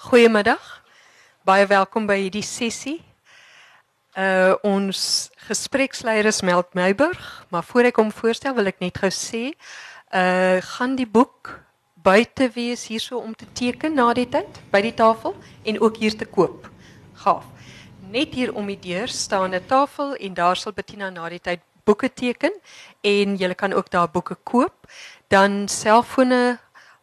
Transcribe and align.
Goedemiddag. 0.00 0.82
Baie 1.44 1.66
welkom 1.66 2.06
bij 2.06 2.18
hierdie 2.18 2.42
sessie. 2.42 3.02
Uh 4.16 4.54
ons 4.64 5.28
gespreksleier 5.36 6.24
is 6.24 6.40
Meld 6.40 6.72
Meiburg, 6.74 7.44
maar 7.48 7.64
voor 7.64 7.90
ek 7.90 8.00
hom 8.00 8.08
voorstel 8.08 8.54
wil 8.56 8.70
ek 8.70 8.80
net 8.80 8.96
gou 8.96 9.10
sê, 9.12 9.42
uh 10.16 10.56
gaan 10.70 10.94
die 10.96 11.04
boek 11.04 11.50
buite 12.00 12.48
wees 12.54 12.86
hierso 12.88 13.20
om 13.20 13.34
te 13.36 13.44
teken 13.52 13.92
na 14.00 14.06
die 14.16 14.24
tyd 14.24 14.62
by 14.72 14.80
die 14.88 14.94
tafel 14.96 15.36
en 15.68 15.80
ook 15.84 16.00
hier 16.00 16.16
te 16.16 16.24
koop. 16.24 16.70
Gaaf. 17.20 17.44
Net 18.08 18.32
hier 18.40 18.54
om 18.56 18.72
die 18.72 18.80
deur 18.80 19.12
staan 19.12 19.52
'n 19.52 19.66
tafel 19.68 20.16
en 20.16 20.34
daar 20.34 20.56
sal 20.56 20.72
Bettina 20.72 21.10
na 21.10 21.28
die 21.28 21.44
tyd 21.44 21.60
boeke 21.84 22.08
teken 22.08 22.56
en 23.04 23.36
jy 23.36 23.52
kan 23.54 23.76
ook 23.76 23.90
daar 23.90 24.08
boeke 24.08 24.38
koop. 24.48 24.88
Dan 25.28 25.68
selfone 25.68 26.56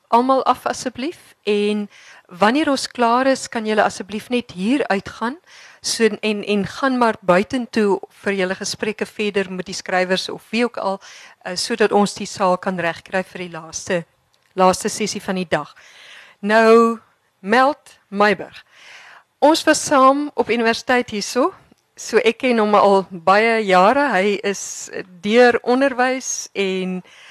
almal 0.07 0.43
af 0.43 0.65
asseblief 0.65 1.35
en 1.43 1.89
wanneer 2.27 2.69
ons 2.69 2.87
klaar 2.91 3.27
is 3.27 3.47
kan 3.47 3.65
julle 3.65 3.83
asseblief 3.83 4.27
net 4.29 4.51
hier 4.51 4.83
uitgaan 4.91 5.37
so 5.81 6.03
en 6.03 6.43
en 6.43 6.65
gaan 6.67 6.97
maar 6.97 7.15
buitentoe 7.21 7.99
vir 8.23 8.33
julle 8.33 8.55
gesprekke 8.55 9.05
verder 9.05 9.51
met 9.51 9.65
die 9.65 9.75
skrywers 9.75 10.29
of 10.29 10.43
wie 10.51 10.63
ook 10.65 10.77
al 10.77 10.99
uh, 10.99 11.55
sodat 11.55 11.91
ons 11.91 12.13
die 12.13 12.27
saal 12.27 12.57
kan 12.57 12.79
regkry 12.79 13.23
vir 13.23 13.45
die 13.45 13.53
laaste 13.55 14.03
laaste 14.57 14.89
sessie 14.89 15.21
van 15.21 15.35
die 15.37 15.47
dag. 15.49 15.75
Nou 16.39 16.99
meld 17.39 17.99
Meiberg. 18.09 18.63
Ons 19.39 19.63
was 19.63 19.83
saam 19.85 20.31
op 20.33 20.49
universiteit 20.49 21.13
hierso. 21.13 21.53
So 21.95 22.17
ek 22.17 22.41
ken 22.41 22.57
hom 22.57 22.73
al 22.75 23.05
baie 23.11 23.61
jare. 23.61 24.09
Hy 24.15 24.39
is 24.43 24.89
deur 25.21 25.59
onderwys 25.61 26.49
en 26.57 26.97
uh 26.97 27.26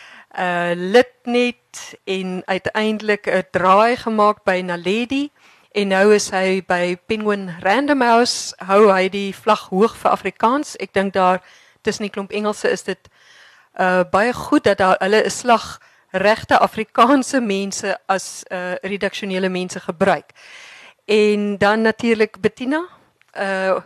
lid 0.77 1.13
net 1.25 1.97
en 2.05 2.43
uiteindelik 2.45 3.27
'n 3.27 3.43
draai 3.51 3.97
gemaak 3.97 4.45
by 4.45 4.61
Naledi 4.61 5.31
en 5.73 5.89
nou 5.89 6.15
is 6.15 6.31
hy 6.31 6.63
by 6.67 6.97
Penguin 7.07 7.51
Random 7.61 8.01
House 8.01 8.55
hou 8.65 8.93
hy 8.93 9.09
die 9.09 9.35
vlag 9.35 9.69
hoog 9.69 9.97
vir 9.97 10.11
Afrikaans. 10.11 10.77
Ek 10.77 10.93
dink 10.93 11.13
daar 11.13 11.43
tussen 11.83 12.03
die 12.03 12.11
klomp 12.11 12.33
Engelse 12.33 12.71
is 12.71 12.83
dit 12.83 13.09
uh 13.81 14.05
baie 14.11 14.33
goed 14.33 14.65
dat 14.65 14.79
daar 14.79 14.97
hulle 15.01 15.25
'n 15.25 15.31
slag 15.31 15.79
regte 16.11 16.59
Afrikaanse 16.59 17.41
mense 17.41 17.99
as 18.07 18.45
uh 18.51 18.75
redaksionele 18.83 19.49
mense 19.49 19.81
gebruik. 19.81 20.33
En 21.05 21.59
dan 21.59 21.81
natuurlik 21.81 22.41
Bettina. 22.41 22.89
Uh 23.35 23.81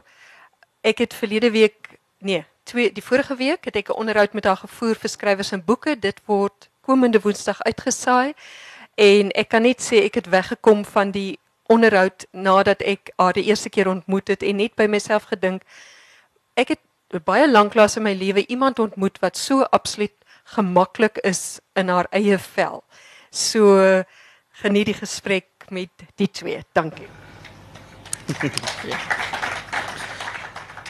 ek 0.80 0.98
het 0.98 1.14
verlede 1.14 1.50
week 1.50 1.98
nee, 2.18 2.44
twee 2.70 2.92
die 2.94 3.04
vorige 3.04 3.36
week 3.36 3.64
het 3.66 3.76
ek 3.76 3.90
'n 3.90 3.98
onderhoud 4.02 4.32
met 4.32 4.44
haar 4.44 4.62
gevoer 4.62 4.94
vir 4.94 5.10
skrywers 5.10 5.52
en 5.52 5.64
boeke. 5.64 5.98
Dit 5.98 6.20
word 6.26 6.68
komende 6.80 7.20
Woensdag 7.20 7.62
uitgesaai. 7.62 8.34
En 8.94 9.30
ek 9.30 9.48
kan 9.48 9.62
net 9.62 9.80
sê 9.82 10.04
ek 10.04 10.14
het 10.14 10.28
weggekom 10.28 10.84
van 10.84 11.10
die 11.10 11.38
onderhoud 11.66 12.26
nadat 12.32 12.82
ek 12.82 13.10
haar 13.16 13.32
die 13.32 13.44
eerste 13.44 13.70
keer 13.70 13.88
ontmoet 13.88 14.28
het 14.28 14.42
en 14.42 14.56
net 14.56 14.74
by 14.74 14.86
myself 14.86 15.30
gedink 15.30 15.62
ek 16.54 16.68
het 16.74 17.24
baie 17.24 17.50
lanklaas 17.50 17.96
in 17.96 18.02
my 18.02 18.14
lewe 18.14 18.46
iemand 18.46 18.78
ontmoet 18.78 19.18
wat 19.22 19.36
so 19.36 19.62
absoluut 19.70 20.14
gemaklik 20.54 21.18
is 21.22 21.60
in 21.74 21.88
haar 21.88 22.06
eie 22.10 22.38
vel. 22.38 22.82
So 23.30 24.02
geniet 24.62 24.86
die 24.86 24.98
gesprek 24.98 25.46
met 25.70 25.90
die 26.16 26.30
twee. 26.30 26.64
Dankie. 26.72 27.08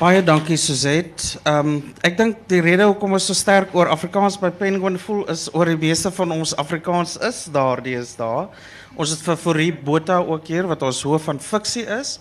Baie 0.00 0.22
dankie 0.24 0.56
Suzette. 0.56 1.36
Um, 1.44 1.74
ek 2.00 2.14
dink 2.16 2.38
die 2.48 2.62
rede 2.64 2.86
hoekom 2.88 3.18
ons 3.18 3.26
so 3.28 3.36
sterk 3.36 3.74
oor 3.76 3.90
Afrikaans 3.92 4.38
by 4.40 4.48
Penguin 4.56 4.94
voel 4.96 5.26
is 5.28 5.42
oor 5.52 5.68
die 5.68 5.76
meeste 5.76 6.08
van 6.16 6.30
ons 6.32 6.54
Afrikaans 6.56 7.18
is 7.28 7.42
daardie 7.52 7.98
is 7.98 8.14
daar. 8.16 8.48
Ons 8.96 9.12
het 9.12 9.20
vir 9.26 9.36
Forie 9.42 9.74
Botha 9.76 10.16
ook 10.24 10.48
hier 10.48 10.64
wat 10.70 10.80
ons 10.88 11.02
hoof 11.04 11.28
van 11.28 11.42
fiksie 11.44 11.84
is 11.98 12.14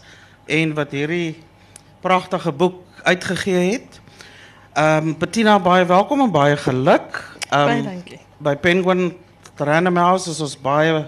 en 0.51 0.73
wat 0.75 0.91
hierdie 0.91 1.37
pragtige 2.03 2.51
boek 2.51 2.81
uitgegee 3.07 3.63
het. 3.69 4.01
Ehm 4.75 5.13
um, 5.13 5.15
Bettina 5.23 5.55
baie 5.63 5.87
welkom 5.87 6.25
en 6.27 6.35
baie 6.35 6.59
geluk. 6.59 7.23
Um, 7.47 7.63
baie 7.63 7.87
dankie. 7.87 8.19
By 8.43 8.57
Penguin 8.59 9.13
Random 9.55 10.03
House 10.03 10.27
is 10.27 10.43
ons 10.43 10.59
baie 10.59 11.05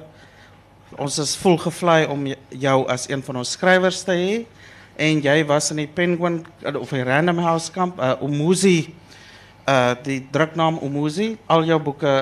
ons 0.95 1.19
is 1.19 1.35
volgevlei 1.43 2.05
om 2.07 2.31
jou 2.63 2.79
as 2.87 3.11
een 3.11 3.27
van 3.27 3.43
ons 3.43 3.55
skrywers 3.59 4.05
te 4.07 4.15
hê 4.15 4.33
en 5.01 5.21
jy 5.23 5.41
was 5.49 5.71
in 5.73 5.81
die 5.81 5.89
Penguin 5.89 6.41
of 6.77 6.91
die 6.93 7.05
Random 7.05 7.39
House 7.41 7.71
kamp 7.73 7.99
uh, 7.99 8.13
Umuzi 8.21 8.91
uh 9.69 9.93
die 10.05 10.19
druknaam 10.33 10.79
Umuzi 10.81 11.35
al 11.49 11.65
jou 11.69 11.77
boeke 11.81 12.13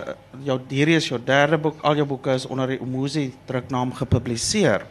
jou 0.43 0.57
hierdie 0.69 0.97
is 0.99 1.07
jou 1.09 1.19
derde 1.19 1.59
boek 1.59 1.79
al 1.83 1.99
jou 1.99 2.05
boeke 2.07 2.35
is 2.35 2.47
onder 2.47 2.75
die 2.75 2.79
Umuzi 2.83 3.29
druknaam 3.47 3.91
gepubliseer. 3.95 4.85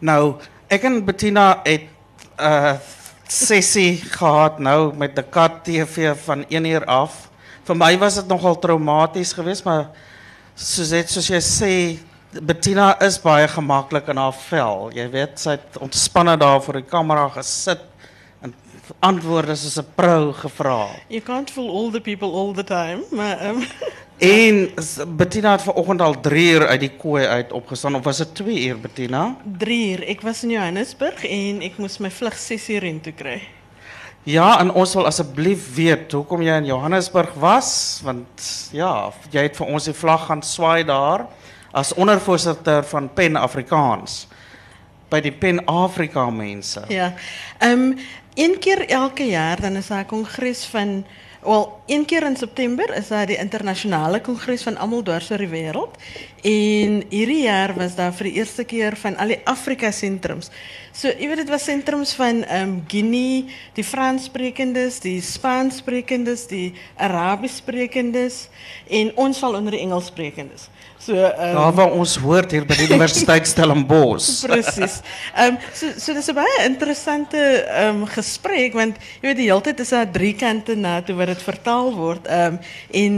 Nou 0.00 0.38
ek 0.70 0.86
en 0.86 1.00
Bettina 1.06 1.60
het 1.66 1.88
uh, 2.38 2.74
sessie 3.28 3.98
gehad 4.14 4.58
nou 4.62 4.94
met 4.98 5.14
die 5.14 5.26
Kat 5.26 5.62
TV 5.66 6.14
van 6.24 6.44
1 6.48 6.70
uur 6.74 6.86
af. 6.86 7.26
Vir 7.66 7.76
my 7.76 7.92
was 8.00 8.18
dit 8.18 8.30
nogal 8.30 8.58
traumaties 8.58 9.34
geweest 9.36 9.66
maar 9.66 9.90
soos 10.54 10.94
dit 10.94 11.18
jy 11.30 11.42
sê 11.42 11.74
Bettina 12.42 12.92
is 13.02 13.18
baie 13.18 13.48
gemaklik 13.50 14.08
in 14.12 14.18
haar 14.20 14.34
vel. 14.48 14.90
Jy 14.94 15.06
weet 15.10 15.40
sy 15.42 15.56
het 15.56 15.78
ontspanne 15.82 16.36
daar 16.38 16.60
voor 16.62 16.80
die 16.80 16.88
kamera 16.88 17.28
gesit 17.34 17.82
en 18.44 18.54
antwoorde 19.00 19.56
soos 19.56 19.78
'n 19.78 19.86
pro 19.94 20.32
gevra. 20.32 20.86
You 21.08 21.20
can't 21.20 21.50
fool 21.50 21.68
all 21.68 21.90
the 21.90 22.00
people 22.00 22.28
all 22.28 22.54
the 22.54 22.64
time, 22.64 23.02
maar 23.10 23.46
um... 23.46 23.64
En 24.18 24.70
Bettina 25.16 25.52
het 25.52 25.62
vanoggend 25.62 26.00
al 26.00 26.20
3 26.20 26.50
uur 26.52 26.66
uit 26.66 26.80
die 26.80 26.90
kooi 26.90 27.26
uit 27.26 27.52
opgestaan 27.52 27.94
of 27.94 28.02
was 28.04 28.16
dit 28.16 28.34
2 28.34 28.66
uur 28.66 28.80
Bettina? 28.80 29.36
3 29.58 29.90
uur. 29.90 30.02
Ek 30.08 30.20
was 30.20 30.42
in 30.42 30.50
Johannesburg 30.50 31.24
en 31.24 31.62
ek 31.62 31.78
moes 31.78 31.98
my 31.98 32.10
vlug 32.10 32.34
6 32.34 32.68
uur 32.68 32.82
in 32.82 33.00
toe 33.00 33.12
kry. 33.12 33.42
Ja, 34.26 34.58
en 34.60 34.72
ons 34.72 34.94
wil 34.94 35.06
asseblief 35.06 35.74
weet 35.74 36.12
hoekom 36.12 36.42
jy 36.42 36.56
in 36.58 36.66
Johannesburg 36.66 37.30
was 37.38 38.00
want 38.04 38.48
ja, 38.74 39.12
jy 39.30 39.46
het 39.46 39.56
vir 39.56 39.70
ons 39.70 39.86
die 39.86 39.94
vlag 39.94 40.26
gaan 40.26 40.42
swaai 40.42 40.82
daar 40.84 41.28
as 41.72 41.94
ondervoorsitter 41.94 42.84
van 42.84 43.12
Pen 43.14 43.36
Afrikaans 43.36 44.26
by 45.08 45.20
die 45.24 45.32
Pen 45.32 45.64
Afrika 45.64 46.30
mense. 46.30 46.84
Ja. 46.88 47.14
Ehm 47.58 47.96
een 48.38 48.58
keer 48.58 48.86
elke 48.88 49.24
jaar 49.26 49.60
dan 49.60 49.76
is 49.76 49.86
daar 49.86 50.04
'n 50.04 50.06
kongres 50.06 50.64
van 50.64 51.04
wel 51.42 51.80
een 51.86 52.04
keer 52.04 52.22
in 52.22 52.36
September 52.36 52.94
is 52.94 53.08
daar 53.08 53.26
die 53.26 53.36
internasionale 53.36 54.20
kongres 54.20 54.62
van 54.62 54.76
almal 54.76 55.02
dwars 55.02 55.30
oor 55.30 55.38
die 55.38 55.48
wêreld 55.48 55.94
en 56.42 57.02
hierdie 57.08 57.42
jaar 57.42 57.74
was 57.74 57.94
daar 57.94 58.12
vir 58.12 58.24
die 58.24 58.32
eerste 58.32 58.64
keer 58.64 58.96
van 58.96 59.16
al 59.16 59.32
die 59.32 59.40
Afrika 59.44 59.90
sentrums. 59.90 60.50
So 60.92 61.08
jy 61.08 61.28
weet 61.28 61.36
dit 61.36 61.48
was 61.48 61.64
sentrums 61.64 62.12
van 62.18 62.44
ehm 62.44 62.62
um, 62.62 62.84
Guinea, 62.88 63.42
die 63.74 63.84
Franssprekendes, 63.84 65.00
die 65.00 65.20
Spaanssprekendes, 65.22 66.46
die 66.46 66.74
Arabieссprekendes 66.96 68.48
en 68.88 69.12
ons 69.16 69.38
val 69.38 69.54
onder 69.54 69.72
die 69.72 69.80
Engelssprekendes. 69.80 70.68
So 70.98 71.14
um, 71.14 71.74
waar 71.74 71.92
ons 71.94 72.16
hoort 72.18 72.50
hier 72.50 72.64
by 72.66 72.74
die 72.74 72.88
Universiteit 72.88 73.46
Stellenbosch. 73.52 74.42
Presies. 74.48 74.98
Ehm 75.34 75.54
um, 75.54 75.58
so 75.72 75.92
so 75.94 76.14
dis 76.16 76.28
'n 76.28 76.34
baie 76.34 76.56
interessante 76.66 77.38
ehm 77.38 78.02
um, 78.02 78.06
gesprek 78.06 78.74
want 78.74 78.98
jy 79.20 79.30
weet 79.30 79.38
die 79.38 79.48
hele 79.50 79.62
tyd 79.62 79.80
is 79.80 79.94
daar 79.94 80.10
drie 80.10 80.34
kante 80.34 80.74
na 80.74 80.98
toe 81.02 81.14
wat 81.14 81.30
dit 81.30 81.42
vertaal 81.42 81.94
word. 81.94 82.26
Ehm 82.26 82.58
um, 82.58 82.60
en 82.90 83.14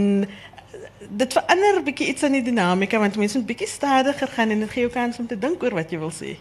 dit 1.08 1.32
verander 1.32 1.80
'n 1.80 1.84
bietjie 1.84 2.08
iets 2.12 2.22
aan 2.22 2.36
die 2.36 2.44
dinamika 2.44 2.98
want 2.98 3.16
mense 3.16 3.38
moet 3.38 3.46
bietjie 3.46 3.68
stadiger 3.68 4.28
gaan 4.28 4.50
en 4.50 4.60
dit 4.60 4.70
gee 4.70 4.84
jou 4.84 4.92
kans 4.92 5.18
om 5.18 5.26
te 5.26 5.38
dink 5.38 5.62
oor 5.62 5.74
wat 5.74 5.90
jy 5.90 5.98
wil 5.98 6.12
sê. 6.12 6.36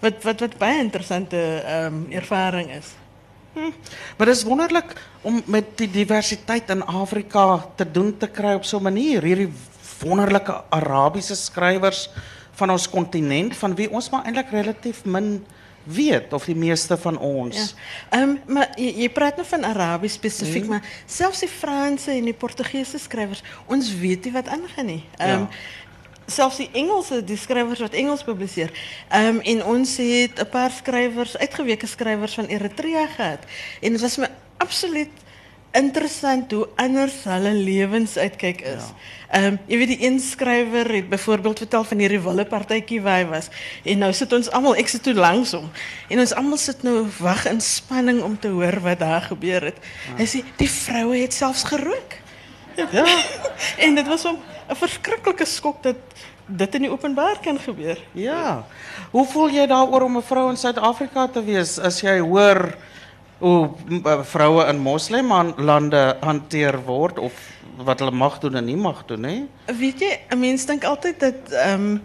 Wat 0.00 0.24
wat 0.24 0.40
wat 0.40 0.58
baie 0.58 0.80
interessante 0.80 1.36
ehm 1.36 1.86
um, 1.86 2.06
ervaring 2.10 2.72
is. 2.72 2.96
Hm. 3.52 3.70
Maar 4.16 4.26
het 4.26 4.36
is 4.36 4.42
wonderlijk 4.48 4.96
om 5.20 5.42
met 5.44 5.76
die 5.76 5.90
diversiteit 5.90 6.70
in 6.70 6.84
Afrika 6.84 7.66
te 7.76 7.90
doen 7.90 8.16
te 8.16 8.26
krijgen 8.26 8.56
op 8.56 8.64
zo'n 8.64 8.82
manier. 8.82 9.22
Hierdie 9.22 9.52
wonderlike 10.02 10.62
Arabiese 10.68 11.36
skrywers 11.38 12.08
van 12.58 12.70
ons 12.70 12.88
kontinent 12.90 13.56
van 13.56 13.74
wie 13.78 13.88
ons 13.90 14.10
maar 14.12 14.26
eintlik 14.28 14.52
relatief 14.52 15.04
min 15.04 15.40
weet 15.82 16.32
of 16.32 16.44
die 16.46 16.56
meeste 16.56 16.96
van 16.96 17.18
ons. 17.18 17.56
Ja. 17.56 18.18
Ehm 18.18 18.28
um, 18.28 18.54
maar 18.54 18.70
jy 18.78 19.08
praat 19.10 19.36
nou 19.36 19.46
van 19.48 19.64
Arabies 19.66 20.18
spesifiek, 20.18 20.66
hmm. 20.66 20.78
maar 20.78 21.04
selfs 21.06 21.42
die 21.42 21.50
Franse 21.50 22.10
en 22.14 22.28
die 22.30 22.34
Portugese 22.34 22.98
skrywers, 22.98 23.42
ons 23.66 23.90
weet 23.98 24.24
nie 24.24 24.34
wat 24.34 24.48
aangaan 24.48 24.86
nie. 24.86 25.04
Ehm 25.16 25.30
um, 25.30 25.48
ja. 25.50 25.80
Zelfs 26.26 26.56
die 26.56 26.68
Engelse, 26.72 27.24
die 27.26 27.36
schrijvers 27.36 27.80
wat 27.82 27.92
Engels 27.98 28.22
publiceer. 28.24 28.70
Um, 29.10 29.40
en 29.40 29.64
ons 29.64 29.96
het 29.96 30.38
een 30.38 30.48
paar 30.48 30.70
schrijvers, 30.70 31.36
uitgeweken 31.36 31.88
schrijvers 31.88 32.34
van 32.34 32.44
Eritrea 32.44 33.06
gehad. 33.06 33.38
En 33.80 33.92
het 33.92 34.00
was 34.00 34.16
me 34.16 34.28
absoluut 34.56 35.10
interessant 35.72 36.52
hoe 36.52 36.66
anders 36.80 37.14
hulle 37.24 37.52
lewensuitkyk 37.56 38.60
is. 38.60 38.88
Ehm 39.32 39.42
ja. 39.42 39.48
um, 39.48 39.58
jy 39.66 39.78
weet 39.80 39.92
die 39.94 40.02
een 40.04 40.18
skrywer 40.20 40.90
het 40.92 41.08
byvoorbeeld 41.08 41.62
vertel 41.64 41.84
van 41.88 42.02
hierdie 42.04 42.20
wille 42.20 42.44
partytjie 42.44 43.00
waar 43.00 43.22
hy 43.22 43.28
was 43.30 43.48
en 43.88 44.02
nou 44.04 44.10
sit 44.12 44.32
ons 44.36 44.50
almal 44.52 44.76
ek 44.76 44.92
sit 44.92 45.02
toe 45.06 45.14
langs 45.16 45.54
hom 45.56 45.70
en 46.12 46.20
ons 46.20 46.34
almal 46.36 46.60
sit 46.60 46.84
nou 46.84 47.06
wag 47.18 47.46
in 47.48 47.62
spanning 47.64 48.20
om 48.22 48.36
te 48.38 48.52
hoor 48.52 48.76
wat 48.84 49.00
daar 49.00 49.24
gebeur 49.30 49.70
het. 49.70 49.80
Ja. 50.10 50.18
Hy 50.20 50.28
sê 50.28 50.42
die 50.60 50.68
vroue 50.68 51.22
het 51.22 51.32
selfs 51.32 51.64
gerook. 51.70 52.18
Ja. 52.76 53.06
en 53.84 53.96
dit 53.96 54.06
was 54.08 54.28
hom 54.28 54.36
'n 54.68 54.76
verskriklike 54.76 55.48
skok 55.48 55.82
dat 55.82 55.96
dit 56.46 56.74
in 56.74 56.86
die 56.86 56.92
openbaar 56.92 57.40
kan 57.40 57.58
gebeur. 57.58 57.98
Ja. 58.12 58.66
Hoe 59.10 59.26
voel 59.26 59.48
jy 59.48 59.66
daaroor 59.66 60.02
om 60.02 60.16
'n 60.16 60.22
vrou 60.22 60.50
in 60.50 60.56
Suid-Afrika 60.56 61.28
te 61.28 61.44
wees 61.44 61.78
as 61.78 62.00
jy 62.00 62.18
hoor 62.20 62.76
hoe 63.42 63.70
eh, 64.04 64.20
vroue 64.22 64.64
in 64.70 64.78
moslimlande 64.78 66.16
hanteer 66.22 66.78
word 66.86 67.18
of 67.18 67.34
wat 67.82 67.98
hulle 67.98 68.14
mag 68.14 68.38
doen 68.38 68.60
en 68.60 68.68
nie 68.68 68.78
mag 68.78 69.00
doen 69.08 69.24
nie? 69.26 69.40
Weet 69.66 70.04
jy, 70.04 70.12
'n 70.30 70.38
mens 70.38 70.66
dink 70.66 70.84
altyd 70.84 71.20
dat 71.20 71.50
ehm 71.50 71.98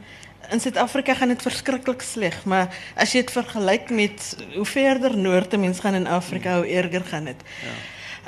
in 0.47 0.61
Suid-Afrika 0.63 1.13
gaan 1.13 1.27
dit 1.27 1.41
verskriklik 1.41 2.01
sleg, 2.01 2.45
maar 2.45 2.71
as 2.95 3.11
jy 3.11 3.19
dit 3.19 3.31
vergelyk 3.31 3.89
met 3.89 4.37
hoe 4.55 4.65
verder 4.65 5.17
noord 5.17 5.53
'n 5.53 5.59
mens 5.59 5.79
gaan 5.79 5.93
in 5.93 6.07
Afrika, 6.07 6.55
hoe 6.57 6.67
erger 6.67 7.03
gaan 7.03 7.25
dit. 7.25 7.41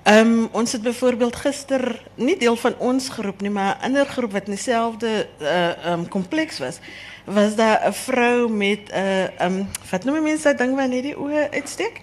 Ehm 0.04 0.46
ons 0.52 0.72
het 0.72 0.82
byvoorbeeld 0.82 1.36
gister 1.36 2.02
nie 2.16 2.38
deel 2.38 2.56
van 2.56 2.76
ons 2.78 3.10
groep 3.10 3.42
nie, 3.42 3.50
maar 3.50 3.78
'n 3.78 3.84
ander 3.84 4.06
groep 4.06 4.32
wat 4.32 4.46
in 4.46 4.54
dieselfde 4.54 5.28
uh 5.42 5.86
ehm 5.86 6.08
kompleks 6.08 6.60
was, 6.60 6.80
was 7.26 7.56
daar 7.56 7.88
'n 7.88 7.94
vrou 7.94 8.50
met 8.50 8.92
uh, 8.92 9.24
ehm 9.24 9.64
wat 9.90 10.04
noem 10.04 10.24
mense 10.24 10.44
daai 10.44 10.58
ding 10.58 10.76
net 10.76 11.04
die 11.04 11.18
oë 11.18 11.52
uitsteek? 11.52 12.02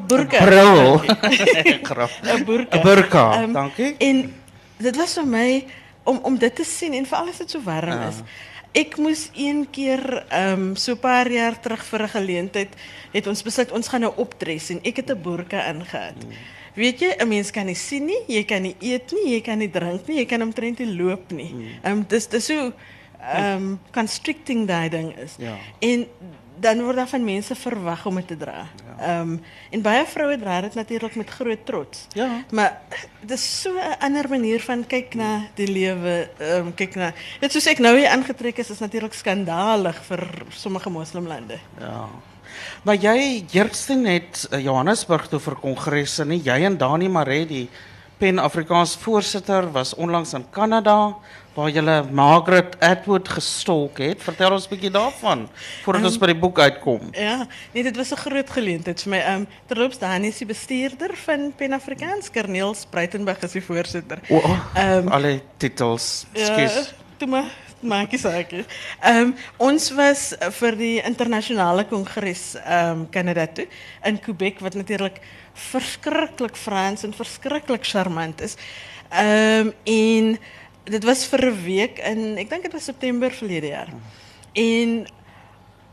Burka. 0.00 0.38
Bril. 0.44 0.98
Grap. 1.88 2.10
'n 2.22 2.44
burka. 2.44 2.80
Burka. 2.82 3.24
Ehm, 3.42 3.52
Dankie. 3.52 3.94
En 3.98 4.34
dit 4.78 4.96
was 4.96 5.12
vir 5.14 5.26
my 5.26 5.64
om 6.04 6.18
om 6.22 6.38
dit 6.38 6.54
te 6.54 6.64
sien 6.64 6.92
en 6.92 7.06
veral 7.06 7.28
as 7.28 7.38
dit 7.38 7.50
so 7.50 7.60
warm 7.62 7.90
Ja. 8.00 8.08
is. 8.08 8.22
Ek 8.72 8.96
moes 8.96 9.30
een 9.36 9.66
keer 9.70 10.24
ehm 10.28 10.74
so 10.74 10.92
'n 10.92 10.98
paar 10.98 11.30
jaar 11.30 11.60
terug 11.60 11.84
vir 11.84 12.02
'n 12.02 12.08
geleentheid 12.08 12.68
het 13.12 13.26
ons 13.26 13.42
besluit 13.42 13.72
ons 13.72 13.88
gaan 13.88 14.00
nou 14.00 14.12
opdres 14.16 14.70
en 14.70 14.80
ek 14.82 14.96
het 14.96 15.10
'n 15.10 15.22
burka 15.22 15.66
ingehad. 15.68 16.14
Weet 16.74 17.00
jy, 17.00 17.14
'n 17.20 17.28
mens 17.28 17.50
kan 17.50 17.66
nie 17.66 17.74
sien 17.76 18.04
nie, 18.06 18.22
jy 18.26 18.44
kan 18.44 18.62
nie 18.62 18.76
eet 18.80 19.12
nie, 19.12 19.32
jy 19.34 19.40
kan 19.40 19.58
nie 19.58 19.70
drink 19.70 20.06
nie, 20.08 20.16
jy 20.16 20.24
kan 20.26 20.42
omtrent 20.42 20.78
nie 20.78 20.94
loop 20.96 21.30
nie. 21.32 21.54
Ehm 21.84 21.92
um, 21.98 22.04
dis 22.08 22.26
dis 22.28 22.44
so 22.46 22.72
ehm 23.20 23.76
constricting 23.92 24.66
daai 24.66 24.88
ding 24.88 25.14
is. 25.18 25.34
Ja. 25.38 25.54
En 25.80 26.06
dan 26.62 26.82
word 26.86 26.96
daar 26.96 27.10
van 27.10 27.24
mense 27.24 27.54
verwag 27.58 28.06
om 28.06 28.20
dit 28.20 28.28
te 28.32 28.36
dra. 28.38 28.66
Ehm 29.00 29.36
en 29.70 29.82
baie 29.82 30.04
vroue 30.06 30.38
dra 30.38 30.60
dit 30.60 30.74
natuurlik 30.78 31.14
met 31.18 31.30
groot 31.30 31.66
trots. 31.66 32.06
Ja. 32.14 32.28
Maar 32.50 32.80
dis 33.20 33.44
so 33.60 33.74
'n 33.74 33.98
ander 33.98 34.28
manier 34.28 34.60
van 34.60 34.86
kyk 34.86 35.14
na 35.14 35.46
die 35.54 35.66
lewe, 35.66 36.28
ehm 36.38 36.74
kyk 36.74 36.94
na 36.94 37.12
net 37.40 37.52
soos 37.52 37.66
ek 37.66 37.78
nou 37.78 37.96
hier 37.96 38.08
aangetrek 38.08 38.58
is 38.58 38.70
is 38.70 38.78
natuurlik 38.78 39.14
skandalig 39.14 40.02
vir 40.04 40.28
sommige 40.50 40.90
moslimlande. 40.90 41.58
Ja. 41.80 42.08
Maar 42.82 42.94
jy 42.94 43.44
heerste 43.50 43.94
net 43.94 44.48
uh, 44.50 44.58
Johannesburg 44.58 45.28
toe 45.28 45.40
vir 45.40 45.56
kongresse 45.56 46.24
nie. 46.24 46.40
Jy 46.44 46.64
en 46.68 46.76
Dani 46.76 47.08
Maree 47.08 47.46
die 47.46 47.68
Pen 48.22 48.38
Afrikaans 48.38 48.94
voorsitter 49.02 49.64
was 49.72 49.94
onlangs 49.94 50.32
in 50.32 50.44
Kanada 50.54 51.16
waar 51.56 51.70
jy 51.74 51.82
Margaret 52.14 52.76
Atwood 52.78 53.26
gestolk 53.28 53.98
het. 53.98 54.22
Vertel 54.22 54.54
ons 54.54 54.68
'n 54.68 54.70
bietjie 54.70 54.90
daarvan 54.94 55.48
voordat 55.82 56.04
ons 56.04 56.18
by 56.18 56.26
die 56.30 56.38
boek 56.38 56.58
uitkom. 56.58 57.00
Ja, 57.10 57.46
nee, 57.74 57.82
dit 57.82 57.96
was 57.96 58.12
'n 58.12 58.22
groot 58.22 58.50
geleentheid 58.50 59.02
vir 59.02 59.10
my. 59.10 59.18
Ehm 59.18 59.40
um, 59.40 59.46
terloops 59.66 59.98
Dani 59.98 60.28
is 60.28 60.38
die 60.38 60.46
bestuurder 60.46 61.10
van 61.24 61.52
Pen 61.56 61.72
Afrikaans, 61.72 62.30
Corneel 62.30 62.74
Spruitenberg 62.74 63.42
is 63.42 63.52
die 63.52 63.64
voorsitter. 63.64 64.18
Oh, 64.28 64.58
Ehm, 64.74 65.08
alle 65.08 65.40
titels. 65.56 66.26
Ja, 66.32 66.70
toe 67.16 67.28
maar 67.28 67.50
maak 67.82 68.14
saak. 68.18 68.52
Ehm 69.00 69.32
ons 69.58 69.90
was 69.96 70.32
eh, 70.36 70.50
vir 70.50 70.76
die 70.76 70.96
internasionale 71.02 71.84
kongres 71.90 72.54
ehm 72.62 73.06
um, 73.06 73.46
toe 73.54 73.66
in 74.04 74.20
Quebec 74.20 74.60
wat 74.60 74.74
natuurlik 74.74 75.20
verskriklik 75.54 76.56
Frans 76.56 77.04
en 77.04 77.12
verskriklik 77.12 77.84
charmant 77.84 78.40
is. 78.40 78.56
Ehm 79.10 79.72
en 79.84 80.38
dit 80.84 81.04
was 81.04 81.26
vir 81.26 81.46
'n 81.50 81.64
week 81.64 81.98
in 81.98 82.38
ek 82.38 82.50
dink 82.50 82.62
dit 82.62 82.72
was 82.72 82.84
September 82.84 83.30
verlede 83.30 83.66
jaar. 83.66 83.90
En 84.52 85.06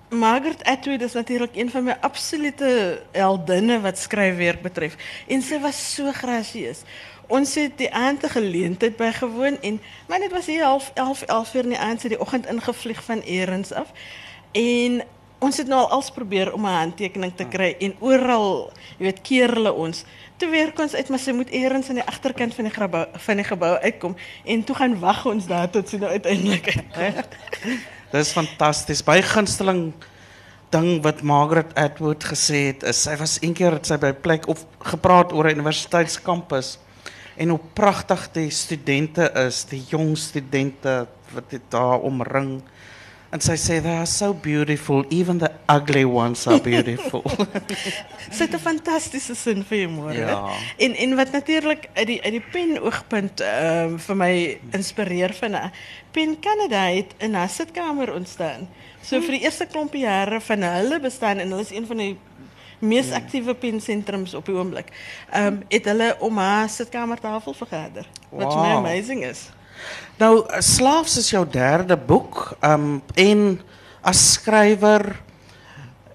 Margaret 0.09 0.63
Atwood 0.63 1.01
is 1.01 1.13
natuurlijk 1.13 1.55
een 1.55 1.69
van 1.69 1.83
mijn 1.83 2.01
absolute 2.01 3.01
heldinnen 3.11 3.81
wat 3.81 3.97
schrijfwerk 3.97 4.61
betreft. 4.61 5.03
En 5.27 5.41
ze 5.41 5.59
was 5.59 5.93
zo 5.93 6.11
gracieus. 6.11 6.81
Ons 7.27 7.55
het 7.55 7.77
die 7.77 7.93
aand 7.93 8.29
geleentheid 8.29 8.95
bygewoon 8.95 9.61
en 9.61 9.81
maar 10.07 10.19
dit 10.19 10.31
was 10.31 10.45
hier 10.45 10.63
half 10.63 10.91
11 10.93 11.21
11 11.21 11.53
uur 11.53 11.63
in 11.63 11.69
die 11.69 11.77
aand, 11.77 12.01
die 12.01 12.19
oggend 12.19 12.45
ingevlieg 12.45 13.03
van 13.03 13.19
Erens 13.19 13.71
af. 13.71 13.87
En 14.51 15.03
ons 15.39 15.57
het 15.57 15.67
nou 15.67 15.81
al 15.81 15.89
als 15.89 16.11
probeer 16.11 16.53
om 16.53 16.65
'n 16.65 16.79
handtekening 16.79 17.31
te 17.35 17.45
kry 17.45 17.75
en 17.79 17.95
oral, 17.99 18.71
jy 18.97 19.05
weet, 19.05 19.21
keer 19.21 19.53
hulle 19.53 19.73
ons. 19.73 20.03
Toe 20.35 20.49
werk 20.49 20.79
ons 20.79 20.93
uit, 20.93 21.09
maar 21.09 21.19
sy 21.19 21.31
moet 21.31 21.49
Erens 21.49 21.89
aan 21.89 21.95
die 21.95 22.03
agterkant 22.03 22.53
van 22.53 22.63
die 22.63 22.73
gebou 22.73 23.05
van 23.11 23.79
uitkom 23.79 24.15
en 24.45 24.63
toe 24.63 24.75
gaan 24.75 24.99
wag 24.99 25.25
ons 25.25 25.47
daar 25.47 25.69
tot 25.69 25.89
sy 25.89 25.97
nou 25.97 26.11
uiteindelik. 26.11 26.75
Dis 28.09 28.31
fantasties. 28.33 29.03
Baie 29.05 29.21
gunsteling 29.21 29.91
ding 30.73 31.03
wat 31.05 31.21
Margaret 31.21 31.75
Atwood 31.77 32.23
gesê 32.25 32.71
het 32.71 32.83
is 32.89 33.03
was 33.19 33.37
een 33.41 33.53
keer 33.53 33.75
het 33.77 33.85
sy 33.85 33.97
plek 34.21 34.47
of 34.49 34.65
gepraat 34.81 35.33
oor 35.33 35.45
'n 35.45 35.59
universiteitskampus 35.61 36.79
en 37.37 37.49
hoe 37.49 37.59
pragtig 37.73 38.31
die 38.33 38.49
studente 38.49 39.29
is, 39.45 39.63
die 39.65 39.83
jong 39.89 40.17
studente 40.17 41.07
wat 41.33 41.49
dit 41.49 41.61
daar 41.69 41.99
omring. 41.99 42.61
En 43.31 43.39
sy 43.39 43.53
sê 43.61 43.75
they 43.81 43.93
are 43.93 44.07
so 44.09 44.33
beautiful, 44.33 45.03
even 45.11 45.37
the 45.37 45.51
ugly 45.69 46.03
ones 46.05 46.47
are 46.47 46.59
beautiful. 46.71 47.21
Sy 48.35 48.43
het 48.47 48.53
'n 48.55 48.59
fantastiese 48.59 49.35
sin 49.35 49.63
vir 49.63 49.77
humor. 49.85 50.13
Ja. 50.13 50.49
En 50.77 50.95
en 50.95 51.15
wat 51.15 51.31
natuurlik 51.31 51.89
uit 51.93 52.07
die 52.07 52.21
uit 52.23 52.31
die 52.31 52.43
pen 52.51 52.81
oogpunt 52.81 53.39
ehm 53.41 53.97
vir 53.97 54.15
my 54.15 54.59
inspireer 54.71 55.33
van. 55.33 55.71
Pen 56.11 56.39
Canada 56.41 56.81
het 56.89 57.13
in 57.17 57.33
haar 57.33 57.49
sitkamer 57.49 58.13
ontstaan. 58.13 58.67
So 59.01 59.21
vir 59.21 59.31
die 59.37 59.41
eerste 59.45 59.65
klompie 59.65 60.01
jare 60.01 60.41
van 60.41 60.61
hulle 60.61 60.99
bestaan 60.99 61.37
en 61.37 61.49
hulle 61.49 61.61
is 61.61 61.71
een 61.71 61.85
van 61.85 61.97
die 61.97 62.17
mees 62.79 63.11
aktiewe 63.11 63.53
pensentrums 63.53 64.33
op 64.33 64.45
die 64.45 64.55
oomblik. 64.55 64.89
Ehm 65.31 65.45
um, 65.45 65.61
het 65.69 65.85
hulle 65.85 66.15
om 66.19 66.37
haar 66.37 66.69
sitkamertafel 66.69 67.53
vergader. 67.53 68.05
Wat 68.31 68.53
vir 68.53 68.61
my 68.61 68.73
Wow. 68.73 68.85
amazing 68.85 69.23
is. 69.25 69.49
Nou, 70.19 70.45
Slaafs 70.61 71.17
is 71.17 71.29
jou 71.31 71.45
derde 71.47 71.97
boek, 71.97 72.57
um 72.63 73.01
en 73.15 73.59
as 74.01 74.21
skrywer 74.33 75.15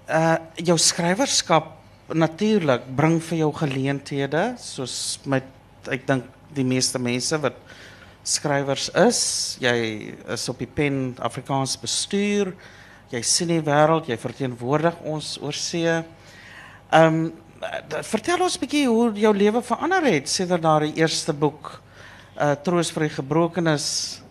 uh 0.05 0.37
jou 0.61 0.77
skrywerskap 0.77 1.71
natuurlik 2.13 2.85
bring 2.95 3.17
vir 3.23 3.39
jou 3.39 3.51
geleenthede 3.57 4.43
soos 4.61 5.17
met 5.25 5.47
ek 5.89 6.05
dink 6.05 6.27
die 6.53 6.65
meeste 6.65 7.01
mense 7.01 7.37
wat 7.41 7.57
skrywers 8.25 8.89
is. 8.97 9.21
Jy 9.61 10.13
is 10.33 10.49
op 10.49 10.61
die 10.61 10.69
pen 10.69 11.15
Afrikaans 11.21 11.75
bestuur. 11.77 12.53
Jy 13.13 13.21
sien 13.21 13.51
die 13.53 13.61
wêreld, 13.61 14.09
jy 14.09 14.17
verteenwoordig 14.17 14.97
ons 15.05 15.35
oor 15.41 15.53
see. 15.53 15.99
Um 16.93 17.33
vertel 18.05 18.43
ons 18.45 18.57
'n 18.57 18.61
bietjie 18.61 18.87
hoe 18.87 19.11
jou 19.13 19.33
lewe 19.33 19.61
verander 19.61 20.03
het 20.05 20.29
sedert 20.29 20.61
daardie 20.61 20.93
eerste 21.01 21.33
boek 21.33 21.81
uh 22.39 22.55
Troos 22.63 22.91
vir 22.91 23.07
die 23.07 23.15
Gebrokenes 23.15 24.21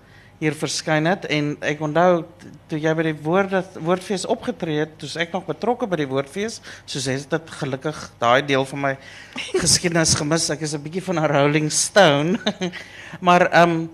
hier 0.41 0.53
verskyn 0.53 1.07
het 1.07 1.25
en 1.31 1.57
ek 1.63 1.81
onthou 1.81 2.23
t- 2.23 2.47
toe 2.69 2.79
jy 2.79 2.93
by 2.95 3.03
die 3.03 3.15
woorde 3.23 3.63
woordfees 3.81 4.27
opgetree 4.27 4.81
het, 4.83 4.99
toe's 4.99 5.17
ek 5.17 5.33
nog 5.33 5.47
betrokke 5.47 5.87
by 5.87 5.97
die 5.97 6.09
woordfees, 6.11 6.61
soos 6.87 7.07
het 7.07 7.31
dit 7.31 7.51
gelukkig 7.51 8.11
daai 8.21 8.43
deel 8.45 8.65
van 8.65 8.81
my 8.81 8.97
geskiedenis 9.63 10.15
gemis. 10.15 10.51
Ek 10.51 10.61
is 10.63 10.75
'n 10.75 10.83
bietjie 10.83 11.03
van 11.03 11.19
'n 11.19 11.29
Rolling 11.31 11.71
Stone. 11.73 12.39
maar 13.27 13.47
ehm 13.53 13.71
um, 13.71 13.91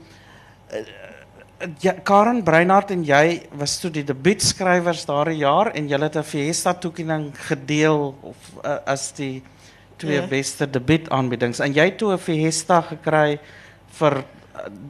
ja, 1.81 1.93
Karen 2.02 2.43
Breinhardt 2.43 2.90
en 2.90 3.05
jy 3.05 3.43
was 3.52 3.79
toe 3.81 3.90
die 3.90 4.05
debuutskrywers 4.05 5.05
daardie 5.07 5.43
jaar 5.43 5.73
en 5.76 5.88
julle 5.88 6.05
het 6.09 6.17
'n 6.17 6.23
Fiesta 6.25 6.73
toekenning 6.75 7.33
gedeel 7.49 8.14
of 8.23 8.37
uh, 8.64 8.79
as 8.87 9.12
die 9.12 9.43
twee 9.97 10.21
Ja. 10.21 10.26
beste 10.26 10.67
debuutaanbiedings 10.71 11.61
en 11.61 11.73
jy 11.75 11.85
het 11.85 11.99
toe 11.99 12.12
'n 12.14 12.19
Fiesta 12.19 12.81
gekry 12.81 13.38
vir 13.99 14.16
uh, 14.20 14.25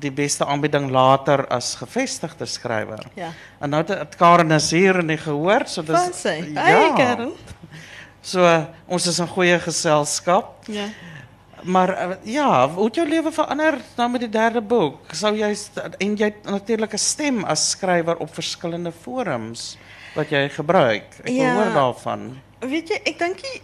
die 0.00 0.10
beste 0.10 0.44
aanbieding 0.46 0.90
later 0.90 1.46
as 1.48 1.74
gevestigde 1.74 2.46
skrywer. 2.46 3.06
Ja. 3.14 3.32
En 3.60 3.70
nou 3.70 3.84
het 3.86 4.16
Karen 4.16 4.50
is 4.52 4.70
hier 4.70 4.98
en 4.98 5.08
hy 5.08 5.16
gehoor, 5.16 5.66
so 5.66 5.82
dis 5.82 5.96
Van 5.96 6.12
sy. 6.12 6.36
Hey 6.54 6.92
Karen. 6.96 7.32
So 8.22 8.40
uh, 8.44 8.64
ons 8.86 9.06
is 9.06 9.18
in 9.18 9.26
goeie 9.28 9.58
geselskap. 9.58 10.66
Ja. 10.68 10.88
Maar 11.62 11.90
uh, 12.10 12.16
ja, 12.24 12.68
hoe 12.68 12.84
het 12.86 12.94
jou 12.96 13.08
lewe 13.08 13.32
verander 13.32 13.78
nou 13.96 14.08
met 14.10 14.20
die 14.20 14.28
derde 14.32 14.60
boek? 14.60 15.12
Sou 15.12 15.34
jy 15.36 15.50
st- 15.54 15.96
en 16.00 16.14
jy 16.16 16.24
het 16.30 16.44
natuurlik 16.48 16.92
'n 16.94 16.98
stem 16.98 17.44
as 17.44 17.70
skrywer 17.70 18.16
op 18.16 18.34
verskillende 18.34 18.92
forums 18.92 19.76
wat 20.14 20.30
jy 20.30 20.48
gebruik. 20.48 21.04
Ek 21.20 21.24
wil 21.26 21.34
Ja. 21.34 21.54
hoor 21.54 21.72
daarvan. 21.74 22.40
Weet 22.60 22.88
jy, 22.88 23.00
ek 23.04 23.18
dink 23.18 23.36
die 23.42 23.60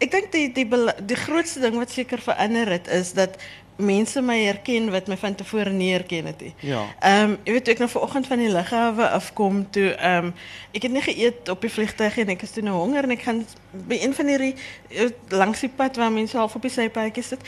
ek 0.00 0.10
dink 0.10 0.32
die 0.32 0.52
die 0.52 0.66
die 1.06 1.16
grootste 1.16 1.60
ding 1.60 1.76
wat 1.78 1.90
seker 1.90 2.18
verander 2.18 2.66
het 2.68 2.88
is 2.88 3.12
dat 3.12 3.36
mense 3.76 4.22
my 4.22 4.36
herken 4.44 4.90
wat 4.90 5.06
my 5.10 5.16
van 5.16 5.34
tevore 5.34 5.70
nie 5.70 5.92
herken 5.92 6.26
het. 6.26 6.42
Ja. 6.60 6.84
Ehm 7.00 7.30
um, 7.30 7.38
jy 7.44 7.52
weet 7.52 7.64
toe 7.64 7.74
ek 7.74 7.80
nou 7.82 7.90
vanoggend 7.90 8.26
van 8.26 8.38
die 8.38 8.50
lughawe 8.52 9.08
afkom 9.08 9.64
toe 9.70 9.88
ehm 9.94 10.30
um, 10.30 10.34
ek 10.72 10.82
het 10.82 10.92
nie 10.92 11.02
geëet 11.02 11.48
op 11.48 11.60
die 11.60 11.70
vliegtuig 11.70 12.18
en 12.18 12.34
ek 12.36 12.42
is 12.42 12.54
toe 12.54 12.62
nou 12.62 12.76
honger 12.76 13.04
en 13.04 13.16
ek 13.16 13.26
gaan 13.26 13.46
by 13.88 13.98
een 14.02 14.14
van 14.14 14.30
hierdie 14.30 14.54
eh, 14.88 15.10
langs 15.28 15.60
die 15.60 15.72
pad 15.76 15.96
waar 15.96 16.12
mense 16.12 16.36
half 16.36 16.54
op 16.54 16.62
die 16.62 16.70
sypaadjie 16.70 17.22
sit 17.22 17.42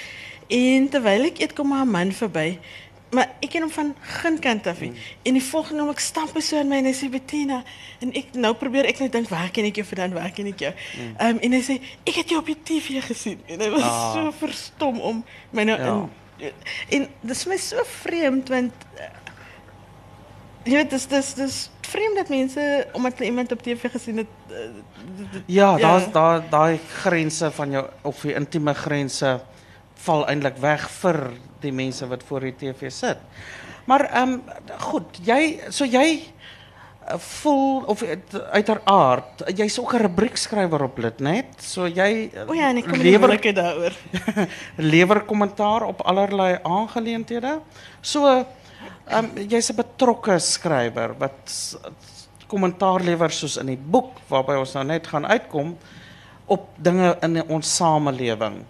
en 0.47 0.88
terwyl 0.88 1.26
ek 1.30 1.40
eet 1.42 1.54
kom 1.54 1.68
maar 1.68 1.87
'n 1.87 1.90
man 1.90 2.12
verby 2.12 2.59
maar 3.16 3.28
ik 3.40 3.50
ken 3.50 3.61
hem 3.64 3.70
van 3.70 3.94
geen 4.00 4.38
kant 4.38 4.66
af. 4.66 4.80
nie. 4.80 4.92
En 5.25 5.32
die 5.38 5.42
volgende 5.42 5.80
oomblik 5.82 5.99
stamp 6.04 6.35
hy 6.37 6.40
so 6.44 6.58
in 6.61 6.68
my 6.68 6.76
en 6.82 6.85
hy 6.90 6.92
sê 6.96 7.08
Bettina 7.11 7.62
en 8.04 8.12
ek 8.20 8.35
nou 8.37 8.52
probeer 8.61 8.85
ek 8.90 8.99
net 9.02 9.12
dink 9.16 9.28
waar 9.32 9.50
ken 9.50 9.64
ek 9.70 9.80
jou 9.80 9.87
vandaan? 9.88 10.12
Waar 10.18 10.30
ken 10.37 10.46
ek 10.52 10.58
jou? 10.66 10.73
Ehm 11.18 11.37
um, 11.37 11.38
en 11.49 11.52
hy 11.56 11.62
sê 11.64 11.78
ek 12.04 12.14
het 12.23 12.28
jou 12.35 12.40
op 12.44 12.46
die 12.52 12.58
TV 12.62 13.00
gesien 13.08 13.40
en 13.49 13.61
hy 13.64 13.70
was 13.75 13.82
Ah. 13.88 14.12
so 14.14 14.32
verstom 14.44 15.00
om 15.00 15.25
my 15.50 15.64
nou 15.64 15.78
Ja. 15.80 15.94
in 16.38 16.52
en 17.02 17.08
dit 17.20 17.37
is 17.37 17.46
my 17.46 17.56
so 17.56 17.76
vreemd 18.04 18.49
want 18.52 18.73
uh, 19.00 19.08
jy 20.66 20.75
weet 20.80 20.90
dis 20.90 21.06
dis 21.11 21.28
dis 21.38 21.56
vreemd 21.87 22.16
dat 22.18 22.28
mense 22.32 22.62
omdat 22.99 23.18
hulle 23.18 23.30
iemand 23.30 23.52
op 23.54 23.62
TV 23.62 23.90
gesien 23.92 24.16
het 24.25 24.32
uh, 24.50 24.56
d- 24.56 25.32
d- 25.32 25.42
Ja, 25.46 25.76
Ja. 25.76 25.78
daar's 25.78 26.11
daar 26.12 26.42
daai 26.50 26.78
grense 27.02 27.50
van 27.50 27.70
jou 27.70 27.85
of 28.02 28.20
die 28.20 28.35
intieme 28.35 28.75
grense 28.75 29.40
val 30.05 30.26
eintlik 30.29 30.57
weg 30.62 30.88
vir 31.00 31.19
die 31.61 31.73
mense 31.73 32.07
wat 32.09 32.23
voor 32.29 32.41
die 32.41 32.55
TV 32.57 32.91
sit. 32.93 33.19
Maar 33.87 34.09
ehm 34.11 34.33
um, 34.33 34.43
goed, 34.79 35.19
jy 35.25 35.61
so 35.71 35.85
jy 35.85 36.07
uh, 37.07 37.19
voel 37.19 37.85
of 37.87 38.00
het- 38.00 38.41
uiteraard 38.50 39.45
jy's 39.55 39.79
ook 39.79 39.95
'n 39.95 40.03
rubriekskrywer 40.07 40.83
op 40.83 40.99
Lit 40.99 41.21
net. 41.21 41.47
So 41.59 41.87
jy 41.87 42.31
uh, 42.35 42.49
O 42.49 42.53
ja, 42.53 42.69
en 42.69 42.76
ek 42.76 42.88
kom 42.88 42.99
lewer 42.99 43.55
daaroor. 43.55 43.93
lewer 44.93 45.21
kommentaar 45.21 45.83
op 45.83 46.00
allerlei 46.00 46.59
aangeleenthede. 46.62 47.61
So 48.00 48.26
ehm 48.26 49.25
um, 49.25 49.31
jy's 49.49 49.71
'n 49.71 49.76
betrokke 49.76 50.38
skrywer 50.38 51.15
wat 51.19 51.76
kommentaar 52.47 53.00
lewer 53.00 53.31
soos 53.31 53.57
in 53.57 53.67
die 53.67 53.79
boek 53.79 54.19
waarby 54.29 54.59
ons 54.59 54.73
nou 54.75 54.85
net 54.85 55.07
gaan 55.07 55.26
uitkom 55.26 55.76
op 56.47 56.69
dinge 56.79 57.17
in 57.23 57.43
ons 57.49 57.76
samelewing. 57.76 58.65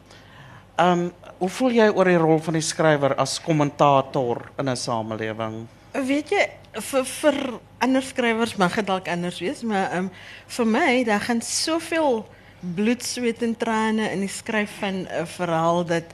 Ehm 0.76 1.06
um, 1.06 1.12
hoe 1.36 1.48
voel 1.48 1.74
jy 1.76 1.86
oor 1.92 2.08
die 2.08 2.20
rol 2.20 2.38
van 2.40 2.56
die 2.56 2.64
skrywer 2.64 3.14
as 3.20 3.38
kommentator 3.40 4.42
in 4.60 4.68
'n 4.68 4.76
samelewing? 4.76 5.66
Weet 5.92 6.30
jy 6.30 6.44
vir 6.72 7.04
vir 7.04 7.36
ander 7.80 8.02
skrywers 8.02 8.56
mag 8.56 8.74
dit 8.74 8.86
dalk 8.86 9.08
anders 9.08 9.40
wees, 9.40 9.62
maar 9.62 9.88
ehm 9.90 9.98
um, 9.98 10.10
vir 10.46 10.66
my 10.66 11.04
daar 11.04 11.20
gaan 11.20 11.40
soveel 11.40 12.26
bloed, 12.60 13.02
sweet 13.02 13.42
en 13.42 13.56
trane 13.56 14.10
in 14.12 14.20
die 14.20 14.28
skryf 14.28 14.70
van 14.80 15.08
'n 15.08 15.26
verhaal 15.26 15.84
dat 15.84 16.04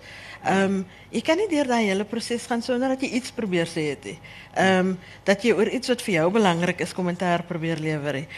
ehm 0.45 0.65
um, 0.65 0.87
jy 1.11 1.21
kan 1.21 1.37
nie 1.37 1.49
deur 1.49 1.67
daai 1.67 1.87
hele 1.87 2.05
proses 2.05 2.47
gaan 2.47 2.63
sonder 2.63 2.89
dat 2.89 3.03
jy 3.03 3.09
iets 3.09 3.31
probeer 3.31 3.67
sê 3.67 3.91
het 3.91 4.05
nie. 4.05 4.19
Ehm 4.55 4.79
um, 4.79 4.99
dat 5.25 5.43
jy 5.43 5.53
oor 5.53 5.69
iets 5.69 5.89
wat 5.89 6.03
vir 6.03 6.15
jou 6.15 6.31
belangrik 6.31 6.81
is 6.81 6.95
kommentaar 6.95 7.43
probeer 7.43 7.79
lewer 7.79 8.13
nie. 8.13 8.29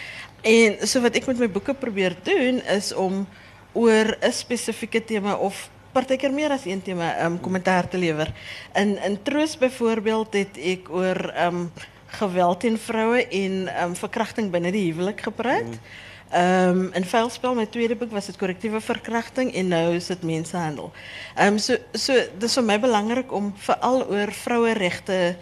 En 0.42 0.86
so 0.86 1.00
wat 1.00 1.16
ek 1.16 1.26
met 1.26 1.38
my 1.38 1.48
boeke 1.48 1.74
probeer 1.74 2.16
doen 2.22 2.62
is 2.64 2.92
om 2.92 3.26
oor 3.72 4.16
'n 4.22 4.32
spesifieke 4.32 5.04
tema 5.04 5.34
of 5.36 5.68
partykeer 5.94 6.32
meer 6.34 6.52
as 6.54 6.66
een 6.66 6.82
tema 6.82 7.12
um 7.24 7.38
kommentaar 7.40 7.88
te 7.88 7.98
lewer. 7.98 8.32
In 8.74 8.96
in 8.98 9.18
Troos 9.22 9.56
byvoorbeeld 9.58 10.34
het 10.34 10.58
ek 10.58 10.90
oor 10.90 11.20
um 11.46 11.68
geweld 12.18 12.60
teen 12.60 12.78
vroue 12.78 13.22
en 13.26 13.54
um 13.82 13.94
verkrachting 13.98 14.50
binne 14.50 14.72
die 14.74 14.88
huwelik 14.90 15.22
gepraat. 15.28 15.78
Um 16.34 16.88
in 16.98 17.06
Vuilspel 17.06 17.54
my 17.54 17.66
tweede 17.66 17.96
boek 17.96 18.10
was 18.10 18.26
dit 18.26 18.38
korrektiewe 18.38 18.80
verkrachting 18.82 19.52
en 19.54 19.68
nou 19.70 19.94
is 19.94 20.10
dit 20.10 20.22
mensenhandel. 20.22 20.92
Um 21.38 21.58
so 21.58 21.78
so 21.92 22.18
dis 22.38 22.58
vir 22.58 22.66
my 22.66 22.78
belangrik 22.80 23.32
om 23.32 23.52
veral 23.66 24.02
oor 24.08 24.32
vroueregte 24.44 25.36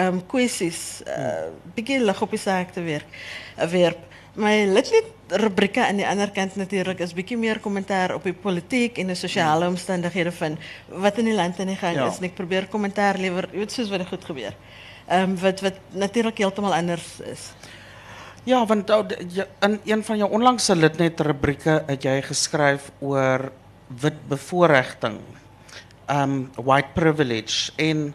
um 0.00 0.22
kwessies 0.26 1.02
uh 1.06 1.50
bietjie 1.74 2.00
lig 2.00 2.22
op 2.22 2.30
die 2.32 2.40
saak 2.40 2.72
te 2.72 2.84
werk. 2.86 4.08
My 4.38 4.62
lidlid 4.70 5.08
rubrieke 5.42 5.82
aan 5.86 5.98
die 5.98 6.06
ander 6.06 6.30
kant 6.34 6.54
natuurlik 6.58 7.00
is 7.02 7.12
bietjie 7.14 7.36
meer 7.38 7.58
kommentaar 7.62 8.14
op 8.14 8.24
die 8.26 8.34
politiek 8.34 8.98
en 9.02 9.10
die 9.10 9.18
sosiale 9.18 9.66
omstandighede 9.70 10.30
van 10.34 10.56
wat 11.02 11.18
in 11.18 11.30
die 11.30 11.34
land 11.34 11.58
aan 11.60 11.70
die 11.72 11.78
gang 11.78 11.96
Ja. 11.98 12.06
is 12.08 12.18
en 12.18 12.24
ek 12.28 12.34
probeer 12.38 12.66
kommentaar 12.70 13.18
lewer, 13.18 13.48
jy 13.52 13.58
weet 13.64 13.72
soos 13.72 13.90
wat 13.90 13.98
dit 14.04 14.08
goed 14.08 14.24
gebeur. 14.24 14.54
Ehm 15.08 15.34
wat 15.42 15.60
wat 15.60 15.78
natuurlik 15.92 16.38
heeltemal 16.38 16.74
anders 16.74 17.20
is. 17.26 17.50
Ja, 18.44 18.64
want 18.66 18.88
jy- 18.88 19.46
in 19.62 19.80
een 19.84 20.04
van 20.04 20.16
jou 20.18 20.30
onlangse 20.30 20.76
lidnet 20.76 21.20
rubrieke 21.20 21.82
het 21.86 22.02
jy 22.02 22.22
geskryf 22.22 22.90
oor 23.00 23.50
wit 24.00 24.28
bevoordiging. 24.28 25.18
Um 26.08 26.50
white 26.56 26.88
privilege 26.94 27.72
en 27.76 28.14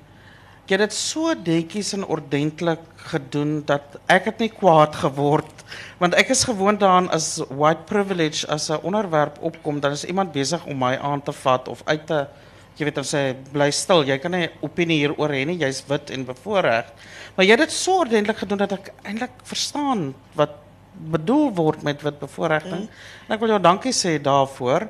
jy 0.67 0.77
het 0.77 0.79
dit 0.79 0.93
so 0.93 1.33
netjies 1.33 1.93
en 1.93 2.05
ordentlik 2.05 2.79
gedoen 2.95 3.63
dat 3.65 3.99
ek 4.07 4.25
het 4.25 4.39
nie 4.39 4.49
kwaad 4.49 4.95
geword 4.95 5.54
want 5.99 6.15
ek 6.15 6.29
is 6.29 6.43
gewoond 6.43 6.79
daaraan 6.79 7.09
as 7.09 7.41
white 7.49 7.85
privilege 7.85 8.47
as 8.47 8.69
'n 8.69 8.81
onderwerp 8.83 9.37
opkom 9.41 9.79
dan 9.79 9.91
is 9.91 10.05
iemand 10.05 10.31
besig 10.31 10.65
om 10.65 10.77
my 10.77 10.97
aan 10.97 11.21
te 11.21 11.31
vat 11.31 11.67
of 11.67 11.81
uit 11.85 12.07
te 12.07 12.27
jy 12.75 12.85
weet 12.85 12.95
dan 12.95 13.07
sê 13.07 13.21
bly 13.51 13.71
stil 13.71 14.03
jy 14.03 14.17
kan 14.17 14.31
nie 14.31 14.49
opinie 14.61 14.97
hieroor 14.97 15.29
hê 15.29 15.45
nie 15.45 15.59
jy's 15.59 15.83
wit 15.87 16.09
en 16.11 16.25
bevoordeel 16.25 16.91
maar 17.35 17.45
jy 17.45 17.51
het 17.51 17.59
dit 17.59 17.71
so 17.71 17.99
ordentlik 18.03 18.37
gedoen 18.37 18.57
dat 18.57 18.71
ek 18.71 18.91
eintlik 19.03 19.31
verstaan 19.43 20.13
wat 20.35 20.64
bedoel 21.11 21.53
word 21.53 21.83
met 21.83 22.01
bevoordiging 22.01 22.85
mm. 22.85 23.03
en 23.27 23.35
ek 23.35 23.39
wil 23.41 23.55
jou 23.55 23.61
dankie 23.61 23.93
sê 23.95 24.17
daarvoor 24.21 24.87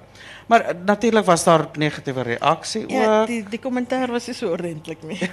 maar 0.48 0.76
natuurlik 0.86 1.26
was 1.26 1.44
daar 1.44 1.66
negatiewe 1.74 2.22
reaksie 2.22 2.84
Ja, 2.88 3.22
ook 3.22 3.28
die 3.28 3.44
die 3.50 3.60
kommentaar 3.60 4.12
was 4.12 4.28
nie 4.28 4.36
so 4.36 4.50
ordentlik 4.54 5.02
nie. 5.04 5.20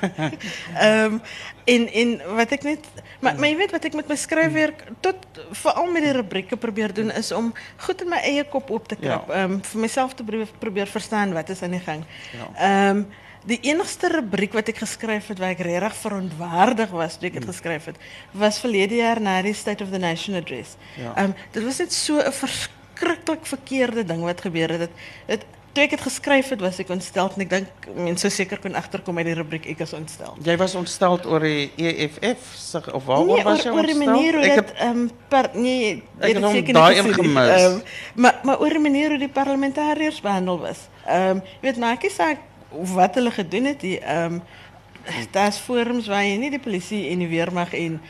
Ehm 0.78 1.18
en 1.64 1.88
en 1.92 2.14
wat 2.36 2.52
ek 2.56 2.62
net 2.62 2.86
maar 3.20 3.36
maar 3.36 3.48
jy 3.48 3.56
weet 3.56 3.74
wat 3.76 3.84
ek 3.84 3.98
met 3.98 4.08
my 4.08 4.16
skryfwerk 4.16 4.84
tot 5.04 5.42
veral 5.62 5.90
met 5.92 6.06
die 6.06 6.14
rubrieke 6.16 6.56
probeer 6.56 6.94
doen 6.94 7.12
is 7.12 7.32
om 7.32 7.52
goed 7.86 8.02
in 8.02 8.08
my 8.08 8.22
eie 8.24 8.44
kop 8.44 8.70
op 8.70 8.88
te 8.88 8.96
krap. 8.96 9.28
Ja. 9.28 9.42
Ehm 9.42 9.60
vir 9.60 9.80
myself 9.80 10.14
te 10.14 10.24
probeer, 10.24 10.48
probeer 10.58 10.86
verstaan 10.86 11.36
wat 11.36 11.48
is 11.48 11.62
aan 11.62 11.76
die 11.76 11.84
gang. 11.84 12.04
Ja. 12.32 12.48
Ehm 12.56 13.04
die 13.44 13.58
enigste 13.62 14.08
rubriek 14.08 14.52
wat 14.52 14.68
ek 14.68 14.76
geskryf 14.84 15.28
het 15.32 15.38
waar 15.42 15.54
ek 15.56 15.62
regtig 15.66 15.96
verontwaardig 16.02 16.90
was 16.90 17.16
toe 17.18 17.28
ek 17.28 17.40
dit 17.40 17.44
geskryf 17.48 17.84
het, 17.90 17.96
was 18.32 18.60
verlede 18.62 18.96
jaar 19.00 19.20
na 19.20 19.40
die 19.42 19.54
State 19.54 19.82
of 19.84 19.90
the 19.90 19.98
Nation 19.98 20.34
address. 20.38 20.76
Ja. 20.96 21.12
Ehm 21.16 21.32
dit 21.52 21.64
was 21.64 21.78
net 21.78 21.92
so 21.92 22.18
'n 22.20 22.32
verskriklik 22.32 23.46
verkeerde 23.46 24.04
ding 24.04 24.22
wat 24.22 24.40
gebeur 24.40 24.68
het. 24.70 24.78
Dit 24.78 24.90
dit 25.26 25.44
toe 25.72 25.82
ek 25.84 25.90
dit 25.90 26.00
geskryf 26.00 26.48
het, 26.52 26.60
was 26.60 26.78
ek 26.78 26.90
ontstel 26.90 27.30
en 27.36 27.48
dink 27.48 27.66
mense 27.96 28.20
sou 28.20 28.30
seker 28.30 28.58
kon 28.60 28.74
agterkom 28.74 29.16
uit 29.18 29.26
die 29.26 29.34
rubriek 29.34 29.66
ek 29.66 29.80
is 29.80 29.92
ontstel. 29.92 30.36
Jy 30.44 30.56
was 30.56 30.74
ontstel 30.74 31.18
oor 31.24 31.40
die 31.40 31.70
EFF 31.76 32.74
of 32.92 33.06
Nee, 33.06 33.42
was 33.42 33.62
jy 33.64 33.70
oor, 33.70 33.76
oor 33.78 33.86
die 33.86 33.94
ontstel? 33.94 34.12
manier 34.12 34.34
hoe 34.34 34.44
het 34.44 34.72
ehm 34.76 35.08
per 35.28 35.50
nee, 35.54 35.80
jy 35.80 36.02
het 36.18 36.26
het 36.26 36.34
dit 36.34 36.42
hom 36.44 36.52
seker 36.52 36.74
daai 36.74 36.94
nie 36.94 36.98
een 36.98 37.14
gesien 37.14 37.22
nie. 37.22 37.34
gemis. 37.36 37.62
Ehm, 37.62 37.80
maar 38.14 38.40
maar 38.44 38.60
oor 38.60 38.68
die 38.70 38.78
manier 38.78 39.08
hoe 39.08 39.18
die 39.18 39.28
parlementariërs 39.28 40.20
behandel 40.20 40.58
was. 40.60 40.88
Ehm 41.06 41.36
jy 41.36 41.60
weet 41.60 41.76
maak 41.78 42.02
nie 42.02 42.10
saak 42.72 42.94
wat 42.94 43.14
hulle 43.14 43.30
gedoen 43.30 43.64
het 43.64 43.82
nie. 43.82 43.98
Ehm 43.98 44.38
daar's 45.30 45.56
forums 45.58 46.06
waar 46.06 46.22
jy 46.24 46.36
nie 46.36 46.50
die 46.50 46.60
polisie 46.62 47.08
en 47.10 47.18
die 47.18 47.28
weermag 47.28 47.72
en 47.74 48.00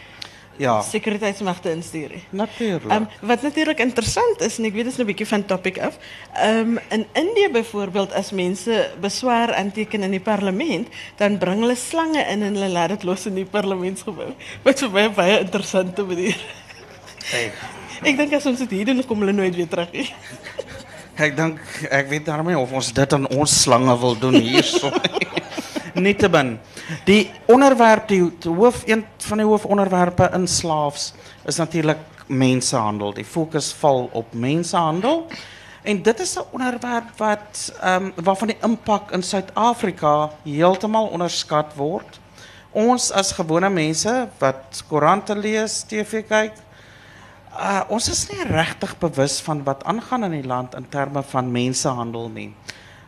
ja, 0.57 0.83
sekuriteitsmagte 0.83 1.71
instuur 1.71 2.09
nie. 2.09 2.25
natuurlik. 2.31 2.93
Um, 2.93 3.09
wat 3.21 3.43
natuurlijk 3.43 3.79
interessant 3.79 4.41
is, 4.41 4.59
en 4.59 4.65
ik 4.65 4.73
weet 4.73 4.85
het 4.85 4.93
is 4.93 4.99
een 4.99 5.07
beetje 5.07 5.27
van 5.27 5.45
topic 5.45 5.79
af. 5.79 5.99
Um, 6.45 6.79
in 6.89 7.07
India 7.13 7.51
bijvoorbeeld, 7.51 8.15
als 8.15 8.31
mensen 8.31 8.91
bezwaar 9.01 9.55
aantekenen 9.55 10.05
in 10.05 10.11
die 10.11 10.21
parlement, 10.21 10.89
dan 11.17 11.39
brengen 11.39 11.61
hulle 11.61 11.75
slangen 11.75 12.27
in 12.27 12.43
en 12.43 12.55
hulle 12.55 12.69
laat 12.69 12.91
het 12.91 13.03
los 13.03 13.27
in 13.27 13.35
die 13.35 13.45
parlementsgebouw. 13.45 14.35
Wat 14.63 14.91
mij 14.91 15.05
een 15.05 15.15
baie 15.15 15.39
interessante 15.39 16.03
manier. 16.03 16.45
Hey, 17.25 17.53
Ik 18.03 18.17
denk 18.17 18.33
als 18.33 18.47
ons 18.47 18.59
het 18.59 18.71
hier 18.71 18.85
doen, 18.85 18.97
dan 18.97 19.07
komen 19.07 19.27
hulle 19.27 19.41
nooit 19.41 19.55
weer 19.55 19.69
terug. 19.69 19.93
nie. 19.93 20.15
Ek 21.17 21.37
dink 21.37 21.61
ek 21.91 22.09
weet 22.09 22.25
daarmee 22.27 22.59
of 22.59 22.73
ons 22.73 22.93
dit 22.93 23.13
aan 23.13 23.29
ons 23.29 23.61
slange 23.63 23.99
wil 24.01 24.19
doen 24.19 24.35
hierso. 24.35 24.91
Nietemin. 25.95 26.57
Die 27.05 27.31
onderwerp 27.53 28.09
die, 28.09 28.23
hoof 28.45 28.83
een 28.89 29.05
van 29.27 29.43
die 29.43 29.47
hoofonderwerpe 29.47 30.31
in 30.35 30.47
slaafs 30.49 31.13
is 31.45 31.61
natuurlik 31.61 32.01
mensenhandel. 32.27 33.13
Die 33.13 33.27
fokus 33.29 33.73
val 33.77 34.09
op 34.13 34.33
mensenhandel. 34.33 35.27
En 35.83 36.03
dit 36.03 36.21
is 36.21 36.37
'n 36.39 36.47
onderwerp 36.51 37.11
wat 37.17 37.73
ehm 37.81 38.05
um, 38.05 38.13
waarvan 38.25 38.49
die 38.49 38.59
impak 38.63 39.11
in 39.11 39.23
Suid-Afrika 39.23 40.31
heeltemal 40.45 41.07
onderskat 41.07 41.75
word. 41.75 42.21
Ons 42.71 43.11
as 43.11 43.33
gewone 43.33 43.69
mense 43.69 44.29
wat 44.39 44.85
koerante 44.89 45.37
lees, 45.37 45.83
TV 45.83 46.25
kyk, 46.29 46.53
Uh, 47.53 47.83
ons 47.93 48.07
is 48.09 48.23
nie 48.31 48.47
regtig 48.49 48.95
bewus 48.97 49.37
van 49.45 49.61
wat 49.67 49.83
aangaan 49.85 50.25
in 50.25 50.39
die 50.39 50.49
land 50.49 50.73
in 50.75 50.87
terme 50.89 51.21
van 51.23 51.51
mensenhandel 51.53 52.31
nie. 52.33 52.49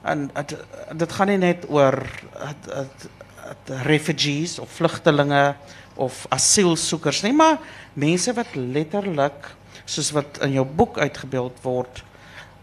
En 0.05 0.27
dit 0.35 0.53
dit 0.93 1.13
gaan 1.17 1.31
nie 1.33 1.41
net 1.41 1.65
oor 1.73 1.97
het, 2.37 2.69
het 2.69 3.73
refugees 3.89 4.59
of 4.61 4.73
vlugtelinge 4.77 5.55
of 5.97 6.27
asielsoekers 6.29 7.23
nie, 7.25 7.33
maar 7.33 7.57
mense 7.97 8.35
wat 8.37 8.53
letterlik 8.53 9.49
soos 9.85 10.13
wat 10.13 10.43
in 10.45 10.59
jou 10.59 10.67
boek 10.69 10.99
uitgebeeld 10.99 11.65
word, 11.65 12.05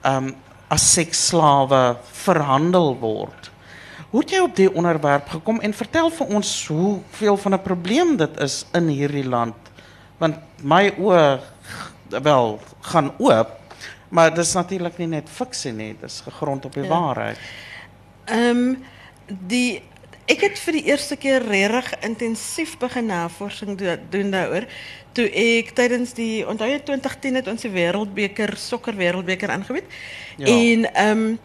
um 0.06 0.36
as 0.72 0.86
seksslawe 0.94 1.98
verhandel 2.22 2.94
word. 3.02 3.50
Hoe 4.12 4.22
het 4.22 4.32
jy 4.32 4.40
op 4.44 4.54
die 4.56 4.70
onderwerp 4.70 5.34
gekom 5.34 5.60
en 5.60 5.74
vertel 5.76 6.14
vir 6.14 6.32
ons 6.38 6.52
hoeveel 6.68 7.38
van 7.38 7.54
'n 7.58 7.66
probleem 7.66 8.16
dit 8.18 8.40
is 8.40 8.66
in 8.74 8.88
hierdie 8.88 9.28
land? 9.28 9.71
Want 10.22 10.38
my 10.62 10.92
oë 11.02 11.40
wel 12.22 12.60
gaan 12.92 13.12
oop, 13.18 13.58
maar 14.14 14.34
dis 14.36 14.54
natuurlik 14.54 14.98
nie 15.02 15.08
net 15.08 15.30
fiksie 15.32 15.72
nie, 15.74 15.94
dis 16.02 16.20
gegrond 16.28 16.66
op 16.68 16.74
die 16.78 16.84
Ja. 16.84 16.90
waarheid. 16.90 17.38
Ehm 18.26 18.76
die 19.48 19.82
ek 20.28 20.42
het 20.42 20.60
vir 20.60 20.74
die 20.74 20.84
eerste 20.92 21.16
keer 21.16 21.42
regtig 21.48 21.94
intensief 22.04 22.78
begin 22.80 23.06
navorsing 23.06 23.78
do, 23.78 23.96
doen 24.10 24.32
daaroor 24.32 24.66
toe 25.14 25.26
ek 25.32 25.72
tydens 25.76 26.14
die 26.14 26.44
onthou 26.48 26.68
jy 26.70 26.80
2010 26.88 27.36
het 27.36 27.48
ons 27.48 27.62
die 27.62 27.72
wêreldbeker 27.72 28.54
sokker 28.58 28.96
wêreldbeker 28.96 29.50
aangebied. 29.50 29.88
Ja. 30.38 30.48
En 30.48 30.86
ehm 30.94 31.18
um, 31.18 31.40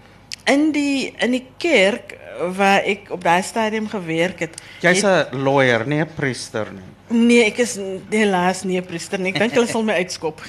in 0.46 0.72
die 0.72 1.14
in 1.18 1.30
die 1.30 1.46
kerk 1.58 2.18
waar 2.56 2.84
ek 2.86 3.08
op 3.10 3.22
daai 3.24 3.42
stadium 3.42 3.88
gewerk 3.88 4.38
het. 4.40 4.60
Jy's 4.80 5.02
'n 5.02 5.42
lawyer, 5.42 5.86
nie 5.86 6.00
'n 6.00 6.10
priester 6.14 6.66
nie. 6.72 6.95
Nee, 7.08 7.44
ek 7.46 7.60
is 7.62 7.76
helaas 8.10 8.64
nie 8.64 8.80
'n 8.80 8.84
priester. 8.84 9.20
Ek 9.20 9.38
dink 9.38 9.52
hulle 9.54 9.70
sal 9.70 9.82
my 9.82 9.94
uitskop. 9.94 10.42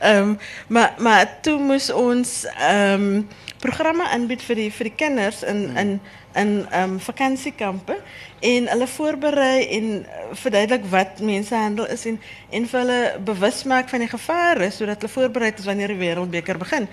Ehm 0.00 0.22
um, 0.22 0.38
maar 0.68 0.94
maar 0.98 1.40
toe 1.42 1.58
moes 1.58 1.90
ons 1.92 2.46
ehm 2.56 3.02
um, 3.02 3.28
programme 3.60 4.06
aanbied 4.08 4.42
vir 4.42 4.56
die 4.56 4.70
vir 4.72 4.84
die 4.88 4.96
kinders 4.96 5.42
in 5.42 5.76
in 5.76 6.00
in 6.34 6.66
ehm 6.70 6.92
um, 6.92 7.00
vakansiekampe 7.00 7.96
en 8.40 8.68
hulle 8.68 8.86
voorberei 8.86 9.68
en 9.76 10.06
verduidelik 10.32 10.84
wat 10.90 11.20
mensenhandel 11.20 11.86
is 11.86 12.06
en 12.06 12.20
en 12.50 12.68
vir 12.68 12.80
hulle 12.80 13.00
bewus 13.24 13.64
maak 13.64 13.88
van 13.88 14.00
die 14.00 14.08
gevare 14.08 14.70
sodat 14.70 15.02
hulle 15.02 15.12
voorbereid 15.12 15.58
is 15.58 15.64
wanneer 15.64 15.88
die 15.88 16.02
wêreldbeker 16.04 16.58
begin. 16.58 16.88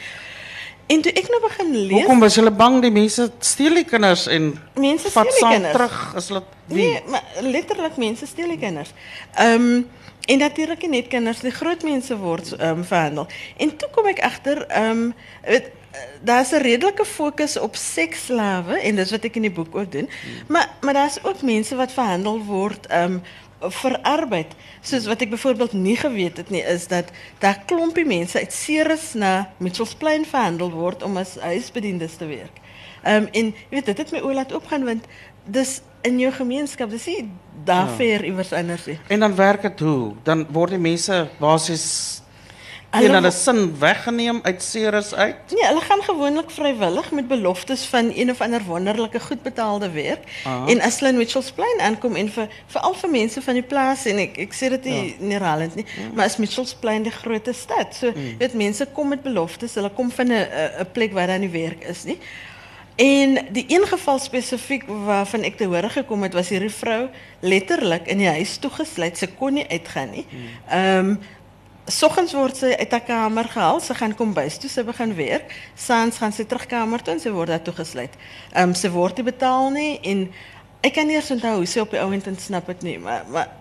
En 0.87 1.01
toe 1.01 1.11
ek 1.11 1.29
nou 1.33 1.41
begin 1.41 1.75
lees, 1.75 1.91
Hoekom 1.91 2.19
was 2.19 2.35
hulle 2.35 2.51
bang 2.51 2.81
die 2.81 2.91
mense 2.93 3.31
steel 3.39 3.73
die 3.73 3.85
kinders 3.89 4.27
en 4.27 4.51
Mense 4.77 5.09
vat 5.11 5.31
steel 5.31 5.33
die 5.33 5.39
saam 5.39 5.51
kinders. 5.51 5.73
terug 5.73 6.27
hulle 6.27 6.43
wie? 6.65 6.75
Nee, 6.83 7.01
maar 7.09 7.23
letterlik 7.41 7.97
mense 7.97 8.25
steel 8.25 8.47
die 8.53 8.61
kinders. 8.61 8.93
Ehm 9.35 9.83
en 10.25 10.39
natuurlik 10.41 10.81
nie 10.81 10.89
net 10.89 11.07
kinders, 11.07 11.39
die 11.45 11.51
groot 11.53 11.83
mense 11.85 12.15
word 12.17 12.53
ehm 12.57 12.83
verhandel. 12.83 13.27
En 13.57 13.75
toe 13.77 13.89
kom 13.93 14.07
ek 14.09 14.19
agter 14.25 14.65
ehm 14.67 15.11
weet 15.45 15.71
daar's 16.23 16.51
'n 16.51 16.61
redelike 16.61 17.05
fokus 17.05 17.57
op 17.59 17.75
seksslawe 17.75 18.79
en 18.79 18.95
dis 18.95 19.11
wat 19.11 19.23
ek 19.23 19.35
in 19.35 19.41
die 19.41 19.51
boek 19.51 19.75
ook 19.75 19.91
doen. 19.91 20.09
Maar 20.47 20.69
maar 20.81 20.93
daar's 20.93 21.19
ook 21.23 21.41
mense 21.41 21.75
wat 21.75 21.91
verhandel 21.91 22.39
word 22.43 22.87
ehm 22.87 23.17
vir 23.71 23.97
arbeid. 24.01 24.55
Soos 24.81 25.07
wat 25.09 25.21
ek 25.21 25.29
byvoorbeeld 25.29 25.73
nie 25.73 25.97
geweet 25.97 26.37
het 26.37 26.49
nie 26.49 26.63
is 26.63 26.87
dat 26.87 27.11
daar 27.39 27.61
klompie 27.65 28.05
mense 28.05 28.39
uit 28.39 28.53
Ceres 28.53 29.13
na 29.13 29.49
Mitchells 29.57 29.95
Plain 29.95 30.25
verhandel 30.25 30.71
word 30.71 31.03
om 31.03 31.17
as 31.17 31.37
huisbediendes 31.41 32.17
te 32.17 32.25
werk. 32.29 32.61
Ehm 33.03 33.29
en 33.31 33.53
jy 33.53 33.73
weet 33.77 33.85
dit 33.85 33.97
het 33.97 34.11
my 34.11 34.21
oë 34.25 34.33
laat 34.41 34.53
oopgaan 34.53 34.85
want 34.85 35.05
dis 35.45 35.81
in 36.05 36.19
jou 36.19 36.31
gemeenskap, 36.33 36.89
dis 36.89 37.05
nie 37.09 37.29
daar 37.65 37.89
ver 37.97 38.25
iewers 38.25 38.53
anders 38.53 38.85
nie. 38.85 38.99
En 39.07 39.19
dan 39.19 39.35
werk 39.35 39.61
dit 39.61 39.79
hoe? 39.79 40.13
Dan 40.23 40.45
word 40.53 40.75
die 40.75 40.81
mense 40.81 41.27
basies 41.39 42.21
Hulle 42.95 43.07
teen 43.07 43.17
hulle 43.17 43.31
sin 43.31 43.61
weggeneem 43.79 44.39
uit 44.43 44.63
Ceres 44.63 45.13
uit. 45.13 45.53
Nee, 45.53 45.65
hulle 45.67 45.81
gaan 45.81 46.03
gewoonlik 46.03 46.51
vrywillig 46.51 47.11
met 47.11 47.27
beloftes 47.27 47.85
van 47.91 48.11
een 48.15 48.31
of 48.31 48.41
ander 48.41 48.63
wonderlike 48.63 49.19
goed 49.19 49.41
betaalde 49.43 49.89
werk. 49.91 50.23
Aha. 50.43 50.67
En 50.71 50.81
as 50.81 50.99
hulle 50.99 51.11
in 51.11 51.17
Mitchells 51.17 51.51
Plain 51.51 51.81
aankom 51.81 52.15
en 52.15 52.31
vir 52.31 52.49
veral 52.73 52.97
vir 53.03 53.13
mense 53.17 53.41
van 53.41 53.59
die 53.59 53.65
plaas 53.73 54.07
en 54.11 54.23
ek 54.25 54.39
ek 54.47 54.57
sê 54.57 54.71
dit 54.77 54.89
nie 54.89 55.03
ja. 55.03 55.35
herhalend 55.35 55.75
nie, 55.75 55.85
maar 56.13 56.25
as 56.29 56.39
Mitchells 56.41 56.75
Plain 56.79 57.03
die 57.03 57.13
groot 57.13 57.47
stad. 57.51 57.95
So 57.95 58.11
mm. 58.15 58.35
weet 58.41 58.57
mense 58.57 58.87
kom 58.95 59.13
met 59.13 59.23
beloftes, 59.23 59.75
hulle 59.75 59.91
kom 59.93 60.11
van 60.11 60.31
'n 60.31 60.43
'n 60.43 60.83
'n 60.83 60.91
plek 60.91 61.13
waar 61.13 61.27
daar 61.27 61.39
nie 61.39 61.51
werk 61.51 61.83
is 61.83 62.03
nie. 62.03 62.19
En 62.95 63.45
die 63.51 63.65
een 63.67 63.87
geval 63.87 64.19
spesifiek 64.19 64.83
waarvan 64.87 65.43
ek 65.43 65.57
te 65.59 65.67
hore 65.67 65.89
gekom 65.89 66.21
het, 66.23 66.33
was 66.33 66.49
hierdie 66.49 66.71
vrou 66.71 67.09
letterlik 67.43 68.07
in 68.07 68.21
die 68.23 68.29
huis 68.37 68.55
toegesluit. 68.63 69.17
Sy 69.19 69.27
kon 69.35 69.57
nie 69.59 69.67
uitgaan 69.67 70.13
nie. 70.15 70.25
Ehm 70.69 71.09
um, 71.09 71.17
Soggens 71.87 72.33
word 72.33 72.57
sy 72.57 72.71
uit 72.79 72.91
haar 72.91 73.03
kamer 73.05 73.45
gehaal, 73.53 73.79
sy 73.83 73.93
gaan 73.93 74.15
kombuis 74.17 74.55
toe, 74.57 74.69
sy 74.73 74.81
begin 74.87 75.11
werk. 75.17 75.51
Saans 75.77 76.17
gaan 76.17 76.33
sy 76.33 76.43
terug 76.49 76.65
kamer 76.71 77.03
toe 77.05 77.13
en 77.13 77.19
sy 77.21 77.29
word 77.35 77.51
daar 77.53 77.61
toegesluit. 77.61 78.15
Ehm 78.55 78.71
um, 78.71 78.73
sy 78.77 78.89
word 78.89 79.19
nie 79.21 79.27
betaal 79.27 79.69
nie 79.75 79.99
en 80.01 80.23
ek 80.81 80.95
kan 80.97 81.05
nie 81.07 81.15
eens 81.19 81.29
onthou 81.33 81.59
hoe 81.59 81.69
sy 81.69 81.83
op 81.83 81.93
die 81.93 82.01
ouend 82.01 82.25
ontsnap 82.31 82.67
het 82.73 82.81
nie, 82.85 82.97
maar 83.01 83.23
maar 83.29 83.53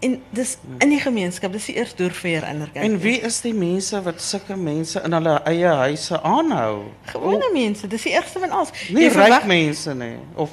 en 0.00 0.14
dis 0.32 0.54
in 0.80 0.88
die 0.92 1.00
gemeenskap, 1.00 1.52
dis 1.52 1.66
die 1.68 1.76
eers 1.76 1.92
deur 1.96 2.12
vir 2.16 2.30
hier 2.30 2.44
ander 2.48 2.68
kant. 2.72 2.84
En 2.84 2.96
wie 3.00 3.18
is 3.28 3.40
die 3.44 3.52
mense 3.56 4.00
wat 4.04 4.20
sulke 4.24 4.56
mense 4.56 5.00
in 5.04 5.12
hulle 5.16 5.36
eie 5.48 5.68
huise 5.84 6.16
aanhou? 6.24 6.86
gewone 7.12 7.48
mense, 7.52 7.86
dis 7.88 8.02
die 8.08 8.14
ergste 8.16 8.40
van 8.40 8.50
alles. 8.56 8.72
Nie 8.88 9.04
Jy 9.04 9.12
ryk 9.12 9.18
verwag- 9.20 9.46
mense 9.52 9.94
nie 9.94 10.16
of 10.34 10.50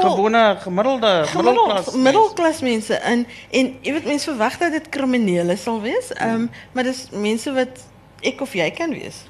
gewone 0.00 0.56
gemiddelde 0.60 1.24
middelklas. 1.34 1.94
Middelklas 1.94 2.60
mense 2.60 2.94
en 2.94 3.26
en 3.50 3.72
jy 3.80 3.92
weet 3.92 4.04
mense 4.04 4.30
verwag 4.30 4.58
dat 4.58 4.72
dit 4.72 4.88
kriminele 4.88 5.56
sal 5.56 5.80
wees. 5.80 6.12
Ehm 6.12 6.34
um, 6.34 6.50
maar 6.72 6.86
dis 6.88 7.08
mense 7.12 7.52
wat 7.52 7.84
ek 8.20 8.40
of 8.40 8.54
jy 8.54 8.70
kan 8.70 8.90
wees. 8.90 9.24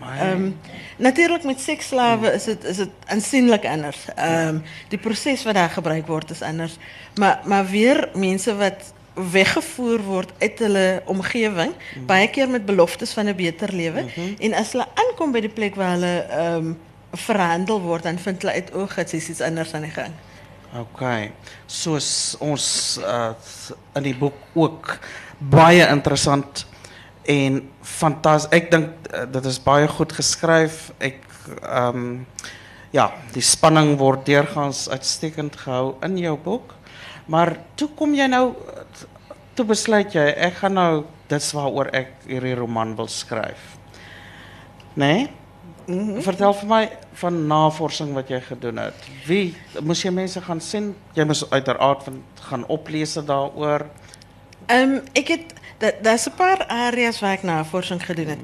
Ehm 0.00 0.30
um, 0.30 0.58
natuurlik 0.96 1.44
met 1.44 1.60
seksslawe 1.60 2.32
is 2.32 2.44
dit 2.44 2.64
is 2.64 2.76
dit 2.76 2.90
aansienlik 3.06 3.64
anders. 3.64 4.04
Ehm 4.14 4.48
um, 4.48 4.62
die 4.88 4.98
proses 4.98 5.44
wat 5.44 5.54
daar 5.54 5.70
gebruik 5.70 6.06
word 6.06 6.30
is 6.30 6.42
anders. 6.42 6.76
Maar 7.14 7.40
maar 7.44 7.66
weer 7.66 8.08
mense 8.14 8.56
wat 8.56 8.92
weggevoer 9.16 10.02
word 10.02 10.32
uit 10.38 10.58
hulle 10.58 11.02
omgewing, 11.08 11.72
baie 12.06 12.28
keer 12.28 12.48
met 12.48 12.66
beloftes 12.66 13.12
van 13.12 13.28
'n 13.28 13.36
beter 13.36 13.72
lewe 13.72 14.04
en 14.38 14.54
as 14.54 14.72
hulle 14.72 14.86
aankom 14.94 15.32
by 15.32 15.40
die 15.40 15.54
plek 15.58 15.74
waar 15.74 15.96
hulle 15.96 16.26
ehm 16.28 16.54
um, 16.56 16.78
verhandel 17.16 17.80
word, 17.82 18.06
dan 18.06 18.18
vind 18.18 18.42
hulle 18.42 18.54
uit 18.54 18.72
o, 18.74 18.86
gits, 18.86 19.14
is 19.14 19.28
iets 19.34 19.44
anders 19.44 19.74
aan 19.74 19.86
die 19.88 19.94
gang. 19.94 20.14
Okay. 20.76 21.30
Soos 21.66 22.36
ons 22.42 22.66
uh 23.00 23.32
in 23.96 24.04
die 24.04 24.16
boek 24.16 24.36
ook 24.54 24.96
baie 25.38 25.86
interessant 25.88 26.66
en 27.24 27.62
fantasties. 27.80 28.52
Ek 28.52 28.70
dink 28.70 29.08
uh, 29.12 29.24
dit 29.30 29.48
is 29.48 29.60
baie 29.62 29.88
goed 29.88 30.12
geskryf. 30.12 30.90
Ek 30.98 31.22
ehm 31.62 32.02
um, 32.02 32.26
ja, 32.94 33.10
die 33.34 33.44
spanning 33.44 33.96
word 34.00 34.24
deurgaans 34.26 34.86
uitstekend 34.88 35.56
gehou 35.60 35.96
in 36.06 36.16
jou 36.18 36.36
boek. 36.40 36.74
Maar 37.26 37.56
toe 37.74 37.90
kom 37.98 38.14
jy 38.14 38.28
nou 38.30 38.54
toe 39.56 39.66
besluit 39.66 40.14
jy 40.14 40.26
ek 40.46 40.60
gaan 40.60 40.76
nou 40.78 40.92
dis 41.30 41.48
waaroor 41.56 41.90
ek 41.96 42.12
hierdie 42.28 42.54
roman 42.58 42.94
wil 42.98 43.08
skryf. 43.10 43.74
Nee? 44.96 45.26
Vertel 46.24 46.54
vir 46.60 46.70
my 46.70 46.82
van 47.16 47.46
navorsing 47.48 48.12
wat 48.14 48.28
jy 48.28 48.40
gedoen 48.44 48.76
het. 48.76 48.94
Wie 49.26 49.54
moes 49.82 50.02
jy 50.04 50.10
mense 50.12 50.40
gaan 50.44 50.60
sien? 50.60 50.94
Jy 51.16 51.24
moes 51.24 51.44
uiteraard 51.50 52.02
van 52.04 52.22
gaan 52.48 52.66
oplees 52.66 53.14
daaroor. 53.14 53.86
Ehm 54.66 54.98
ek 55.14 55.28
het 55.28 55.54
da- 55.78 55.94
daar's 56.02 56.26
'n 56.28 56.34
paar 56.36 56.66
areas 56.66 57.20
waar 57.20 57.32
ek 57.32 57.42
navorsing 57.42 58.04
gedoen 58.04 58.26
het. 58.28 58.38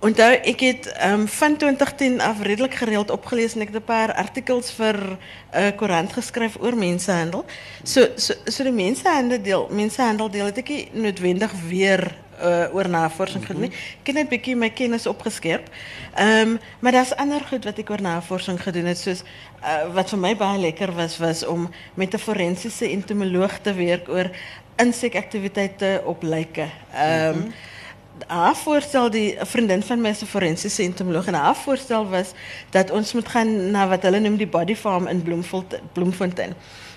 Onthou 0.00 0.32
ek 0.32 0.60
het 0.60 0.86
ehm 0.92 1.26
van 1.26 1.56
2010 1.56 2.20
af 2.20 2.42
redelik 2.42 2.74
gereeld 2.74 3.10
opgelees 3.10 3.54
en 3.54 3.60
ek 3.60 3.68
het 3.72 3.76
'n 3.82 3.84
paar 3.84 4.14
artikels 4.14 4.70
vir 4.72 4.96
'n 4.96 5.18
uh, 5.58 5.76
koerant 5.76 6.12
geskryf 6.12 6.56
oor 6.60 6.76
mensenhandel. 6.76 7.44
So 7.84 8.06
so 8.16 8.34
so 8.44 8.62
die 8.64 8.72
mensenhandel 8.72 9.42
deel, 9.42 9.68
mensenhandel 9.70 10.30
deel 10.30 10.44
het 10.44 10.58
ek 10.58 10.68
nie 10.68 10.88
noodwendig 10.92 11.52
weer 11.68 12.16
uh, 12.42 12.74
oor 12.74 12.88
navorsing 12.88 13.46
gedoen 13.46 13.68
nie. 13.68 13.72
Ek 14.00 14.10
het 14.12 14.14
net 14.14 14.28
bietjie 14.28 14.56
my 14.56 14.70
kennis 14.70 15.06
opgeskerp. 15.06 15.68
Ehm 16.14 16.56
maar 16.80 16.92
daar's 16.92 17.14
ander 17.16 17.40
goed 17.48 17.64
wat 17.64 17.78
ek 17.78 17.90
oor 17.90 18.02
navorsing 18.02 18.60
gedoen 18.62 18.88
het 18.90 18.98
soos 18.98 19.22
uh, 19.62 19.92
wat 19.94 20.10
vir 20.10 20.18
my 20.18 20.36
baie 20.36 20.58
lekker 20.58 20.92
was 20.96 21.18
was 21.18 21.44
om 21.46 21.68
met 21.94 22.14
'n 22.14 22.18
forensiese 22.18 22.88
entomoloog 22.90 23.58
te 23.62 23.74
werk 23.74 24.08
oor 24.08 24.30
insekaktiwiteite 24.76 26.02
op 26.04 26.22
lyke. 26.22 26.68
Ehm 26.94 27.36
um, 27.36 27.52
haar 28.26 28.56
voorstel 28.56 29.10
die 29.10 29.36
vriendin 29.40 29.82
van 29.82 30.00
my 30.00 30.08
is 30.08 30.22
'n 30.22 30.26
forensiese 30.26 30.82
entomoloog 30.82 31.26
en 31.26 31.34
haar 31.34 31.56
voorstel 31.56 32.08
was 32.08 32.32
dat 32.70 32.90
ons 32.90 33.12
moet 33.12 33.28
gaan 33.28 33.70
na 33.70 33.88
wat 33.88 34.02
hulle 34.02 34.20
noem 34.20 34.36
die 34.36 34.46
body 34.46 34.74
farm 34.74 35.06
in 35.06 35.22
Bloemfontein 35.22 35.82
Bloemfontein. 35.92 36.54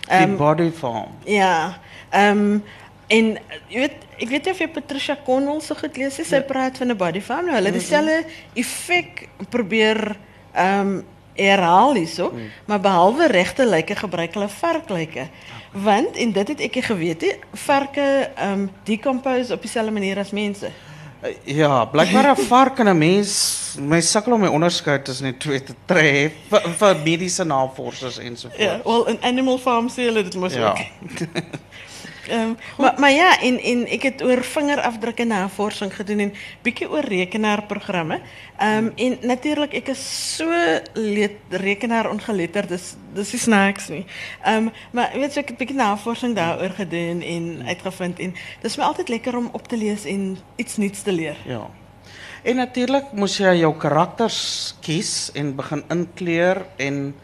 Die 0.08 0.28
body 0.28 0.72
farm. 0.72 1.08
Ja. 1.26 1.78
Ehm 2.10 2.60
en 3.08 3.38
jy 3.70 3.80
weet 3.80 3.96
ek 4.20 4.30
weet 4.30 4.46
nie 4.46 4.52
of 4.52 4.60
jy 4.60 4.68
Patricia 4.68 5.18
Connell 5.26 5.62
so 5.62 5.76
goed 5.76 5.98
lees 5.98 6.18
nie. 6.18 6.26
Sy 6.26 6.42
praat 6.42 6.78
van 6.78 6.92
'n 6.92 6.98
body 6.98 7.22
farm. 7.22 7.46
Nou 7.46 7.56
hulle 7.56 7.72
dieselfde 7.72 8.26
effek 8.56 9.28
probeer 9.50 10.16
ehm 10.56 11.02
herhaal 11.36 11.96
hierso, 11.96 12.32
maar 12.68 12.80
behalwe 12.80 13.28
regte 13.28 13.66
lyke 13.66 13.96
gebruik 13.96 14.34
hulle 14.34 14.50
varklyke. 14.50 15.28
Want 15.72 16.16
en 16.16 16.32
dit 16.32 16.48
het 16.48 16.60
ek 16.62 16.84
geweet 16.86 17.22
nie, 17.22 17.34
varke 17.54 18.30
ehm 18.36 18.68
decompose 18.86 19.54
op 19.54 19.62
dieselfde 19.62 19.92
manier 19.92 20.20
as 20.20 20.32
mense. 20.32 20.66
Uh, 21.24 21.30
Ja, 21.44 21.86
blykbaar 21.86 22.32
'n 22.38 22.46
vark 22.48 22.80
en 22.80 22.88
'n 22.88 22.98
mens, 22.98 23.76
my 23.80 24.02
sukkel 24.02 24.34
om 24.34 24.42
my 24.42 24.48
onderskeid 24.48 25.06
tussen 25.06 25.26
die 25.26 25.38
twee 25.38 25.64
te 25.64 25.74
tref 25.86 26.32
vir, 26.50 26.62
vir 26.78 26.96
mediese 27.04 27.44
navorsers 27.44 28.18
en 28.20 28.38
so 28.38 28.50
Ja, 28.58 28.82
wel 28.84 29.08
in 29.08 29.18
animal 29.22 29.58
farm 29.58 29.90
hulle 29.96 30.24
dit 30.24 30.36
mos 30.36 30.54
Ja. 30.54 30.70
ook. 30.70 30.78
Ehm 32.28 32.54
maar 32.78 32.94
maar 32.98 33.12
ja, 33.12 33.40
en 33.42 33.60
en 33.60 33.88
ek 33.88 34.04
het 34.04 34.24
oor 34.24 34.44
vingerafdrukke 34.44 35.24
navorsing 35.24 35.96
gedoen 35.96 36.20
en 36.20 36.34
bietjie 36.62 36.90
oor 36.90 37.04
rekenaarprogramme. 37.04 38.20
Ehm 38.58 38.90
en 38.96 39.18
natuurlik 39.22 39.74
ek 39.74 39.88
is 39.88 40.04
so 40.36 40.48
leed, 40.94 41.38
rekenaar 41.50 42.10
ongeletterd, 42.10 42.70
dis 42.70 42.96
dis 43.14 43.32
nie 43.32 43.42
snaaks 43.42 43.88
nie. 43.88 44.06
Ehm 44.44 44.70
maar 44.92 45.12
weet 45.14 45.34
so 45.34 45.40
ek 45.40 45.54
het 45.54 45.58
bietjie 45.58 45.78
navorsing 45.78 46.36
daaroor 46.36 46.76
gedoen 46.80 47.22
en 47.22 47.64
uitgevind 47.68 48.20
en 48.20 48.36
dis 48.62 48.78
my 48.78 48.84
altyd 48.84 49.10
lekker 49.10 49.38
om 49.38 49.50
op 49.52 49.68
te 49.68 49.78
lees 49.78 50.06
en 50.06 50.38
iets 50.56 50.78
nuuts 50.78 51.02
te 51.02 51.12
leer. 51.12 51.38
Ja. 51.46 51.70
En 52.44 52.56
natuurlik 52.56 53.12
moes 53.12 53.38
jy 53.38 53.54
jou 53.62 53.72
karakters 53.80 54.76
kies 54.84 55.32
en 55.34 55.56
begin 55.56 55.84
inkleur 55.90 56.66
en 56.76 57.16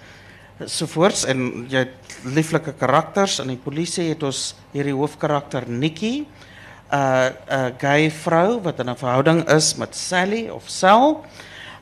sovoorts 0.66 1.26
en 1.26 1.66
het 1.70 2.09
lieflike 2.24 2.74
karakters. 2.80 3.40
In 3.40 3.48
die 3.48 3.62
polisie 3.62 4.10
het 4.10 4.24
ons 4.24 4.56
hierdie 4.74 4.96
hoofkarakter 4.96 5.68
Nikki, 5.68 6.26
'n 6.90 6.96
uh, 6.96 7.30
'n 7.48 7.76
gay 7.78 8.10
vrou 8.12 8.60
wat 8.62 8.80
in 8.80 8.90
'n 8.90 8.98
verhouding 8.98 9.50
is 9.50 9.76
met 9.76 9.96
Sally 9.96 10.50
of 10.50 10.64
Sel. 10.66 11.26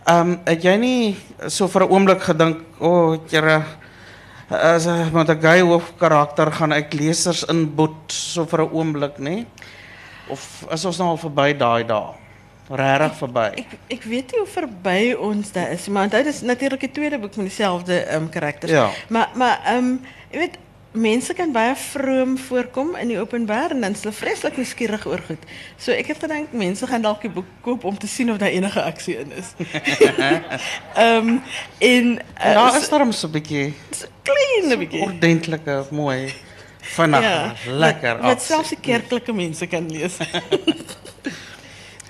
Ehm 0.06 0.32
um, 0.32 0.40
het 0.46 0.64
jy 0.64 0.76
nie 0.76 1.18
so 1.48 1.68
vir 1.68 1.84
'n 1.84 1.92
oomblik 1.92 2.22
gedink, 2.22 2.58
o, 2.80 2.88
oh, 2.88 3.18
Here, 3.30 3.64
as 4.50 4.86
uh, 4.86 5.12
met 5.12 5.30
'n 5.30 5.42
gay 5.42 5.62
hoofkarakter 5.62 6.52
gaan 6.52 6.72
ek 6.72 6.94
lesers 6.94 7.44
inboet 7.44 8.12
so 8.12 8.46
vir 8.46 8.62
'n 8.62 8.72
oomblik, 8.72 9.18
nê? 9.18 9.46
Of 10.30 10.66
is 10.72 10.86
ons 10.86 10.98
nou 10.98 11.10
al 11.10 11.18
verby 11.18 11.58
daai 11.58 11.84
dae? 11.84 12.28
Regtig 12.68 13.16
verby. 13.16 13.46
Ek 13.56 13.78
ek 13.88 14.04
weet 14.04 14.32
nie 14.32 14.40
hoe 14.42 14.50
verby 14.52 15.02
ons 15.16 15.52
daar 15.56 15.72
is, 15.72 15.88
maar 15.88 16.04
onthou 16.10 16.24
dis 16.24 16.42
natuurlik 16.42 16.80
die 16.84 16.92
tweede 16.92 17.20
boek 17.20 17.36
met 17.36 17.48
dieselfde 17.48 18.02
ehm 18.04 18.24
um, 18.24 18.30
karakters. 18.30 18.72
Ja. 18.72 18.90
Maar 19.08 19.30
maar 19.36 19.62
ehm 19.66 19.78
um, 19.78 20.02
jy 20.32 20.40
weet 20.40 20.58
mense 20.98 21.34
kan 21.38 21.52
baie 21.54 21.76
vroom 21.76 22.38
voorkom 22.38 22.96
in 22.96 23.12
die 23.12 23.20
openbaar 23.20 23.76
en 23.76 23.82
dan 23.86 23.92
is 23.94 24.02
hulle 24.06 24.16
vreeslik 24.16 24.58
nuuskierig 24.58 25.06
oor 25.06 25.22
goed. 25.28 25.44
So 25.78 25.92
ek 25.92 26.08
het 26.14 26.24
gedink 26.24 26.56
mense 26.58 26.88
gaan 26.90 27.06
dalk 27.06 27.22
die 27.22 27.32
boek 27.34 27.50
koop 27.66 27.86
om 27.86 27.98
te 27.98 28.08
sien 28.10 28.32
of 28.34 28.40
daar 28.42 28.54
enige 28.56 28.82
aksie 28.82 29.18
in 29.22 29.32
is. 29.38 29.54
Ehm 29.60 31.28
um, 31.28 31.42
en 31.78 32.12
uh, 32.18 32.54
Daar 32.54 32.78
is 32.80 32.90
daarom 32.90 33.12
so 33.12 33.28
'n 33.28 33.32
bietjie 33.32 33.74
klein 34.24 34.80
bietjie. 34.80 35.02
ordentlike 35.02 35.86
mooi 35.92 36.34
vinnig 36.82 37.66
lekker 37.66 38.18
wat, 38.18 38.24
wat 38.24 38.42
selfs 38.42 38.70
die 38.70 38.80
kerklike 38.82 39.34
mense 39.34 39.68
kan 39.68 39.92
lees. 39.92 40.18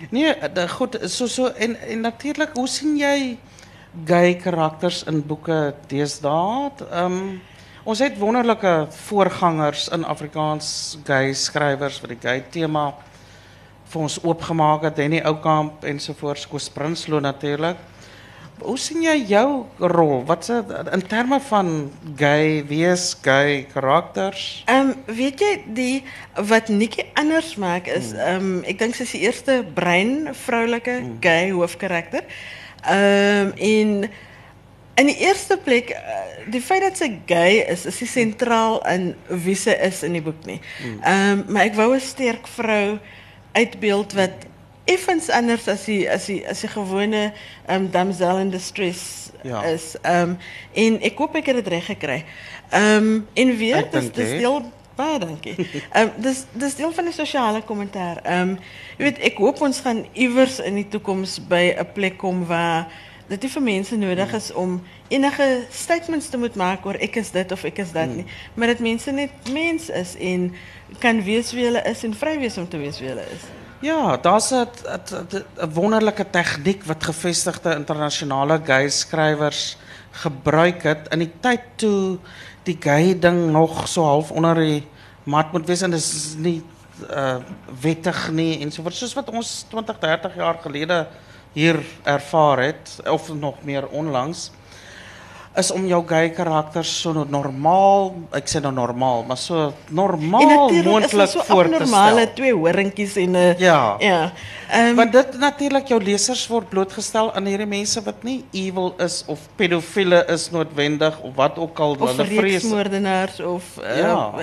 Nee, 0.10 0.36
de, 0.54 0.68
goed, 0.70 0.98
so 1.10 1.28
so 1.28 1.48
en 1.48 1.76
en 1.82 2.02
natuurlik, 2.02 2.50
hoe 2.54 2.68
sien 2.68 2.98
jy 2.98 3.38
gay 4.06 4.36
karakters 4.36 5.04
in 5.04 5.26
boeke 5.26 5.74
deesdae? 5.88 6.72
Ehm 6.92 7.42
ons 7.88 8.00
het 8.04 8.18
wonderlike 8.20 8.88
voorgangers 9.08 9.86
in 9.96 10.04
Afrikaans 10.04 10.98
gay 11.08 11.32
skrywers 11.32 12.02
wat 12.04 12.12
die 12.12 12.20
gay 12.20 12.42
tema 12.52 12.90
vir 13.88 14.02
ons 14.04 14.18
oopgemaak 14.28 14.84
het, 14.90 15.00
Henny 15.00 15.22
Oukamp 15.24 15.86
ensovoorts, 15.88 16.44
Koos 16.52 16.68
Prinsloo 16.76 17.22
natuurlik. 17.24 17.80
Hoe 18.60 18.76
sien 18.82 19.06
jy 19.06 19.16
jou 19.30 19.48
rol? 19.80 20.26
Wat 20.28 20.50
in 20.50 21.06
terme 21.08 21.40
van 21.48 21.72
gay 22.20 22.60
wees, 22.68 23.12
gay 23.24 23.64
karakters? 23.72 24.66
Ehm 24.68 24.92
weet 25.08 25.40
jy 25.46 25.54
die 25.78 26.04
wat 26.50 26.68
Nikki 26.74 27.06
anders 27.16 27.56
maak 27.56 27.88
is 27.88 28.12
ehm 28.18 28.66
ek 28.68 28.82
dink 28.84 28.98
sy 28.98 29.06
is 29.08 29.16
die 29.16 29.26
eerste 29.30 29.62
brein 29.78 30.34
vroulike 30.36 31.00
gay 31.24 31.54
hoofkarakter. 31.56 32.28
Ehm 32.84 33.54
en 33.56 34.10
in 34.98 35.06
die 35.12 35.18
eerste 35.22 35.58
plek 35.58 35.90
eh, 35.90 36.02
die 36.52 36.62
feit 36.62 36.82
dat 36.82 36.98
sy 36.98 37.12
gay 37.30 37.60
is 37.70 37.86
is 37.86 38.00
nie 38.02 38.08
sentraal 38.10 38.80
in 38.94 39.16
wie 39.46 39.56
sy 39.56 39.76
is 39.88 40.04
in 40.04 40.14
die 40.18 40.22
boek 40.26 40.46
nie. 40.46 40.60
Ehm 41.04 41.44
maar 41.48 41.64
ek 41.70 41.76
wou 41.78 41.94
'n 41.96 42.00
sterk 42.02 42.48
vrou 42.48 42.98
uitbeeld 43.54 44.14
wat 44.14 44.32
effens 44.88 45.30
anders 45.30 45.68
as 45.68 45.86
die 45.86 46.08
as 46.10 46.26
die 46.26 46.42
as 46.48 46.62
die 46.62 46.70
gewone 46.72 47.34
ehm 47.68 47.76
um, 47.86 47.92
damsel 47.92 48.38
in 48.38 48.50
distress 48.50 49.26
Ja. 49.44 49.62
is. 49.64 49.96
Ehm 50.02 50.36
en 50.74 51.02
ek 51.02 51.18
hoop 51.18 51.36
ek 51.36 51.46
het 51.46 51.56
dit 51.56 51.68
reg 51.68 51.86
gekry. 51.86 52.24
Ehm 52.72 53.22
en 53.34 53.58
weer 53.58 53.76
Ek 53.78 53.92
dis 53.92 54.02
dink 54.02 54.16
dis 54.16 54.30
jy. 54.32 54.38
deel 54.38 54.72
baie 54.96 55.20
dankie. 55.20 55.56
Ehm 55.94 56.10
dis 56.18 56.46
dis 56.54 56.76
deel 56.76 56.92
van 56.94 57.06
die 57.06 57.14
sosiale 57.14 57.62
kommentaar. 57.62 58.18
Ehm 58.26 58.58
jy 58.98 59.04
weet 59.04 59.20
ek 59.20 59.38
hoop 59.38 59.62
ons 59.62 59.80
gaan 59.80 60.06
iewers 60.14 60.60
in 60.60 60.76
die 60.76 60.88
toekoms 60.90 61.38
by 61.48 61.76
'n 61.78 61.86
plek 61.94 62.18
kom 62.18 62.46
waar 62.46 62.88
dit 63.28 63.42
nie 63.44 63.52
vir 63.52 63.64
mense 63.64 63.98
nodig 64.00 64.34
is 64.34 64.48
om 64.56 64.78
enige 65.12 65.48
statements 65.72 66.30
te 66.30 66.40
moet 66.40 66.56
maak 66.56 66.86
oor 66.88 67.00
ek 67.04 67.20
is 67.22 67.32
dit 67.36 67.52
of 67.52 67.64
ek 67.68 67.82
is 67.84 67.92
dat 67.96 68.10
nie, 68.10 68.26
maar 68.56 68.72
dat 68.72 68.84
mense 68.84 69.12
net 69.12 69.52
mens 69.52 69.90
is 69.90 70.16
en 70.16 70.54
kan 71.04 71.20
wees 71.24 71.52
wie 71.56 71.68
hulle 71.68 71.84
is 71.90 72.04
en 72.08 72.16
vry 72.16 72.38
wees 72.40 72.58
om 72.58 72.68
te 72.70 72.80
wees 72.80 73.02
wie 73.04 73.12
hulle 73.12 73.26
is. 73.36 73.48
Ja, 73.84 74.18
daar's 74.18 74.52
'n 74.52 75.74
wonderlike 75.74 76.26
tegniek 76.30 76.84
wat 76.84 77.04
gevestigde 77.04 77.76
internasionale 77.76 78.62
gay 78.66 78.90
skrywers 78.90 79.78
gebruik 80.12 80.84
het. 80.84 81.08
In 81.12 81.20
die 81.20 81.32
tyd 81.40 81.62
toe 81.76 82.18
die 82.64 82.78
gay 82.80 83.20
ding 83.20 83.52
nog 83.52 83.88
so 83.88 84.04
half 84.04 84.32
onder 84.32 84.56
die 84.56 84.88
mat 85.24 85.52
moet 85.52 85.68
wees 85.68 85.82
en 85.82 85.94
is 85.94 86.36
nie 86.38 86.64
uh 87.12 87.38
wettig 87.82 88.32
nie 88.32 88.62
en 88.62 88.72
so 88.72 88.82
voort. 88.82 88.96
Soos 88.96 89.14
wat 89.14 89.30
ons 89.30 89.66
20, 89.70 90.00
30 90.00 90.36
jaar 90.36 90.58
gelede 90.64 91.08
hier 91.58 91.82
ervaar 92.06 92.62
het 92.68 93.00
of 93.10 93.34
nog 93.34 93.64
meer 93.66 93.88
onlangs 93.88 94.52
is 95.58 95.72
om 95.74 95.86
jou 95.90 96.00
gay 96.06 96.30
karakters 96.36 96.90
so 97.02 97.26
normaal, 97.26 98.12
ek 98.38 98.50
sê 98.52 98.60
nou 98.62 98.72
normaal, 98.76 99.24
maar 99.26 99.40
so 99.42 99.72
normaal 99.90 100.70
so 100.70 101.42
voor 101.48 101.66
te 101.66 101.80
abnormale 101.80 102.28
stel. 102.28 102.36
twee 102.38 102.54
horingkies 102.54 103.16
en 103.18 103.36
'n 103.36 103.56
Ja. 103.58 103.96
Ja. 104.00 104.32
Ehm 104.70 104.96
Want 104.96 105.12
dit 105.12 105.40
natuurlik 105.40 105.88
jou 105.88 106.04
lesers 106.04 106.48
word 106.48 106.70
blootgestel 106.70 107.34
aan 107.34 107.46
hierdie 107.46 107.66
mense 107.68 108.04
wat 108.04 108.24
nie 108.24 108.46
evil 108.52 108.94
is 109.00 109.24
of 109.28 109.40
pedofiele 109.56 110.26
is 110.28 110.52
noodwendig 110.52 111.20
of 111.22 111.36
wat 111.36 111.58
ook 111.58 111.80
al 111.80 111.96
of 112.00 112.18
reeksmoordenaars 112.18 113.40
of 113.40 113.64
uh, 113.82 113.98
Ja. 113.98 114.34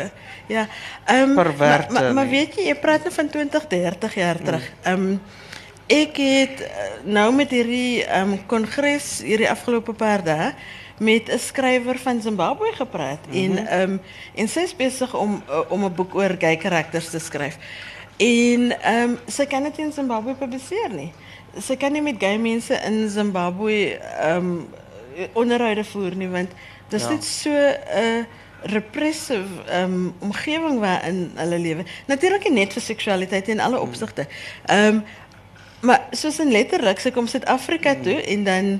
ja. 0.46 0.66
Ehm 1.04 1.34
Perverte 1.34 1.92
maar, 1.92 2.02
maar, 2.02 2.14
maar 2.14 2.28
weet 2.28 2.54
jy, 2.54 2.66
jy 2.66 2.74
praat 2.74 3.02
nou 3.04 3.14
van 3.14 3.28
20, 3.28 3.66
30 3.66 4.14
jaar 4.14 4.42
terug. 4.42 4.72
Ehm 4.82 5.16
ek 5.86 6.16
het 6.16 6.60
eh, 6.60 6.68
nou 7.04 7.32
met 7.34 7.50
hierdie 7.50 8.04
ehm 8.04 8.36
kongres 8.46 9.18
hierdie 9.24 9.50
afgelope 9.50 9.92
paar 9.92 10.22
dae 10.24 10.52
met 10.98 11.28
'n 11.28 11.38
skrywer 11.38 11.98
van 11.98 12.20
Zimbabwe 12.22 12.72
gepraat 12.72 13.18
en 13.32 13.66
ehm 13.66 13.98
en 14.34 14.48
sy 14.48 14.60
is 14.60 14.76
besig 14.76 15.14
om 15.14 15.42
eh, 15.48 15.60
om 15.68 15.84
'n 15.84 15.94
boek 15.94 16.14
oor 16.14 16.36
gay 16.38 16.56
karakters 16.56 17.10
te 17.10 17.18
skryf. 17.18 17.56
En 18.16 18.80
ehm 18.80 19.16
sy 19.26 19.46
kan 19.46 19.62
dit 19.62 19.78
in 19.78 19.92
Zimbabwe 19.92 20.34
publiseer 20.34 20.90
nie. 20.90 21.12
Sy 21.60 21.76
kan 21.76 21.92
nie 21.92 22.02
met 22.02 22.16
gay 22.18 22.36
mense 22.38 22.74
in 22.84 23.08
Zimbabwe 23.10 23.98
ehm 24.20 24.58
onderhoude 25.32 25.84
voer 25.84 26.16
nie 26.16 26.28
want 26.28 26.50
dit 26.88 27.00
is 27.00 27.06
Ja. 27.06 27.12
net 27.12 27.24
so 27.24 27.50
'n 27.50 27.76
uh, 27.96 28.24
repressive 28.62 29.62
ehm 29.68 30.08
omgewing 30.18 30.78
waarin 30.80 31.30
hulle 31.34 31.58
lewe. 31.58 31.84
Natuurlik 32.06 32.48
net 32.50 32.72
vir 32.72 32.82
seksualiteit 32.82 33.48
in 33.48 33.60
alle 33.60 33.80
opsigte. 33.80 34.26
Ehm 34.66 35.00
maar 35.84 36.06
soos 36.16 36.40
in 36.42 36.52
letterlik 36.52 37.00
sy 37.02 37.12
kom 37.14 37.28
Suid-Afrika 37.30 37.94
toe 38.02 38.16
en 38.22 38.44
dan 38.44 38.70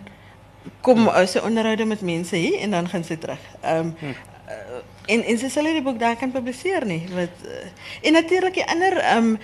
kom 0.85 1.09
uh, 1.09 1.25
sy 1.29 1.43
onderhoude 1.45 1.85
met 1.85 2.01
mense 2.01 2.37
hier 2.37 2.61
en 2.65 2.71
dan 2.77 2.89
gaan 2.89 3.05
sy 3.05 3.19
terug. 3.21 3.43
Ehm 3.63 3.93
uh, 4.03 4.81
en 5.07 5.21
en 5.25 5.39
sy 5.41 5.49
sal 5.53 5.67
die 5.69 5.85
boek 5.85 5.99
daar 6.01 6.17
kan 6.17 6.33
publiseer 6.33 6.85
nie 6.89 7.03
wat 7.13 7.45
uh, 7.45 7.67
en 8.09 8.17
natuurlik 8.17 8.57
die 8.61 8.67
ander 8.73 8.97
ehm 9.01 9.35
um, 9.35 9.39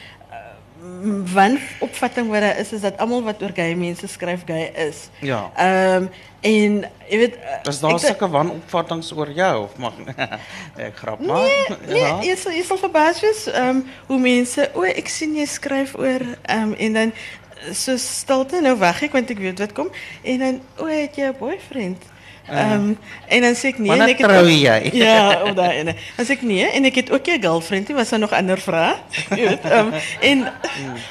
wanopvatting 1.35 2.31
wat 2.33 2.40
daar 2.40 2.57
is 2.57 2.73
is 2.73 2.81
dat 2.81 2.96
almal 2.99 3.23
wat 3.23 3.42
oor 3.42 3.53
gay 3.55 3.75
mense 3.75 4.09
skryf 4.09 4.42
gay 4.46 4.73
is. 4.88 5.09
Ja. 5.20 5.51
Ehm 5.57 6.09
en 6.40 6.87
jy 7.09 7.18
weet 7.20 7.35
Is 7.68 7.81
daar 7.81 7.99
sulke 8.01 8.29
wanopvattinge 8.29 9.16
oor 9.16 9.31
jou 9.37 9.64
of 9.64 9.77
mag 9.77 9.99
ek 10.88 10.96
grap 10.96 11.20
maar? 11.20 11.44
Nee, 11.44 11.77
nee, 11.87 12.31
jy 12.31 12.37
sal 12.40 12.57
jy 12.57 12.62
sal 12.64 12.81
verbaas 12.81 13.20
wees 13.20 13.44
ehm 13.53 13.83
hoe 14.09 14.18
mense, 14.18 14.70
o, 14.73 14.87
ek 14.88 15.12
sien 15.12 15.37
jy 15.37 15.44
skryf 15.44 15.92
oor 16.01 16.25
ehm 16.42 16.73
en 16.73 16.96
dan 16.96 17.12
eh, 17.12 17.39
so 17.73 17.96
stilte 17.96 18.61
nou 18.61 18.77
wag 18.77 19.03
ek 19.03 19.12
want 19.12 19.31
ek 19.31 19.38
weet 19.38 19.59
wat 19.59 19.73
kom 19.73 19.88
en 20.23 20.38
dan 20.38 20.61
o, 20.79 20.87
het 20.87 21.16
jy 21.16 21.25
'n 21.29 21.37
boyfriend? 21.38 22.03
Ehm 22.51 22.96
en 23.29 23.40
dan 23.42 23.55
sê 23.55 23.68
ek 23.70 23.79
nee 23.79 23.92
en 23.92 24.01
ek 24.09 24.18
trou 24.18 24.42
ook- 24.42 24.49
jy? 24.51 24.90
Ja, 25.07 25.42
of 25.42 25.55
daai 25.55 25.79
ene. 25.79 25.94
Dan 26.16 26.27
sê 26.27 26.31
ek 26.33 26.42
nee 26.42 26.66
en 26.66 26.85
ek 26.85 26.94
het 26.94 27.11
ook 27.11 27.27
'n 27.29 27.40
girlfriend, 27.40 27.88
nie 27.88 27.96
was 27.96 28.09
daar 28.09 28.18
nog 28.18 28.33
ander 28.33 28.59
vrae? 28.59 28.94
Jy 29.37 29.49
weet, 29.49 29.64
ehm 29.64 29.92
en 30.31 30.49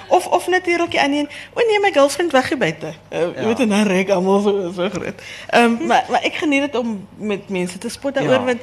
of 0.10 0.28
of 0.28 0.48
natuurlik 0.48 0.92
die 0.92 1.00
ander 1.02 1.20
een, 1.20 1.30
o 1.54 1.60
nee, 1.68 1.80
my 1.80 1.92
girlfriend 1.92 2.32
weg 2.32 2.50
hier 2.50 2.58
buite. 2.58 2.94
Uh, 3.14 3.20
jy 3.20 3.34
Ja. 3.42 3.46
weet 3.46 3.60
en 3.60 3.70
dan 3.70 3.88
reik 3.88 4.10
almal 4.10 4.42
so 4.42 4.72
so 4.76 4.90
groot. 4.90 5.22
Ehm 5.50 5.86
maar 5.88 6.04
maar 6.10 6.22
ek 6.24 6.36
geniet 6.36 6.62
dit 6.62 6.76
om 6.76 7.08
met 7.18 7.50
mense 7.50 7.78
te 7.78 7.90
spot 7.90 8.14
daaroor 8.16 8.34
Ja. 8.34 8.44
want 8.44 8.62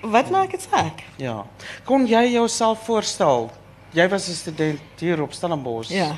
wat 0.00 0.30
maak 0.30 0.50
dit 0.50 0.66
saak? 0.70 1.02
Ja. 1.16 1.44
Kon 1.84 2.06
jy 2.06 2.30
jouself 2.32 2.84
voorstel? 2.84 3.50
Jy 3.90 4.08
was 4.08 4.28
'n 4.28 4.32
student 4.34 4.80
hier 4.98 5.22
op 5.22 5.32
Stellenbosch. 5.32 5.90
Ja. 5.90 6.16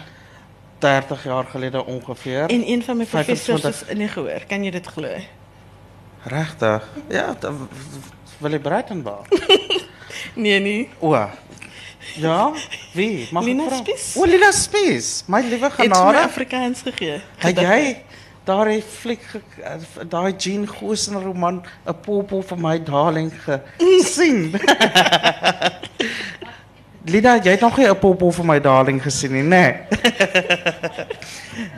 30 0.79 1.25
jaar 1.25 1.45
gelede 1.45 1.85
ongeveer. 1.85 2.47
En 2.49 2.69
een 2.69 2.83
van 2.85 2.97
my 2.97 3.05
professors 3.05 3.61
25. 3.61 3.83
is 3.83 3.89
in 3.93 3.99
die 3.99 4.09
gehoor. 4.09 4.43
Kan 4.49 4.65
jy 4.65 4.71
dit 4.71 4.87
glo? 4.87 5.09
Regtig? 6.23 6.89
Ja, 7.09 7.37
Willie 8.39 8.59
Breitenberg. 8.61 9.27
Nee 10.35 10.61
nee. 10.61 10.89
O. 10.99 11.29
Ja, 12.17 12.53
wie? 12.93 13.29
Mag 13.31 13.45
Lina? 13.45 13.69
Spies. 13.77 14.15
O, 14.17 14.25
Lina 14.25 14.51
Spies. 14.53 15.23
My 15.27 15.41
liewe 15.41 15.65
Het 15.65 15.75
vir 15.75 15.89
my 15.89 15.95
genade. 15.97 16.19
Afrikaans 16.19 16.81
gegee. 16.83 17.21
Het 17.37 17.59
jy 17.61 18.03
daai 18.45 18.83
fliek 18.83 19.23
ge- 19.23 19.41
eh, 19.62 19.73
daai 20.09 20.35
Jean 20.37 20.69
Goosen 20.69 21.23
roman 21.23 21.62
'n 21.87 22.01
popo 22.01 22.41
vir 22.43 22.59
my 22.59 22.83
darling 22.83 23.33
gesien? 23.79 24.51
Lida, 27.07 27.37
jy 27.38 27.51
het 27.55 27.61
nog 27.61 27.77
nie 27.79 27.87
'n 27.88 27.99
popo 27.99 28.31
vir 28.31 28.45
my 28.45 28.61
darling 28.61 29.03
nê? 29.42 29.42
Nee. 29.49 29.75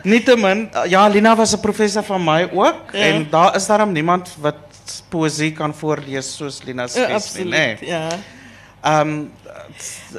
Nietemin, 0.10 0.68
ja, 0.88 1.06
Lina 1.08 1.36
was 1.36 1.52
'n 1.54 1.60
professor 1.60 2.02
van 2.02 2.24
my 2.24 2.48
ook 2.52 2.92
Ja. 2.92 2.98
en 2.98 3.26
daar 3.30 3.54
is 3.56 3.66
daarom 3.66 3.92
niemand 3.92 4.36
wat 4.40 4.54
poëzie 5.08 5.52
kan 5.52 5.74
Lina 6.64 6.82
Ja, 6.82 6.88
Spes 6.88 7.06
nie, 7.06 7.14
absoluut. 7.14 7.54
nê? 7.54 7.86
Ja. 7.86 8.08
Ehm 8.80 9.26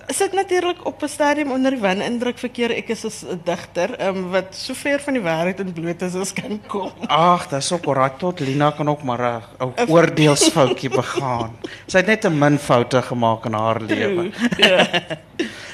Sit 0.07 0.33
natuurlik 0.33 0.85
op 0.85 1.03
'n 1.03 1.07
stadium 1.07 1.51
onder 1.51 1.71
die 1.71 1.79
wanindruk 1.79 2.37
verkeer 2.37 2.71
ek 2.71 2.89
is 2.89 3.05
as 3.05 3.23
'n 3.23 3.41
digter, 3.43 4.07
um, 4.07 4.29
wat 4.29 4.55
so 4.55 4.73
ver 4.73 4.99
van 4.99 5.13
die 5.13 5.21
waarheid 5.21 5.59
en 5.59 5.73
bloot 5.73 6.01
is 6.01 6.33
kan 6.33 6.61
kom. 6.67 6.91
ag, 7.07 7.47
dis 7.47 7.71
ook 7.71 7.85
reg 7.85 8.17
tot 8.17 8.39
Lina 8.39 8.71
kan 8.71 8.89
ook 8.89 9.03
maar 9.03 9.21
'n 9.21 9.43
ou 9.57 9.73
oordeelsfoutjie 9.87 10.89
begaan. 11.01 11.57
Sy 11.85 11.97
het 11.97 12.05
net 12.05 12.25
'n 12.25 12.37
min 12.37 12.59
foute 12.59 13.01
gemaak 13.01 13.45
in 13.45 13.53
haar 13.53 13.81
lewe. 13.81 14.31
Ja. 14.57 14.87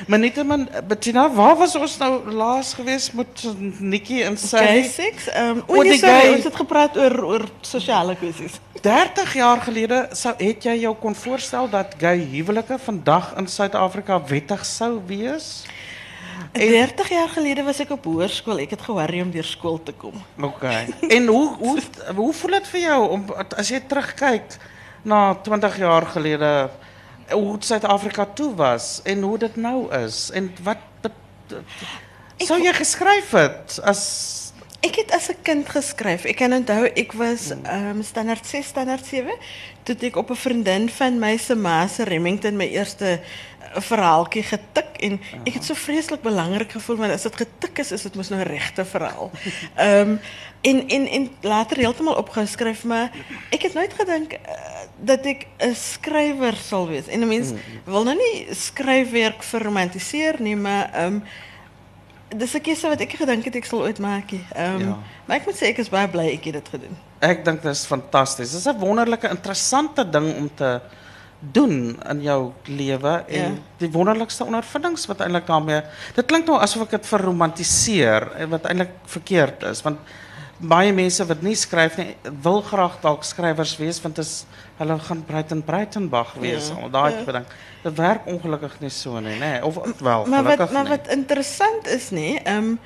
Maar 0.08 0.20
nietemin 0.20 0.70
Bettina, 0.88 1.32
waar 1.34 1.56
was 1.58 1.76
ons 1.76 1.98
nou 1.98 2.32
laas 2.32 2.74
gewees 2.74 3.12
met 3.12 3.48
Nikki 3.80 4.22
en 4.22 4.38
Gay 4.38 4.84
seks. 4.84 5.28
Ehm 5.28 5.58
O, 5.68 5.76
o 5.76 5.82
nee, 5.82 5.98
sorry, 5.98 6.34
ons 6.34 6.44
het 6.44 6.56
gepraat 6.56 6.98
oor 6.98 7.24
oor 7.24 7.46
sosiale 7.62 8.16
kwessies. 8.16 8.60
30 8.86 9.34
jaar 9.34 9.62
gelede 9.66 9.98
sou 10.14 10.36
het 10.38 10.66
jy 10.68 10.76
jou 10.84 10.92
kon 11.02 11.16
voorstel 11.18 11.66
dat 11.74 11.96
gay 11.98 12.20
huwelike 12.30 12.78
vandag 12.84 13.32
in 13.40 13.48
Suid-Afrika 13.50 14.20
wettig 14.30 14.66
sou 14.66 15.00
wees? 15.08 15.66
En- 16.52 16.70
30 16.70 17.10
jaar 17.10 17.30
gelede 17.30 17.64
was 17.64 17.80
ek 17.82 17.96
op 17.96 18.06
hoërskool. 18.06 18.62
Ek 18.62 18.76
het 18.76 18.82
geworry 18.86 19.22
om 19.22 19.32
deur 19.34 19.44
skool 19.48 19.82
te 19.84 19.94
kom. 19.98 20.14
OK. 20.38 20.64
En 21.10 21.28
hoe 21.28 21.56
hoe 21.58 21.80
hoe 22.16 22.34
voel 22.34 22.52
dit 22.60 22.68
vir 22.68 22.80
jou 22.80 23.00
om 23.10 23.26
as 23.58 23.74
jy 23.74 23.82
terugkyk 23.90 24.58
na 25.02 25.34
20 25.34 25.78
jaar 25.82 26.06
gelede 26.06 26.70
hoe 27.32 27.58
Suid-Afrika 27.60 28.26
toe 28.38 28.54
was 28.56 29.02
en 29.04 29.22
hoe 29.22 29.38
dit 29.38 29.56
nou 29.56 29.90
is 30.06 30.30
en 30.30 30.54
wat 30.62 30.78
sou 32.38 32.62
jy 32.62 32.74
geskryf 32.74 33.32
het 33.32 33.80
as 33.82 34.06
Ek 34.86 35.00
het 35.02 35.12
as 35.12 35.30
'n 35.30 35.42
kind 35.42 35.70
geskryf. 35.70 36.26
Ek 36.26 36.36
kan 36.36 36.54
onthou 36.54 36.86
ek 36.86 37.14
was 37.14 37.50
ehm 37.50 37.98
um, 37.98 38.04
standaard 38.04 38.46
6, 38.46 38.66
standaard 38.66 39.06
7 39.06 39.34
toe 39.84 39.96
het 39.96 40.04
ek 40.04 40.16
op 40.16 40.30
'n 40.30 40.36
vriendin 40.36 40.90
van 40.90 41.20
my 41.20 41.38
se 41.38 41.56
ma 41.56 41.88
se 41.88 42.04
Remington 42.04 42.56
my 42.56 42.68
eerste 42.68 43.06
eh, 43.06 43.82
verhaaltjie 43.82 44.44
getik 44.44 44.98
en 45.00 45.22
ek 45.44 45.54
het 45.54 45.64
so 45.64 45.74
vreeslik 45.74 46.22
belangrik 46.22 46.72
gevoel 46.72 46.96
want 46.96 47.12
as 47.12 47.22
dit 47.22 47.36
getik 47.36 47.80
is 47.80 47.92
is 47.92 48.02
dit 48.02 48.16
mos 48.16 48.30
nou 48.30 48.42
'n 48.42 48.48
regte 48.48 48.86
verhaal. 48.86 49.32
Um, 49.80 50.20
en 50.70 50.88
en 50.88 51.08
en 51.08 51.30
later 51.42 51.78
heeltemal 51.78 52.16
opgeskryf 52.16 52.84
maar 52.84 53.12
ek 53.50 53.62
het 53.62 53.74
nooit 53.74 53.94
gedink 53.94 54.34
uh, 54.34 54.40
dat 55.02 55.26
ek 55.26 55.48
'n 55.58 55.76
skrywer 55.76 56.56
sal 56.56 56.88
wees. 56.88 57.08
En 57.08 57.20
'n 57.20 57.28
mens 57.28 57.50
wil 57.86 58.04
nou 58.04 58.18
nie 58.18 58.48
skryfwerk 58.54 59.44
verromantiseer 59.44 60.36
nie, 60.42 60.56
maar 60.56 60.90
ehm 60.94 61.14
um, 61.14 61.24
dis 62.38 62.54
'n 62.56 62.62
keuse 62.62 62.88
wat 62.88 63.02
ek 63.02 63.12
gedink 63.20 63.46
het 63.46 63.56
ek 63.56 63.66
sal 63.66 63.82
ooit 63.82 64.00
nie. 64.32 64.46
Ehm 64.56 64.80
Ja. 64.80 64.98
maar 65.26 65.38
ek 65.38 65.46
moet 65.46 65.56
sê 65.56 65.68
ek 65.70 65.78
is 65.78 65.90
baie 65.90 66.08
ek 66.34 66.44
het 66.46 66.54
dit 66.54 66.70
gedoen. 66.70 66.98
Ek 67.22 67.46
dink 67.46 67.62
dit 67.62 67.72
is 67.72 67.86
fantasties. 67.86 68.52
Dit 68.52 68.60
is 68.60 68.68
'n 68.68 68.80
wonderlike 68.80 69.30
interessante 69.30 70.10
ding 70.10 70.36
om 70.38 70.50
te 70.56 70.80
doen 71.40 72.00
in 72.10 72.22
jou 72.22 72.52
lewe 72.66 73.24
en 73.28 73.42
Ja. 73.42 73.52
die 73.78 73.92
wonderlikste 73.92 74.46
ondervindings 74.46 75.06
wat 75.06 75.20
eintlik 75.20 75.46
daarmee 75.48 75.82
dit 76.16 76.26
klink 76.26 76.46
nou 76.48 76.60
asof 76.60 76.82
ek 76.84 76.90
dit 76.90 77.06
verromantiseer 77.08 78.32
en 78.38 78.50
wat 78.50 78.66
eintlik 78.66 78.90
verkeerd 79.06 79.64
is 79.64 79.82
want 79.82 80.00
baie 80.60 80.92
mense 80.94 81.26
wat 81.28 81.42
nie 81.42 81.56
skryf 81.56 81.98
nie 81.98 82.16
wil 82.44 82.62
graag 82.62 83.02
dalk 83.02 83.24
skrywers 83.24 83.78
wees 83.78 84.02
want 84.02 84.16
dit 84.16 84.26
is 84.26 84.46
hulle 84.80 85.00
gaan 85.00 85.24
Breiten 85.28 85.62
Breitenbach 85.64 86.34
wees 86.40 86.70
Ja. 86.70 86.76
al 86.82 86.90
daai 86.90 87.12
Ja. 87.12 87.32
ding. 87.32 87.46
Dit 87.84 87.96
werk 87.98 88.26
ongelukkig 88.26 88.80
nie 88.80 88.90
so 88.90 89.20
nie, 89.20 89.40
nê? 89.40 89.62
Of 89.64 89.76
wel, 90.00 90.26
Maar 90.26 90.44
wat 90.44 90.72
maar 90.72 90.88
wat 90.88 91.08
interessant 91.08 91.88
is 91.88 92.10
nê, 92.12 92.42
ehm 92.44 92.78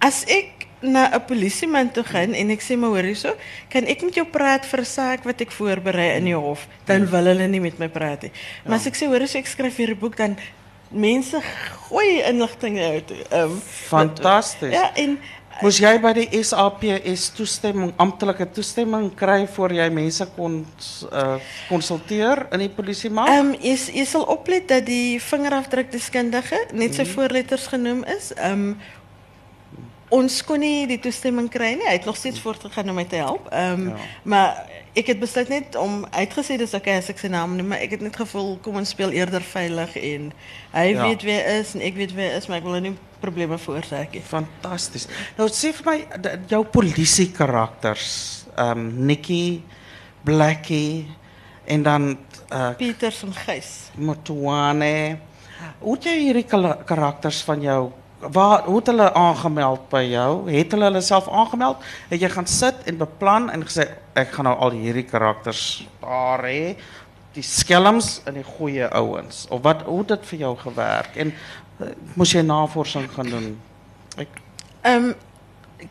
as 0.00 0.24
ek 0.26 0.66
na 0.80 1.10
'n 1.14 1.24
polisieman 1.26 1.90
toe 1.92 2.04
gaan 2.04 2.34
en 2.34 2.50
ek 2.50 2.60
sê 2.62 2.76
maar 2.78 2.90
hoor 2.90 3.02
hierso, 3.02 3.34
kan 3.70 3.84
ek 3.86 4.02
met 4.02 4.14
jou 4.14 4.26
praat 4.26 4.64
vir 4.66 4.80
'n 4.80 4.84
saak 4.84 5.24
wat 5.24 5.40
ek 5.40 5.50
voorberei 5.50 6.16
in 6.16 6.24
die 6.24 6.34
hof, 6.36 6.66
dan 6.86 7.06
wil 7.10 7.24
hulle 7.24 7.46
nie 7.48 7.60
met 7.60 7.78
my 7.78 7.88
praat 7.88 8.22
nie. 8.22 8.32
Maar 8.64 8.76
as 8.76 8.86
ek 8.86 8.94
sê 8.94 9.06
hoor 9.06 9.18
hierso 9.18 9.38
ek 9.38 9.46
skryf 9.46 9.76
hier 9.76 9.90
'n 9.90 9.98
boek 9.98 10.16
dan 10.16 10.36
mense 10.90 11.40
gooi 11.88 12.22
inligting 12.22 12.78
uit. 12.78 13.12
Ehm 13.30 13.58
Fantasties. 13.88 14.72
Ja, 14.72 14.94
en 14.94 15.18
Moes 15.58 15.78
jy 15.82 15.90
by 15.98 16.12
die 16.14 16.42
SAPS 16.44 17.24
toestemming, 17.34 17.90
amptelike 17.98 18.46
toestemming 18.54 19.08
kry 19.18 19.40
voor 19.56 19.72
jy 19.74 19.88
mense 19.90 20.26
kon 20.36 20.60
uh, 20.62 21.38
konsulteer 21.66 22.44
in 22.54 22.62
die 22.62 22.70
polisie 22.70 23.10
mag? 23.10 23.30
Ehm 23.32 23.50
um, 23.50 23.56
jy, 23.58 23.74
jy 23.98 24.04
sal 24.06 24.26
oplet 24.30 24.68
dat 24.70 24.86
die 24.86 25.18
vingerafdrukdeskundige 25.22 26.60
net 26.78 26.94
sy 26.94 27.08
voorletters 27.10 27.66
genoem 27.72 28.04
is. 28.14 28.30
Um, 28.38 28.70
ons 30.14 30.38
kon 30.46 30.62
nie 30.62 30.86
die 30.88 31.00
toestemming 31.02 31.50
nie. 31.50 31.88
Hy 31.88 31.96
het 31.98 32.06
nog 32.08 32.16
steeds 32.16 32.40
voortgegaan 32.40 32.88
om 32.88 32.96
my 32.96 33.04
te 33.04 33.18
help. 33.18 33.50
Ehm 33.50 33.80
um, 33.80 33.88
Ja. 33.88 33.96
maar 34.22 34.66
ek 34.98 35.06
het 35.12 35.20
besluit 35.22 35.48
net 35.52 35.76
om 35.78 36.00
uitgesê 36.10 36.56
dis 36.58 36.74
okay 36.74 36.96
as 36.98 37.08
ek 37.12 37.18
sy 37.22 37.28
naam 37.32 37.54
noem, 37.56 37.68
maar 37.72 37.82
ek 37.84 37.92
het 37.96 38.02
net 38.04 38.16
gevoel 38.18 38.56
kom 38.64 38.76
ons 38.80 38.90
speel 38.94 39.12
eerder 39.14 39.44
veilig 39.44 39.94
en 39.96 40.32
hy 40.72 40.86
Ja. 40.94 41.02
weet 41.06 41.22
wie 41.26 41.38
is 41.58 41.74
en 41.74 41.84
ek 41.86 41.94
weet 42.00 42.14
wie 42.16 42.26
is, 42.36 42.48
maar 42.48 42.58
ek 42.58 42.64
wil 42.64 42.80
nie 42.80 42.94
probleme 43.20 43.58
veroorsaak 43.58 44.12
nie. 44.14 44.22
Fantasties. 44.22 45.08
Nou 45.38 45.48
sê 45.50 45.72
vir 45.74 45.86
my 45.90 45.96
jou 46.50 46.64
polisie 46.64 47.30
karakters, 47.34 48.44
ehm 48.56 48.78
um, 48.78 49.06
Nikki, 49.06 49.62
Blackie 50.24 51.06
en 51.66 51.82
dan 51.82 52.08
uh 52.52 52.70
Pieters 52.78 53.22
en 53.22 53.32
Gys. 53.34 53.90
Motuane. 53.96 55.18
Hoe 55.80 55.94
het 55.96 56.04
jy 56.04 56.16
hierdie 56.22 56.46
kala- 56.48 56.78
karakters 56.86 57.42
van 57.46 57.60
jou 57.62 57.90
waar 58.20 58.64
hoe 58.64 58.76
het 58.76 58.86
hulle 58.86 59.12
aangemeld 59.14 59.88
by 59.88 60.02
jou? 60.10 60.50
Het 60.50 60.72
hulle 60.74 60.84
hulle 60.84 61.00
self 61.00 61.28
aangemeld? 61.28 61.84
Het 62.08 62.20
jy 62.20 62.30
gaan 62.34 62.46
sit 62.46 62.82
en 62.84 62.98
beplan 62.98 63.50
en 63.50 63.62
gesê 63.66 63.86
ek 64.18 64.32
gaan 64.34 64.48
nou 64.50 64.56
al 64.58 64.74
hierdie 64.74 65.06
karakters 65.06 65.86
daar? 66.02 66.42
Die 67.36 67.44
skelms 67.44 68.20
en 68.26 68.34
die 68.40 68.46
goeie 68.46 68.88
ouens. 68.88 69.46
Of 69.48 69.62
wat 69.62 69.86
hoe 69.86 70.04
dit 70.04 70.26
vir 70.32 70.38
jou 70.38 70.56
gewerk? 70.58 71.16
En 71.16 71.32
uh, 71.78 71.94
moes 72.14 72.32
jy 72.34 72.42
navorsing 72.42 73.06
gaan 73.14 73.30
doen? 73.30 73.48
Ek 74.18 74.44
Ehm 74.82 75.10
um, 75.10 75.14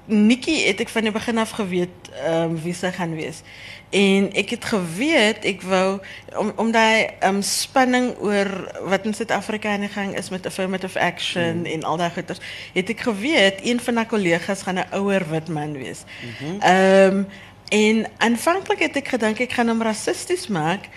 Nikki 0.06 0.66
het 0.66 0.82
ek 0.84 0.90
van 0.92 1.12
begin 1.16 1.38
af 1.40 1.54
geweet 1.56 2.07
um, 2.26 2.56
wie 2.62 2.74
sy 2.74 2.92
gaan 2.92 3.16
wees. 3.16 3.42
En 3.90 4.28
ek 4.36 4.50
het 4.50 4.66
geweet 4.66 5.46
ek 5.48 5.62
wou 5.64 6.00
om 6.36 6.52
om 6.56 6.72
daai 6.72 7.08
ehm 7.20 7.40
um, 7.40 7.42
spanning 7.42 8.10
oor 8.20 8.50
wat 8.90 9.06
in 9.08 9.14
Suid-Afrika 9.14 9.72
aan 9.72 9.86
die 9.86 9.94
gang 9.94 10.16
is 10.18 10.30
met 10.30 10.46
affirmative 10.46 11.00
action 11.00 11.66
en 11.66 11.84
al 11.84 11.98
daai 11.98 12.12
goeters, 12.12 12.44
het 12.74 12.90
ek 12.90 13.06
geweet 13.08 13.64
een 13.64 13.80
van 13.80 13.96
haar 13.96 14.12
kollegas 14.12 14.66
gaan 14.68 14.80
'n 14.80 14.92
ouer 14.92 15.24
wit 15.30 15.48
man 15.48 15.78
wees. 15.78 16.04
Ehm 16.60 17.24
en 17.68 18.06
aanvanklik 18.18 18.80
het 18.80 18.96
ek 18.96 19.08
gedink 19.08 19.40
ek 19.44 19.52
gaan 19.52 19.68
hom 19.68 19.82
rassisties 19.82 20.48
maak. 20.48 20.88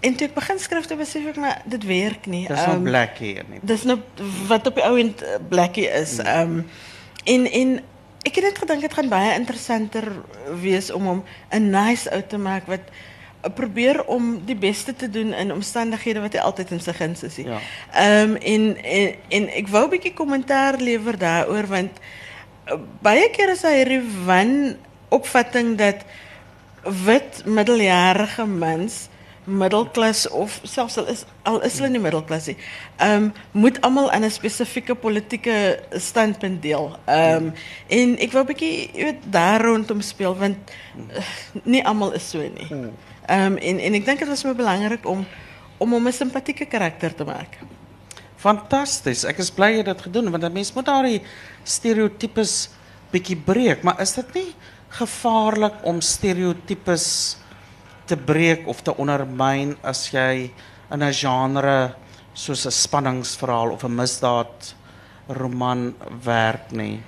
En 0.00 0.14
toe 0.14 0.28
ek 0.28 0.34
begin 0.34 0.58
besef 0.96 1.26
ek 1.26 1.36
maar 1.36 1.62
dit 1.64 1.84
werk 1.84 2.26
nie. 2.26 2.46
dis 2.46 2.56
nou 2.56 2.76
Ehm, 2.76 2.82
Blackie 2.82 3.34
nie. 3.48 3.58
Dis 3.62 3.82
nou 3.82 3.98
wat 4.46 4.66
op 4.66 4.74
die 4.74 4.84
ou 4.84 4.98
end 4.98 5.22
eh, 5.22 5.38
Blackie 5.48 5.88
is. 5.88 6.18
Ehm 6.18 6.58
um, 6.58 6.66
en 7.24 7.50
en 7.50 7.80
ek 8.24 8.34
het 8.40 8.44
net 8.44 8.58
gedink 8.58 8.80
dit 8.80 8.94
gaan 8.94 9.08
baie 9.12 9.34
interessanter 9.38 10.06
wees 10.60 10.90
om 10.90 11.06
hom 11.06 11.24
'n 11.50 11.70
nice 11.70 12.10
ou 12.10 12.22
te 12.22 12.38
maak 12.38 12.66
wat 12.66 12.88
probeer 13.54 14.04
om 14.04 14.40
die 14.46 14.56
beste 14.56 14.94
te 14.96 15.10
doen 15.10 15.32
in 15.32 15.52
omstandighede 15.52 16.20
wat 16.20 16.32
hy 16.32 16.40
altyd 16.40 16.70
in 16.70 16.80
sy 16.80 16.92
guns 16.96 17.22
is. 17.22 17.36
nie. 17.36 17.46
Ja. 17.46 17.60
Ehm 17.92 18.36
en, 18.36 18.76
en 18.82 19.14
en 19.28 19.48
ek 19.60 19.68
wou 19.68 19.84
'n 19.84 19.90
bietjie 19.90 20.14
kommentaar 20.14 20.80
lewer 20.80 21.18
daaroor 21.18 21.66
want 21.66 21.98
eh, 22.64 22.78
baie 23.00 23.30
keer 23.30 23.50
is 23.50 23.60
daar 23.60 23.76
hierdie 23.76 24.02
wan 24.24 24.76
opvatting 25.08 25.76
dat 25.78 26.04
wit 27.04 27.42
middeljarige 27.44 28.46
mans 28.46 29.08
middelklas 29.44 30.28
of 30.28 30.60
selfs 30.62 30.96
al 30.98 31.06
is 31.12 31.24
al 31.42 31.60
is 31.66 31.76
hulle 31.78 31.90
nie 31.92 32.00
middelklas 32.00 32.46
nie. 32.48 32.56
Ehm 32.96 33.28
um, 33.28 33.32
moet 33.52 33.80
almal 33.80 34.10
aan 34.10 34.24
'n 34.24 34.30
spesifieke 34.30 34.94
politieke 34.94 35.80
standpunt 35.90 36.62
deel. 36.62 36.98
Ehm 37.04 37.36
um, 37.36 37.52
en 37.88 38.18
ek 38.18 38.32
wou 38.32 38.42
'n 38.42 38.46
bietjie 38.46 38.90
weet 38.94 39.20
daar 39.30 39.60
rondom 39.60 40.00
speel 40.00 40.36
want 40.36 40.56
uh, 41.10 41.24
nie 41.64 41.84
almal 41.84 42.12
is 42.12 42.30
so 42.30 42.38
nie. 42.38 42.68
Ehm 42.70 43.52
um, 43.52 43.56
en 43.56 43.78
en 43.78 43.94
ek 43.94 44.04
dink 44.04 44.18
dit 44.18 44.28
was 44.28 44.44
my 44.44 44.54
belangrik 44.54 45.06
om 45.06 45.26
om 45.78 45.90
hom 45.92 46.06
'n 46.06 46.12
simpatieke 46.12 46.66
karakter 46.66 47.14
te 47.14 47.24
maak. 47.24 47.58
Fantasties. 48.36 49.24
Ek 49.24 49.38
is 49.38 49.50
bly 49.50 49.70
jy 49.70 49.76
het 49.76 49.86
dit 49.86 50.02
gedoen 50.02 50.30
want 50.30 50.44
'n 50.44 50.52
mens 50.52 50.72
moet 50.72 50.86
daardie 50.86 51.22
stereotypes 51.64 52.70
bietjie 53.10 53.36
breek, 53.36 53.82
maar 53.82 54.00
is 54.00 54.12
dit 54.12 54.34
nie 54.34 54.54
gevaarlik 54.88 55.74
om 55.82 56.00
stereotypes 56.00 57.36
te 58.06 58.16
breek 58.16 58.66
of 58.68 58.82
te 58.82 58.96
ondermyn 58.96 59.76
as 59.82 60.10
jy 60.12 60.50
in 60.92 61.02
'n 61.02 61.12
genre 61.12 61.94
soos 62.34 62.66
'n 62.66 62.70
spanningsverhaal 62.70 63.70
of 63.72 63.84
'n 63.84 63.94
misdaad 63.94 64.74
roman 65.28 65.94
werk 66.24 66.70
nie? 66.72 67.00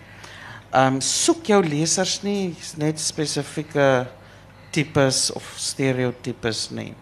Ehm 0.72 0.94
um, 0.94 1.00
soek 1.00 1.46
jou 1.46 1.62
lesers 1.62 2.22
nie 2.22 2.54
net 2.76 3.00
spesifieke 3.00 4.06
tipes 4.70 5.30
of 5.32 5.54
stereotypes 5.56 6.70
nie. 6.70 6.94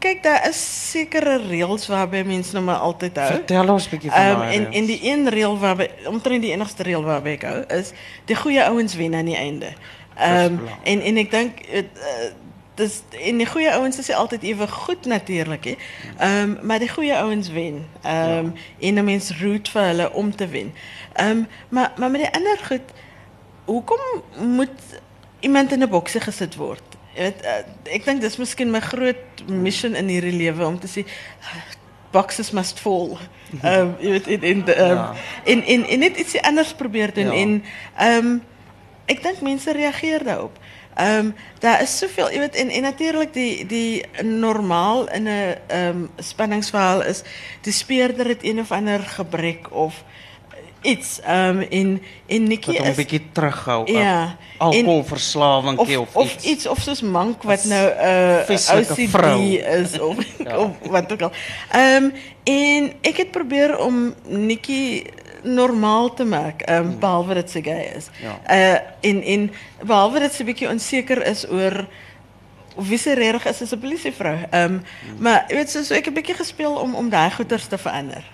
Kyk, 0.00 0.22
daar 0.24 0.46
is 0.48 0.90
sekere 0.90 1.36
reëls 1.42 1.86
waarby 1.92 2.22
mense 2.24 2.54
nou 2.56 2.62
maar 2.64 2.80
altyd 2.86 3.16
hou. 3.20 3.26
Vertel 3.34 3.68
ons 3.74 3.88
bietjie 3.88 4.10
van 4.10 4.20
Ehm 4.20 4.38
daai. 4.38 4.54
en 4.56 4.72
en 4.72 4.86
die 4.86 5.00
een 5.02 5.28
reël 5.28 5.58
waarby 5.58 5.88
omtrent 6.08 6.42
die 6.42 6.52
enigste 6.52 6.82
reël 6.82 7.04
waarby 7.04 7.34
ek 7.36 7.42
hou 7.42 7.58
is 7.78 7.92
die 8.24 8.36
goeie 8.36 8.64
ouens 8.64 8.94
wen 8.94 9.14
aan 9.14 9.24
die 9.28 9.36
einde. 9.36 9.74
Ehm 10.16 10.56
belangrijk. 10.56 10.80
en 10.84 11.00
en 11.00 11.28
dink 11.28 11.66
het, 11.68 11.90
uh, 11.96 12.32
dis 12.74 13.02
en 13.22 13.36
die 13.38 13.46
goeie 13.46 13.70
ouens 13.72 13.98
is 13.98 14.10
altyd 14.10 14.42
ewe 14.42 14.66
goed 14.68 15.04
natuurlik 15.06 15.64
hè. 15.64 15.74
Ehm 16.18 16.56
maar 16.66 16.78
die 16.78 16.88
goeie 16.88 17.14
ouens 17.16 17.48
wen. 17.50 17.86
Ehm 18.02 18.48
en 18.80 18.94
'n 18.98 19.04
mens 19.04 19.30
hulle 19.72 20.12
om 20.12 20.36
te 20.36 20.46
wen. 20.48 20.72
Ehm 21.12 21.44
maar 21.68 21.92
maar 21.96 22.10
met 22.10 22.20
die 22.20 22.32
ander 22.34 22.58
goed 22.66 22.88
hoekom 23.64 24.00
moet 24.38 24.80
iemand 25.40 25.72
in 25.72 25.82
'n 25.82 25.88
boksie 25.88 26.20
gesit 26.20 26.56
word? 26.56 26.82
Jy 27.14 27.22
weet 27.22 27.44
uh, 27.44 27.94
ek 27.94 28.04
dink 28.04 28.20
dis 28.20 28.36
miskien 28.36 28.70
my 28.70 28.80
groot 28.80 29.46
mission 29.46 29.94
in 29.94 30.08
hierdie 30.08 30.32
lewe 30.36 30.66
om 30.66 30.78
te 30.78 30.86
sê 30.88 31.04
boxes 32.10 32.50
must 32.50 32.80
fall. 32.80 33.16
Ehm 33.62 33.94
jy 34.00 34.10
weet 34.10 34.26
in 34.26 34.42
in 34.42 34.64
de, 34.64 34.78
um, 34.78 34.96
Ja. 34.96 35.12
en 35.44 35.64
en 35.64 35.86
en 35.86 35.98
net 35.98 36.16
ietsie 36.16 36.42
anders 36.42 36.72
probeer 36.74 37.14
doen 37.14 37.24
Ja. 37.32 37.32
en 37.32 37.64
ehm 37.98 38.38
ek 39.06 39.22
dink 39.22 39.40
mense 39.40 39.72
reageer 39.72 40.24
daarop. 40.24 40.58
Ehm 40.94 41.30
daar 41.58 41.82
is 41.82 41.98
soveel, 41.98 42.30
jy 42.30 42.38
weet 42.38 42.54
en 42.54 42.68
en 42.70 42.82
natuurlik 42.82 43.32
die 43.34 43.66
die 43.66 44.04
normaal 44.22 45.08
in 45.10 45.22
'n 45.28 45.56
ehm 45.66 46.04
spanningsverhaal 46.18 47.02
is 47.02 47.22
die 47.62 47.72
speurder 47.72 48.26
het 48.28 48.44
een 48.44 48.60
of 48.60 48.70
ander 48.72 49.00
gebrek 49.00 49.72
of 49.74 50.04
iets 50.82 51.20
ehm 51.24 51.60
en 51.70 52.02
en 52.26 52.42
Nikki 52.42 52.66
Wat 52.70 52.76
hom 52.76 52.86
'n 52.86 52.90
is 52.90 52.96
bietjie 52.96 53.22
terughou. 53.32 53.92
Ja, 53.92 54.36
Alkoholverslawing 54.58 55.78
of, 55.78 55.96
of, 55.96 56.14
of 56.14 56.34
iets. 56.34 56.44
iets 56.44 56.66
of 56.66 56.78
soos 56.80 57.00
mank 57.00 57.42
wat 57.42 57.64
nou 57.64 57.88
uh, 57.90 58.38
Vieslike 58.46 58.92
OCD 58.92 59.10
vrou. 59.10 59.42
is 59.56 59.98
of 60.08 60.16
Ja. 60.44 60.58
of 60.58 60.70
wat 60.90 61.12
ook 61.12 61.22
al. 61.22 61.32
Ehm 61.72 62.10
en 62.44 62.92
ek 63.00 63.16
het 63.16 63.30
probeer 63.30 63.78
om 63.78 64.14
Nikki 64.26 65.04
normaal 65.44 66.14
te 66.14 66.24
maak, 66.24 66.62
ehm 66.62 66.86
um, 66.86 66.98
behalwe 66.98 67.34
dat 67.34 67.50
sy 67.50 67.62
gay 67.62 67.92
is. 67.96 68.08
Ja. 68.22 68.38
Uh 68.48 69.10
en 69.10 69.22
en 69.22 69.50
behalwe 69.84 70.20
dat 70.20 70.32
sy 70.32 70.42
'n 70.42 70.46
bietjie 70.46 70.68
onseker 70.68 71.26
is 71.26 71.44
of 72.74 72.88
wie 72.88 72.98
sy 72.98 73.14
regtig 73.14 73.46
is 73.46 73.62
as 73.62 73.72
'n 73.72 73.80
polisievrou. 73.80 74.36
Ehm 74.50 74.72
um, 74.72 74.82
maar 75.18 75.44
jy 75.48 75.56
weet 75.56 75.70
so, 75.70 75.82
so 75.82 75.94
ek 75.94 76.04
het 76.04 76.14
'n 76.14 76.20
bietjie 76.20 76.34
gespeel 76.34 76.74
om 76.74 76.94
om 76.94 77.08
daai 77.08 77.30
goeters 77.30 77.66
te 77.66 77.78
verander. 77.78 78.24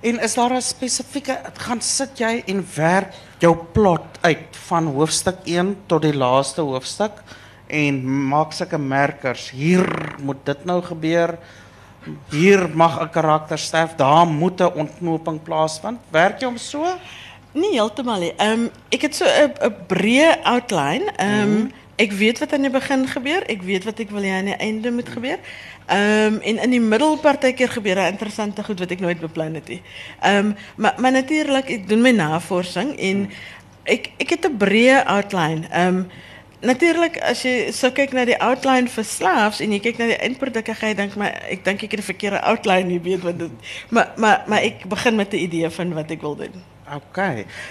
En 0.00 0.20
is 0.20 0.34
daar 0.34 0.52
'n 0.52 0.62
spesifieke 0.62 1.40
gaan 1.54 1.80
sit 1.80 2.18
jy 2.18 2.42
en 2.46 2.66
werk 2.74 3.12
jou 3.38 3.56
plot 3.72 4.18
uit 4.20 4.56
van 4.66 4.86
hoofstuk 4.86 5.36
1 5.44 5.76
tot 5.86 6.02
die 6.02 6.16
laaste 6.16 6.60
hoofstuk 6.60 7.12
en 7.66 8.28
maak 8.28 8.52
sulke 8.52 8.78
merkers. 8.78 9.50
Hier 9.50 10.14
moet 10.22 10.44
dit 10.44 10.64
nou 10.64 10.82
gebeur. 10.82 11.38
Hier 12.30 12.68
mag 12.74 13.00
'n 13.00 13.10
karakter 13.10 13.58
sterf. 13.58 13.94
Daar 13.96 14.26
moet 14.26 14.60
'n 14.60 14.72
ontknoping 14.74 15.42
plaasvind. 15.42 15.98
Werk 16.10 16.40
jy 16.40 16.46
hom 16.46 16.56
so? 16.56 16.84
Nie 17.52 17.70
heeltemal 17.70 18.20
nie. 18.20 18.32
Ehm 18.36 18.60
um, 18.60 18.70
ek 18.90 19.02
het 19.02 19.14
so 19.14 19.24
'n 19.24 19.52
'n 19.62 19.74
breë 19.86 20.42
outline. 20.42 21.12
Ehm 21.16 21.40
um, 21.40 21.72
ek 21.96 22.12
weet 22.12 22.38
wat 22.38 22.52
aan 22.52 22.66
die 22.66 22.70
begin 22.70 23.06
gebeur, 23.08 23.44
ek 23.46 23.62
weet 23.62 23.84
wat 23.84 24.00
ek 24.02 24.10
wil 24.10 24.22
hê 24.22 24.32
aan 24.34 24.50
die 24.50 24.58
einde 24.58 24.90
moet 24.90 25.08
gebeur. 25.08 25.38
Ehm 25.86 26.34
um, 26.34 26.40
en 26.40 26.58
in 26.58 26.70
die 26.70 26.80
middel 26.80 27.16
partykeer 27.16 27.68
gebeur 27.68 27.94
daar 27.94 28.10
interessante 28.10 28.64
goed 28.64 28.78
wat 28.78 28.90
ek 28.90 29.00
nooit 29.00 29.20
beplan 29.20 29.54
het 29.54 29.68
nie. 29.68 29.82
Ehm 30.20 30.36
um, 30.36 30.56
maar 30.76 30.94
maar 30.98 31.12
natuurlik 31.12 31.70
ek 31.70 31.88
doen 31.88 32.00
my 32.02 32.10
navorsing 32.10 32.96
en 32.98 33.30
ek 33.84 34.10
ek 34.18 34.30
het 34.30 34.46
'n 34.48 34.56
breë 34.56 35.04
outline. 35.04 35.68
Ehm 35.70 35.96
um, 35.96 36.10
Natuurlik 36.64 37.18
as 37.22 37.42
jy 37.44 37.72
so 37.76 37.90
kyk 37.92 38.14
na 38.16 38.24
die 38.24 38.38
outline 38.40 38.88
vir 38.88 39.04
slaafs 39.04 39.60
en 39.60 39.72
jy 39.72 39.80
kyk 39.84 39.98
na 40.00 40.06
die 40.12 40.20
eindproduk 40.24 40.70
gaan 40.72 40.94
jy 40.94 40.96
dink 40.96 41.16
maar 41.20 41.34
ek 41.52 41.64
dink 41.64 41.82
ek 41.84 41.96
het 41.96 42.00
die 42.00 42.10
verkeerde 42.12 42.40
outline 42.40 42.88
nie 42.88 43.00
weet 43.04 43.22
wat 43.26 43.42
maar 43.90 44.14
maar 44.16 44.44
maar 44.48 44.64
ek 44.64 44.86
begin 44.88 45.16
met 45.16 45.32
'n 45.32 45.44
idee 45.44 45.70
van 45.70 45.94
wat 45.94 46.10
ek 46.10 46.20
wil 46.20 46.36
doen. 46.36 46.64
OK. 46.92 47.18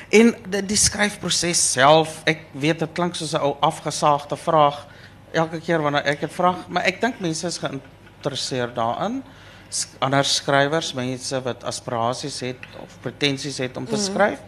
En 0.10 0.34
die, 0.50 0.66
die 0.66 0.78
skryfproses 0.78 1.62
self, 1.72 2.22
ek 2.26 2.48
weet 2.52 2.80
dit 2.80 2.94
klink 2.98 3.16
soos 3.16 3.34
'n 3.34 3.42
ou 3.42 3.56
afgesaagde 3.62 4.38
vraag 4.38 4.88
elke 5.32 5.60
keer 5.60 5.82
wanneer 5.82 6.06
ek 6.06 6.20
dit 6.26 6.34
vra, 6.34 6.56
maar 6.68 6.86
ek 6.86 7.02
dink 7.02 7.20
mense 7.20 7.48
is 7.48 7.58
geïnteresseerd 7.58 8.76
daarin. 8.76 9.24
S 9.70 9.88
ander 10.00 10.26
skrywers, 10.26 10.94
mense 10.94 11.42
wat 11.42 11.64
aspirasies 11.64 12.40
het 12.40 12.62
of 12.82 12.98
pretensies 13.02 13.58
het 13.58 13.78
om 13.78 13.86
te 13.86 13.98
skryf. 13.98 14.40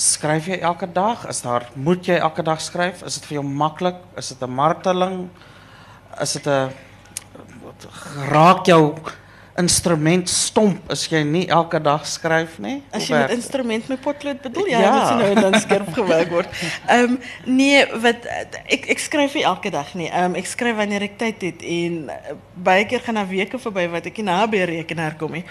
Skryf 0.00 0.46
jy 0.48 0.56
elke 0.64 0.86
dag? 0.88 1.26
Is 1.28 1.42
daar 1.44 1.66
moet 1.76 2.06
jy 2.08 2.16
elke 2.16 2.42
dag 2.42 2.60
skryf? 2.64 3.02
Is 3.04 3.18
dit 3.18 3.26
vir 3.28 3.40
jou 3.40 3.44
maklik? 3.44 3.98
Is 4.16 4.32
dit 4.32 4.42
'n 4.42 4.50
marteling? 4.50 5.28
Is 6.20 6.32
dit 6.32 6.46
'n 6.46 6.72
raak 8.32 8.66
jou 8.66 8.96
instrument 9.58 10.28
stomp 10.28 10.90
as 10.90 11.06
jy 11.10 11.22
nie 11.26 11.46
elke 11.48 11.80
dag 11.82 12.06
nie? 12.58 12.82
As 12.92 13.08
Hoe 13.08 13.16
jy 13.16 13.20
met 13.22 13.30
instrument 13.30 13.88
met 13.88 14.00
potlood 14.00 14.40
bedoel, 14.42 14.66
ja, 14.66 14.80
Ja. 14.80 14.94
ja. 14.94 15.16
dit 15.16 15.34
nou 15.34 15.50
dan 15.50 15.60
skerp 15.60 15.92
gewerk 15.92 16.30
word. 16.30 16.48
Ehm 16.86 17.04
um, 17.04 17.18
nee, 17.44 17.86
wat 18.00 18.26
ek 18.66 18.86
ek 18.90 18.98
skryf 18.98 19.34
nie 19.34 19.44
elke 19.44 19.70
dag 19.70 19.94
nie. 19.94 20.08
Ehm 20.10 20.24
um, 20.24 20.34
ek 20.34 20.46
skryf 20.46 20.76
wanneer 20.76 21.02
ek 21.02 21.18
tyd 21.18 21.42
het 21.42 21.62
en 21.62 22.10
uh, 22.10 22.36
baie 22.54 22.86
keer 22.86 23.00
gaan 23.00 23.14
daar 23.20 23.28
weke 23.28 23.58
verby 23.58 23.88
wat 23.88 24.04
nie 24.04 24.24
na 24.24 24.44
'n 24.46 24.50
rekenaar 24.50 25.16
kom. 25.16 25.34
Ehm 25.34 25.44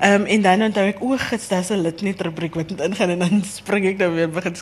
um, 0.00 0.26
en 0.26 0.42
dan 0.42 0.62
onthou 0.62 0.86
ek 0.88 1.02
o, 1.02 1.16
gits, 1.18 1.48
daar's 1.48 1.70
'n 1.70 1.82
litnet 1.82 2.20
rubriek 2.20 2.54
wat 2.54 2.70
moet 2.70 2.80
ingaan 2.80 3.10
en 3.10 3.18
dan 3.18 3.44
spring 3.58 3.86
ek 3.86 3.98
nou 3.98 4.14
weer 4.14 4.30
begin. 4.30 4.54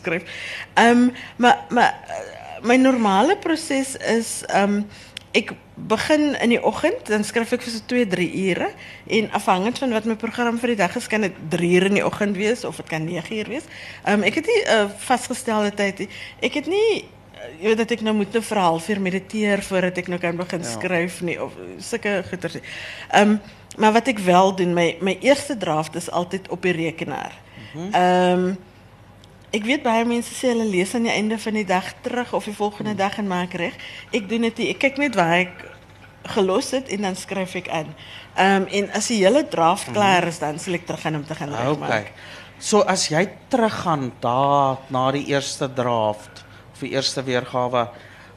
Ehm 0.73 0.87
um, 0.87 1.11
maar 1.37 1.57
maar 1.69 1.93
uh, 2.07 2.41
my 2.63 2.75
normale 2.77 3.37
proses 3.37 3.95
is 3.97 4.43
ehm 4.47 4.63
um, 4.63 4.85
ek 5.31 5.53
begin 5.75 6.35
in 6.41 6.49
die 6.49 6.63
oggend, 6.63 7.07
dan 7.07 7.23
skryf 7.23 7.53
ek 7.55 7.61
vir 7.61 7.71
so 7.71 7.79
2, 7.87 8.07
3 8.07 8.27
ure 8.49 8.67
en 9.07 9.29
afhangend 9.31 9.79
van 9.79 9.93
wat 9.95 10.05
my 10.05 10.15
program 10.15 10.59
vir 10.59 10.73
die 10.73 10.81
dag 10.81 10.95
is, 10.95 11.07
kan 11.07 11.21
dit 11.21 11.37
3 11.49 11.69
ure 11.77 11.85
in 11.85 11.99
die 12.01 12.05
oggend 12.05 12.35
wees 12.35 12.65
of 12.67 12.75
dit 12.75 12.87
kan 12.91 13.05
9 13.05 13.37
uur 13.37 13.47
wees. 13.47 13.63
Ehm 14.03 14.19
um, 14.19 14.23
het 14.23 14.45
nie 14.45 14.61
'n 14.65 14.69
uh, 14.75 14.89
vasgestelde 14.97 15.71
tyd 15.73 15.99
nie. 15.99 16.09
Ek 16.41 16.53
het 16.53 16.67
nie 16.67 17.05
uh, 17.05 17.61
jy 17.61 17.67
weet 17.67 17.77
dat 17.77 17.91
ek 17.91 18.01
nou 18.01 18.15
moet 18.15 18.35
'n 18.35 18.41
verhaal 18.41 18.79
vir 18.79 19.01
mediteer 19.01 19.63
voordat 19.63 19.97
ek 19.97 20.07
nou 20.07 20.19
kan 20.19 20.35
begin 20.35 20.61
Ja. 20.61 20.67
skryf 20.79 21.21
nie 21.21 21.41
of 21.41 21.53
goeters 22.29 22.53
nie. 22.53 22.63
Ehm 23.11 23.29
um, 23.29 23.39
maar 23.77 23.93
wat 23.93 24.07
ek 24.07 24.19
wel 24.19 24.55
doen, 24.55 24.73
my 24.73 24.97
my 24.99 25.17
eerste 25.21 25.57
draft 25.57 25.95
is 25.95 26.11
altyd 26.11 26.49
op 26.49 26.61
die 26.61 26.71
rekenaar. 26.73 27.31
Ehm 27.91 28.39
um, 28.39 28.57
Ek 29.51 29.65
weet 29.67 29.83
baie 29.83 30.05
mense 30.07 30.31
sê 30.31 30.53
hulle 30.53 30.67
lees 30.69 30.93
aan 30.95 31.09
die 31.09 31.11
einde 31.11 31.35
van 31.41 31.57
die 31.59 31.67
dag 31.67 31.89
terug 32.05 32.31
of 32.37 32.45
die 32.47 32.55
volgende 32.55 32.93
dag 32.95 33.17
en 33.19 33.27
maak 33.27 33.53
reg. 33.59 33.75
Ek 34.15 34.29
doen 34.31 34.47
dit 34.47 34.61
nie. 34.61 34.67
Ek 34.71 34.79
kyk 34.79 35.01
net 35.01 35.17
waar 35.19 35.41
ek 35.41 35.65
gelos 36.31 36.69
het 36.71 36.87
en 36.93 37.07
dan 37.07 37.17
skryf 37.19 37.57
ek 37.59 37.67
aan. 37.67 37.89
Ehm 38.37 38.61
um, 38.61 38.67
en 38.79 38.87
as 38.95 39.09
die 39.11 39.19
hele 39.19 39.43
draft 39.43 39.91
klaar 39.91 40.29
is 40.29 40.39
dan 40.39 40.59
sal 40.61 40.77
ek 40.77 40.85
terug 40.87 41.03
gaan 41.03 41.19
om 41.19 41.25
te 41.27 41.35
gaan 41.35 41.51
regmaak. 41.51 41.89
Okay. 41.89 42.39
So 42.61 42.85
as 42.85 43.09
jy 43.09 43.25
teruggaan 43.51 44.11
daar 44.23 44.79
na 44.93 45.09
die 45.11 45.25
eerste 45.33 45.67
draft 45.67 46.45
of 46.71 46.79
die 46.85 46.93
eerste 46.93 47.23
weergawe, 47.25 47.87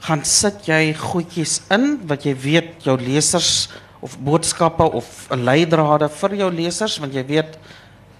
gaan 0.08 0.24
sit 0.26 0.66
jy 0.66 0.94
goedjies 0.98 1.60
in 1.72 2.00
wat 2.08 2.26
jy 2.26 2.34
weet 2.34 2.88
jou 2.88 2.96
lesers 2.98 3.68
of 4.04 4.18
boodskappe 4.18 4.84
of 4.98 5.28
leidrade 5.30 6.10
vir 6.18 6.34
jou 6.42 6.50
lesers 6.52 6.98
want 7.00 7.14
jy 7.16 7.22
weet 7.28 7.54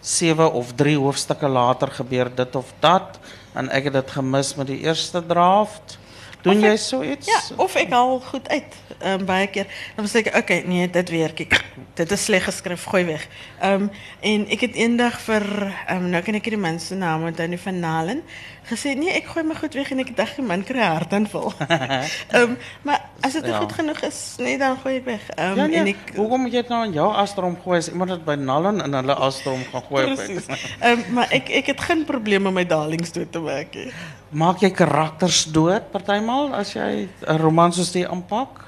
7 0.04 0.52
of 0.52 0.74
3 0.76 0.98
hoofstukke 1.00 1.48
later 1.48 1.88
gebeur 1.96 2.28
dit 2.36 2.56
of 2.56 2.72
dat 2.84 3.18
en 3.56 3.70
ek 3.72 3.88
het 3.88 3.96
dit 3.96 4.10
gemis 4.18 4.52
met 4.58 4.68
die 4.68 4.82
eerste 4.84 5.22
draft. 5.24 5.96
Doen 6.44 6.56
Of 6.56 6.62
jy 6.62 6.70
ek- 6.76 6.78
so 6.78 7.02
iets? 7.02 7.26
Ja, 7.26 7.40
of 7.56 7.74
ek 7.80 7.90
haal 7.90 8.18
goed 8.20 8.48
uit. 8.52 8.74
Ehm 9.00 9.20
um, 9.20 9.24
baie 9.26 9.46
keer 9.48 9.66
dan 9.96 10.06
sê 10.08 10.20
ek 10.22 10.36
okay, 10.36 10.62
nee, 10.68 10.86
dit 10.90 11.10
werk 11.10 11.40
ek. 11.40 11.56
Dit 11.98 12.10
is 12.12 12.24
sleg 12.28 12.44
geskryf, 12.44 12.84
gooi 12.92 13.04
weg. 13.08 13.24
Ehm 13.60 13.82
um, 13.86 13.90
en 14.20 14.44
het 14.66 14.74
eendag 14.76 15.16
vir 15.24 15.44
ehm 15.88 16.04
um, 16.04 16.10
nou 16.12 16.22
kan 16.22 16.34
ek 16.36 16.44
nie 16.46 16.54
die 16.56 16.60
man 16.60 16.78
se 16.80 16.94
naam 16.94 17.24
onthou 17.24 17.48
nie 17.48 17.58
van 17.58 17.80
Nalen 17.80 18.20
gesê 18.68 18.94
nee, 18.96 19.10
ek 19.12 19.26
gooi 19.28 19.42
my 19.44 19.54
goed 19.54 19.74
weg 19.76 19.90
en 19.92 19.98
ek 20.04 20.12
dink 20.16 20.36
die 20.36 20.44
man 20.44 20.62
'n 20.76 20.92
hartaanval. 20.96 21.52
Ehm 21.68 22.42
um, 22.42 22.56
maar 22.82 23.00
Ja. 23.46 23.50
ja. 23.52 23.58
goed 23.60 23.72
genoeg 23.72 24.00
is, 24.02 24.34
nee, 24.38 24.58
dan 24.58 24.76
gooi 24.82 24.96
ek 24.96 25.04
weg. 25.04 25.24
Ehm 25.36 25.50
um, 25.50 25.56
Ja, 25.56 25.66
nee. 25.66 25.76
en 25.80 25.86
ek 25.86 26.14
Hoekom 26.16 26.40
moet 26.40 26.52
dit 26.52 26.68
nou 26.68 26.84
in 26.86 26.92
jou 26.92 27.08
astrom 27.12 27.56
gooi 27.64 27.78
as 27.78 27.88
iemand 27.88 28.10
dit 28.10 28.24
by 28.24 28.34
Nallen 28.34 28.80
in 28.84 28.92
hulle 28.92 29.14
astrom 29.14 29.60
gaan 29.72 29.82
gooi? 29.88 30.04
op- 30.04 30.14
Presies. 30.14 30.46
Ehm 30.80 30.92
um, 30.92 31.04
maar 31.14 31.28
ek 31.48 31.66
het 31.66 31.80
geen 31.80 32.04
probleem 32.04 32.46
om 32.46 32.52
my 32.54 32.66
darlings 32.66 33.12
dood 33.12 33.32
te 33.32 33.40
nie. 33.74 33.92
Maak 34.34 34.64
jy 34.64 34.70
karakters 34.74 35.44
dood 35.54 35.90
partymal 35.94 36.50
as 36.58 36.72
jy 36.74 37.06
'n 37.28 37.38
roman 37.38 37.72
soos 37.72 37.92
die 37.94 38.02
aanpak? 38.08 38.64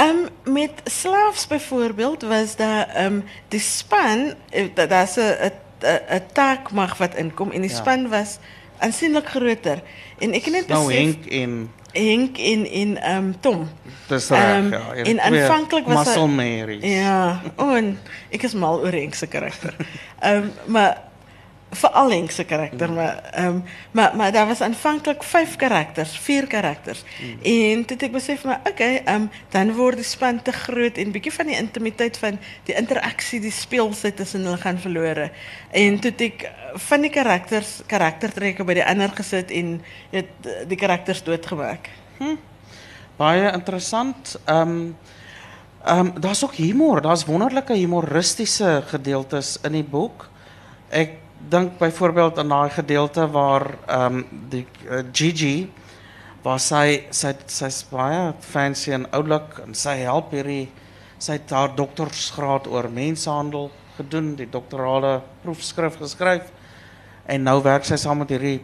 Um, 0.00 0.28
met 0.44 0.70
slaafs 0.84 1.46
bijvoorbeeld 1.46 2.22
was 2.22 2.56
daar 2.56 2.88
um, 3.04 3.24
die 3.48 3.60
span, 3.60 4.34
eh, 4.50 4.68
da- 4.74 4.86
daar's 4.86 5.16
'n 5.16 5.20
'n- 5.20 5.52
'n- 5.84 6.04
'n 6.16 6.22
taakmag 6.32 6.96
wat 6.98 7.14
inkom 7.14 7.50
en 7.50 7.60
die 7.60 7.70
span 7.70 8.08
was 8.08 8.38
aansienlik 8.78 9.28
groter. 9.28 9.82
En 10.18 10.32
het 10.32 10.46
net 10.46 10.68
Nou 10.68 10.86
besef 10.86 11.00
Henk 11.00 11.26
en 11.26 11.70
Henk 11.92 12.38
en 12.38 12.66
en 12.66 13.16
um, 13.16 13.40
Tom. 13.40 13.68
dis 14.08 14.28
reg 14.28 14.40
Ehm, 14.40 14.70
ja. 14.72 14.92
en 14.92 15.04
twee 15.04 15.20
aanvanklik 15.42 15.86
was 15.86 16.06
Muscle 16.06 16.26
Marys. 16.28 16.84
Ja, 16.84 17.40
oh, 17.56 17.76
en 17.76 17.98
ek 18.30 18.42
is 18.42 18.52
mal 18.54 18.80
oor 18.80 18.92
Henk 18.92 19.14
karakter. 19.28 19.74
Um, 20.24 20.52
maar 20.74 21.09
Veral 21.70 22.10
Henk 22.10 22.32
karakter, 22.46 22.92
maar 22.92 23.30
ehm 23.32 23.60
maar 23.90 24.16
maar 24.16 24.32
daar 24.32 24.46
was 24.46 24.60
aanvanklik 24.60 25.22
vyf 25.22 25.56
karakters, 25.56 26.18
vier 26.18 26.46
karakters. 26.46 27.04
En 27.42 27.84
toe 27.84 27.96
het 27.96 28.02
ek 28.02 28.12
besef 28.12 28.44
maar 28.44 28.60
okay, 28.68 29.02
ehm 29.04 29.28
dan 29.48 29.72
word 29.74 29.96
die 29.96 30.04
span 30.04 30.42
te 30.42 30.52
groot 30.52 30.98
en 30.98 31.12
bietjie 31.14 31.32
van 31.32 31.46
die 31.46 31.56
intimiteit 31.56 32.18
van 32.18 32.38
die 32.64 32.74
interaksie, 32.74 33.40
die 33.40 33.54
speelsheid 33.54 34.16
tussen 34.16 34.44
hulle 34.44 34.56
gaan 34.56 34.78
verlore. 34.78 35.30
En 35.70 36.00
toe 36.00 36.10
het 36.10 36.20
ek 36.20 36.50
van 36.90 37.06
die 37.06 37.12
karakters 37.14 37.80
karaktertrekke 37.86 38.64
by 38.64 38.74
die 38.80 38.86
ander 38.86 39.14
gesit 39.14 39.50
en 39.50 39.78
het 40.10 40.50
die 40.66 40.78
karakters 40.78 41.22
doodgemaak. 41.22 41.88
Baie 43.16 43.52
interessant. 43.52 44.36
Ehm 44.44 44.68
um, 44.68 44.96
ehm 45.84 46.06
um, 46.06 46.20
daar's 46.20 46.44
ook 46.44 46.54
humor. 46.54 47.00
Daar's 47.00 47.24
wonderlike 47.24 47.72
humoristiese 47.72 48.82
gedeeltes 48.86 49.58
in 49.62 49.72
die 49.72 49.84
boek. 49.84 50.28
Ek 50.88 51.19
dink 51.48 51.78
byvoorbeeld 51.78 52.38
aan 52.38 52.48
daai 52.48 52.70
gedeelte 52.70 53.26
waar 53.30 53.66
ehm 53.86 54.22
die 54.52 54.66
uh, 54.88 55.02
Gigi 55.12 55.70
waar 56.42 56.60
sy 56.60 57.06
sy 57.10 57.34
sy's 57.46 57.84
fancy 58.40 58.92
en 58.92 59.06
oulik 59.12 59.60
en 59.66 59.74
sy 59.74 59.96
help 60.04 60.32
hierdie 60.32 60.68
sy 61.20 61.36
het 61.36 61.50
haar 61.52 61.74
doktorsgraad 61.76 62.66
oor 62.66 62.88
mensenhandel 62.88 63.70
gedoen, 64.00 64.34
die 64.38 64.48
doktorale 64.48 65.20
proefskrif 65.42 65.98
geskryf. 66.00 66.48
En 67.28 67.44
nou 67.44 67.58
werk 67.62 67.84
sy 67.84 67.98
saam 68.00 68.22
met 68.22 68.32
hierdie 68.32 68.60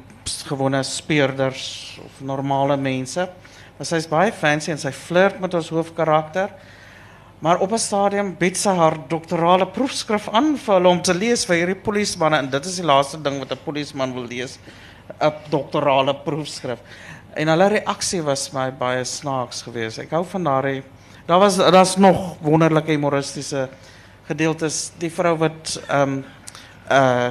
gewone 0.49 0.81
speurders 0.87 1.99
of 2.03 2.23
normale 2.25 2.79
mense. 2.81 3.29
Maar 3.77 3.89
sy's 3.89 4.09
baie 4.09 4.33
fancy 4.33 4.73
en 4.73 4.81
sy 4.81 4.93
flirt 4.97 5.41
met 5.43 5.55
ons 5.55 5.69
hoofkarakter. 5.75 6.55
Maar 7.39 7.59
op 7.61 7.73
'n 7.73 7.79
stadium 7.79 8.37
bied 8.39 8.57
sy 8.57 8.71
haar 8.71 8.97
doktorale 9.09 9.67
proefskrif 9.67 10.29
aan 10.29 10.59
om 10.87 11.03
te 11.03 11.15
lees 11.15 11.45
vir 11.45 11.57
hierdie 11.57 11.83
polismanne 11.83 12.37
en 12.37 12.51
dit 12.51 12.65
is 12.65 12.77
die 12.77 12.85
laaste 12.85 13.23
ding 13.23 13.39
wat 13.39 13.53
'n 13.53 13.65
polisman 13.65 14.15
wil 14.15 14.27
lees, 14.27 14.59
'n 15.21 15.33
doktorale 15.51 16.15
proefskrif. 16.15 16.79
En 17.35 17.49
hulle 17.49 17.69
reaksie 17.69 18.23
was 18.23 18.53
my 18.53 18.71
baie 18.73 19.05
snaaks 19.05 19.63
geweest. 19.63 19.99
Ek 19.99 20.11
hou 20.11 20.25
van 20.25 20.45
daardie 20.45 20.83
daar 21.27 21.39
was 21.39 21.57
daar's 21.57 21.97
nog 21.97 22.37
wonderlike 22.41 22.91
humoristiese 22.91 23.69
gedeeltes. 24.27 24.93
Die 24.99 25.11
vrou 25.11 25.37
wat 25.37 25.81
ehm 25.89 26.03
um, 26.03 26.25
uh 26.91 27.31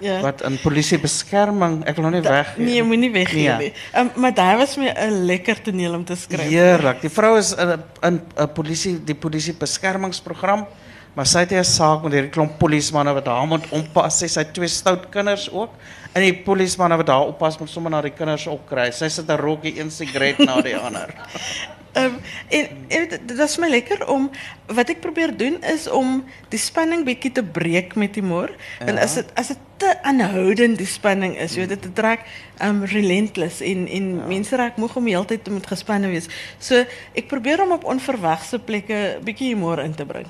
Ja. 0.00 0.20
wat 0.20 0.42
in 0.42 0.58
polisiebeskerming, 0.62 1.84
ek 1.84 1.96
wil 1.96 2.10
nou 2.10 2.14
nie 2.20 2.22
weg. 2.28 2.56
Nee, 2.56 2.82
moenie 2.82 3.10
weggee 3.12 3.48
Nee. 3.48 3.56
nie. 3.58 3.72
Um, 3.96 4.10
maar 4.16 4.34
daar 4.34 4.56
was 4.58 4.76
my 4.76 4.88
'n 4.96 5.24
lekker 5.26 5.62
toneel 5.62 5.94
om 5.94 6.04
te 6.04 6.14
skryf. 6.16 6.48
Heerlik. 6.48 7.00
Die 7.00 7.10
vrou 7.10 7.38
is 7.38 7.52
in 7.54 7.80
'n 8.02 8.20
'n 8.36 8.48
polisie 8.52 9.04
die 9.04 9.14
polisie 9.14 9.54
beskermingsprogram, 9.54 10.66
maar 11.14 11.26
sy 11.26 11.38
het 11.40 11.52
'n 11.52 11.64
saak 11.64 12.02
met 12.02 12.12
hierdie 12.12 12.30
klomp 12.30 12.58
polismanne 12.58 13.12
wat 13.12 13.26
haar 13.26 13.46
moet 13.46 13.66
oppas. 13.70 14.18
Sy 14.18 14.26
sy 14.26 14.40
het 14.40 14.54
twee 14.54 14.68
stout 14.68 15.08
kinders 15.10 15.50
ook. 15.52 15.70
En 16.12 16.22
die 16.22 16.34
polismanne 16.34 16.96
wat 16.96 17.08
haar 17.08 17.26
oppas 17.26 17.58
moet 17.58 17.70
sommer 17.70 17.90
na 17.90 18.00
die 18.00 18.10
kinders 18.10 18.46
opkry. 18.46 18.90
Sy 18.90 19.08
sit 19.08 19.28
'n 19.28 19.36
rokkie 19.36 19.78
een 19.80 19.90
sigaret 19.90 20.38
na 20.38 20.60
die 20.60 20.76
ander. 20.76 21.14
Um, 21.98 22.20
en, 22.48 22.68
en 22.88 23.08
dit 23.26 23.38
is 23.38 23.56
my 23.58 23.68
lekker 23.68 24.04
om 24.06 24.28
wat 24.70 24.92
ek 24.92 25.00
probeer 25.02 25.32
doen 25.34 25.56
is 25.66 25.88
om 25.90 26.20
die 26.52 26.60
spanning 26.62 27.02
bietjie 27.06 27.32
te 27.34 27.42
breek 27.42 27.96
met 27.98 28.14
humor. 28.14 28.52
En 28.78 28.94
Ja. 28.94 29.02
as 29.02 29.14
dit 29.18 29.32
as 29.34 29.50
dit 29.50 29.58
te 29.80 29.90
aanhoudend 30.06 30.78
die 30.78 30.86
spanning 30.86 31.34
is, 31.38 31.56
weet 31.58 31.74
dit 31.74 31.98
raak 31.98 32.22
um 32.62 32.84
relentless 32.84 33.60
en 33.60 33.88
en 33.88 34.10
ja. 34.16 34.26
mense 34.26 34.56
raak 34.56 34.76
moeg 34.76 34.96
om 34.96 35.06
hele 35.06 35.24
tyd 35.24 35.44
te 35.44 35.50
moet 35.50 35.66
gespanne 35.66 36.12
wees. 36.12 36.28
So 36.58 36.84
ek 37.14 37.26
probeer 37.26 37.62
om 37.62 37.72
op 37.72 37.84
onverwagse 37.84 38.58
plekke 38.58 39.18
bietjie 39.24 39.54
humor 39.54 39.82
in 39.82 39.94
te 39.94 40.06
bring. 40.06 40.28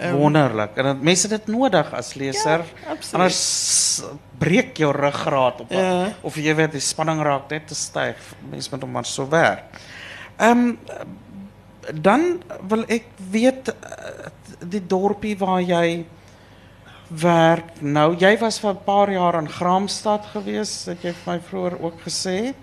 Um, 0.00 0.16
Wonderlik. 0.16 0.76
En 0.80 0.84
dat 0.84 1.02
dit 1.28 1.46
nodig 1.46 1.92
as 1.94 2.14
leser. 2.14 2.64
Ja, 2.64 2.90
absoluut. 2.90 3.12
Anders 3.12 4.02
breek 4.38 4.76
jou 4.76 4.92
ruggraat 4.96 5.60
op. 5.60 5.72
Of 6.20 6.36
jy 6.36 6.54
weet 6.54 6.72
die 6.72 6.80
spanning 6.80 7.20
raak 7.22 7.50
net 7.50 7.68
te. 7.68 8.32
Mense 8.50 8.70
moet 8.72 8.80
hom 8.80 8.90
maar 8.90 9.04
so 9.04 9.28
werk. 9.28 9.76
Ehm 10.38 10.76
dan 11.90 12.42
wil 12.68 12.84
ek 12.86 13.08
weet 13.30 13.68
eh, 13.68 14.30
die 14.70 14.82
dorpie 14.86 15.34
waar 15.38 15.62
jy 15.62 16.04
werk. 17.08 17.80
Nou, 17.80 18.14
jy 18.16 18.38
was 18.38 18.60
vir 18.60 18.70
'n 18.70 18.84
paar 18.84 19.10
jaar 19.10 19.34
in 19.34 19.48
Graamsstad 19.48 20.26
gewees, 20.32 20.86
het 20.86 21.02
jy 21.02 21.12
vir 21.12 21.32
my 21.32 21.40
vroeër 21.40 21.82
ook 21.82 22.00
gesê. 22.06 22.54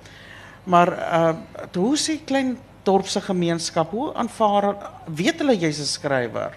Maar 0.64 0.88
uh 0.88 1.34
hoe 1.76 1.94
is 1.94 2.06
die 2.06 2.22
klein 2.26 2.58
dorpse 2.84 3.22
gemeenskap? 3.22 3.92
Hoe 3.92 4.14
aanvaar 4.14 4.76
weet 5.06 5.40
hulle 5.40 5.58
jy's 5.58 5.80
'n 5.80 5.86
skrywer? 5.86 6.54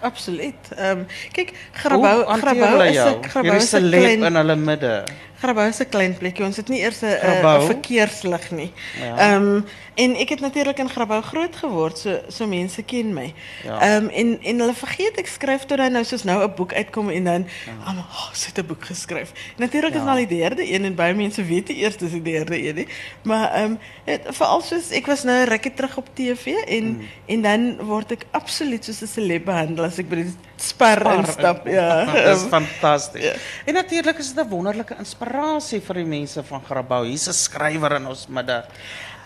Absoluut. 0.00 0.72
Ehm 0.76 0.98
um, 0.98 1.06
kyk, 1.32 1.54
Grabouw 1.72 2.24
Grabouw 2.24 2.80
is? 2.82 2.96
'n 2.96 3.22
Grabouw 3.22 3.56
is 3.56 3.74
'n 3.74 3.90
klein 3.90 4.24
in 4.24 4.36
hulle 4.36 4.56
midde. 4.56 5.04
Grabouw 5.40 5.68
is 5.68 5.78
'n 5.80 5.88
klein 5.88 6.16
plekkie. 6.18 6.44
Ons 6.44 6.56
het 6.56 6.68
nie 6.68 6.80
eers 6.80 7.00
'n 7.02 7.06
'n- 7.06 7.18
Grabouw? 7.18 7.60
'n 7.62 7.66
verkeerslig 7.66 8.50
nie. 8.50 8.72
Ja. 9.00 9.16
Ehm 9.18 9.60
en 9.94 10.16
ek 10.16 10.28
het 10.28 10.40
natuurlik 10.40 10.78
in 10.78 10.88
Grabouw 10.88 11.20
groot 11.20 11.56
geword, 11.56 11.98
so 11.98 12.20
so 12.28 12.46
mense 12.46 12.82
ken 12.82 13.14
my. 13.14 13.32
Ja. 13.64 13.80
Ehm 13.80 14.08
en 14.08 14.38
en 14.42 14.58
hulle 14.58 14.74
vergeet 14.74 15.20
skryf 15.24 15.64
tot 15.64 15.76
dan 15.78 15.92
nou 15.92 16.04
soos 16.04 16.24
nou 16.24 16.42
'n 16.44 16.54
boek 16.54 16.72
uitkom 16.74 17.10
en 17.10 17.24
dan 17.24 17.46
almal, 17.84 18.04
oh, 18.04 18.32
sy 18.32 18.46
het 18.46 18.58
'n 18.58 18.66
boek 18.66 18.84
geskryf. 18.84 19.32
Natuurlik 19.56 19.90
is 19.94 19.98
Ja. 19.98 20.04
nou 20.04 20.26
die 20.26 20.38
derde 20.38 20.72
een 20.72 20.84
en 20.84 20.94
baie 20.94 21.14
mense 21.14 21.44
weet 21.44 21.68
nie 21.68 21.76
eers 21.76 21.96
dis 21.96 22.10
die 22.10 22.22
derde 22.22 22.68
een 22.68 22.74
nie. 22.74 22.88
Maar 23.22 23.50
ehm 23.52 23.74
het 24.04 24.20
veral 24.30 24.60
soos 24.60 24.90
ek 24.90 25.06
was 25.06 25.22
nou 25.24 25.44
'n 25.44 25.48
rukkie 25.48 25.74
terug 25.74 25.96
op 25.96 26.08
TV 26.14 26.46
en 26.66 26.84
Hmm. 26.84 27.08
en 27.26 27.42
dan 27.42 27.76
word 27.86 28.10
ek 28.12 28.26
absoluut 28.30 28.84
soos 28.84 29.00
'n 29.02 29.06
celeb 29.06 29.44
behandel 29.44 29.84
as 29.84 29.98
ek 29.98 30.08
by 30.08 30.14
die 30.16 30.34
spar 30.62 31.00
instap. 31.18 31.66
Ja. 31.66 32.04
Dis 32.30 32.42
ehm, 32.42 32.48
fantasties. 32.48 33.24
ja. 33.24 33.32
En 33.66 33.74
natuurlik 33.74 34.18
is 34.18 34.32
dit 34.34 34.44
'n 34.44 34.48
wonderlike 34.48 34.94
inspirasie 34.98 35.80
vir 35.80 35.94
die 35.94 36.04
mense 36.04 36.42
van 36.44 36.62
Grabouw. 36.64 37.04
Hier's 37.04 37.28
'n 37.28 37.32
skrywer 37.32 37.92
in 37.92 38.06
ons 38.06 38.26
midde. 38.28 38.64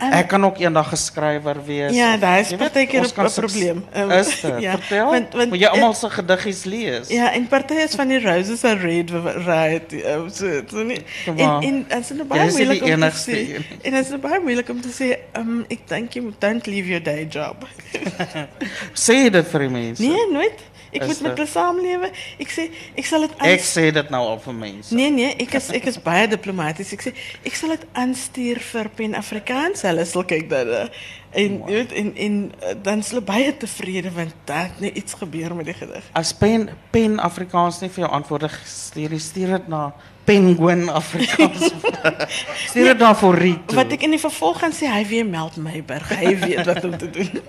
ek 0.01 0.29
kan 0.29 0.45
ook 0.45 0.59
eendag 0.59 0.93
'n 0.93 0.97
skrywer 0.97 1.65
wees. 1.65 1.95
Ja, 1.95 2.17
daar 2.17 2.41
is 2.41 2.53
partykeer 2.55 3.01
'n- 3.01 3.05
'n 3.05 3.09
suks- 3.09 3.35
probleem. 3.35 3.85
Ehm, 3.93 4.11
Is 4.11 4.41
dit? 4.41 4.61
ja, 4.67 4.79
Vertel. 4.79 5.11
want- 5.11 5.33
want- 5.33 5.51
Moet 5.51 5.61
jy 5.61 5.67
almal 5.67 5.95
se 5.95 6.11
gediggies 6.11 6.65
lees? 6.65 7.09
Ja, 7.09 7.33
en 7.33 7.47
party 7.49 7.75
is 7.75 7.95
van 7.95 8.09
die 8.09 8.21
Roses 8.21 8.65
are 8.65 8.75
Red 8.79 9.11
variety. 9.11 10.03
Um, 10.05 10.29
so, 10.31 10.63
so 10.71 10.83
nie. 10.83 11.05
En 11.27 11.87
dit 11.89 11.99
is 11.99 12.09
nou 12.11 12.19
Jy 12.21 12.27
baie 12.27 12.47
is 12.47 12.53
moeilik 12.55 12.83
die 12.85 12.95
om 12.95 13.01
te 13.01 13.31
sê. 13.31 13.55
een. 13.55 13.65
En 13.83 13.91
dit 13.93 14.05
is 14.05 14.09
nou 14.09 14.21
baie 14.21 14.41
moeilik 14.41 14.69
om 14.69 14.81
te 14.81 14.89
sê, 14.89 15.39
um 15.39 15.65
ek 15.71 15.89
dink 15.89 16.13
jy 16.15 16.23
moet 16.23 16.41
don't 16.41 16.67
leave 16.67 16.89
your 16.89 17.03
day 17.03 17.27
job. 17.31 17.65
Sê 19.07 19.31
dit 19.31 19.47
vir 19.49 19.61
die 19.61 19.69
mense. 19.71 20.03
Nee, 20.03 20.27
nooit. 20.33 20.61
Is 21.03 21.07
moet 21.09 21.21
met 21.27 21.39
hulle 21.39 21.51
saamlewe. 21.51 22.11
Ek 22.39 22.55
sê 22.55 22.69
ek 22.95 23.09
sal 23.09 23.27
dit 23.27 23.43
Ek 23.51 23.67
sê 23.67 23.89
dit 23.95 24.15
nou 24.15 24.23
al 24.29 24.41
vir 24.45 24.57
mense. 24.61 24.95
Nee 24.95 25.11
nee, 25.11 25.35
ek 25.43 25.57
is 25.59 25.71
ek 25.75 25.91
is 25.91 25.99
baie 26.03 26.29
diplomaties. 26.31 26.95
Ek 26.97 27.05
sê 27.09 27.15
ek 27.45 27.59
sal 27.59 27.75
dit 27.75 27.85
aanstuur 28.05 28.63
vir 28.71 28.91
Pen 28.97 29.19
Afrikaans. 29.19 29.85
Hulle 29.89 30.07
sal 30.09 30.27
kyk 30.31 30.49
dan 30.53 30.71
uh, 30.71 30.87
en 31.35 31.61
jy 31.67 31.77
weet 31.81 31.95
en 31.99 32.11
en 32.27 32.41
uh, 32.63 32.75
dan 32.87 33.03
is 33.03 33.11
hulle 33.13 33.25
baie 33.27 33.53
tevrede 33.59 34.13
want 34.15 34.35
daar 34.49 34.69
het 34.69 34.81
net 34.85 34.99
iets 35.03 35.19
gebeur 35.19 35.55
met 35.59 35.71
die 35.71 35.77
gedig. 35.77 36.11
As 36.15 36.35
pen 36.37 36.69
pen 36.95 37.19
Afrikaans 37.19 37.81
nie 37.83 37.91
vir 37.91 38.07
jou 38.07 38.13
antwoorde 38.15 38.51
stuur, 38.69 39.19
stuur 39.21 39.57
dit 39.59 39.71
na 39.73 39.89
Penguin 40.25 40.89
Afrikaans. 40.89 41.73
stuur 42.69 42.93
dit 42.93 42.99
na 42.99 43.15
Forrie 43.15 43.59
toe. 43.67 43.77
Wat 43.77 43.93
ek 43.93 44.07
in 44.07 44.17
die 44.17 44.23
vervolg 44.23 44.63
gaan 44.63 44.73
sê, 44.73 44.89
hy 44.89 45.05
weer 45.11 45.27
meld 45.29 45.59
Meiberg. 45.61 46.09
Hy 46.17 46.33
weet 46.47 46.65
wat 46.69 46.85
om 46.85 46.97
te 46.99 47.11
doen. 47.11 47.43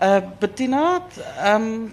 Uh 0.00 0.20
Bettina, 0.40 1.02
um, 1.52 1.92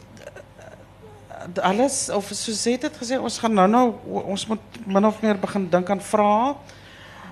alles 1.62 2.10
of 2.10 2.28
soos 2.34 2.64
het 2.66 2.98
gesê 3.00 3.18
ons 3.20 3.40
gaan 3.40 3.54
nou 3.54 3.68
nou 3.68 3.86
ons 4.24 4.48
moet 4.48 4.60
min 4.86 5.06
of 5.06 5.22
meer 5.22 5.38
begin 5.40 5.70
dink 5.70 5.90
aan 5.90 6.02
vrae. 6.02 6.56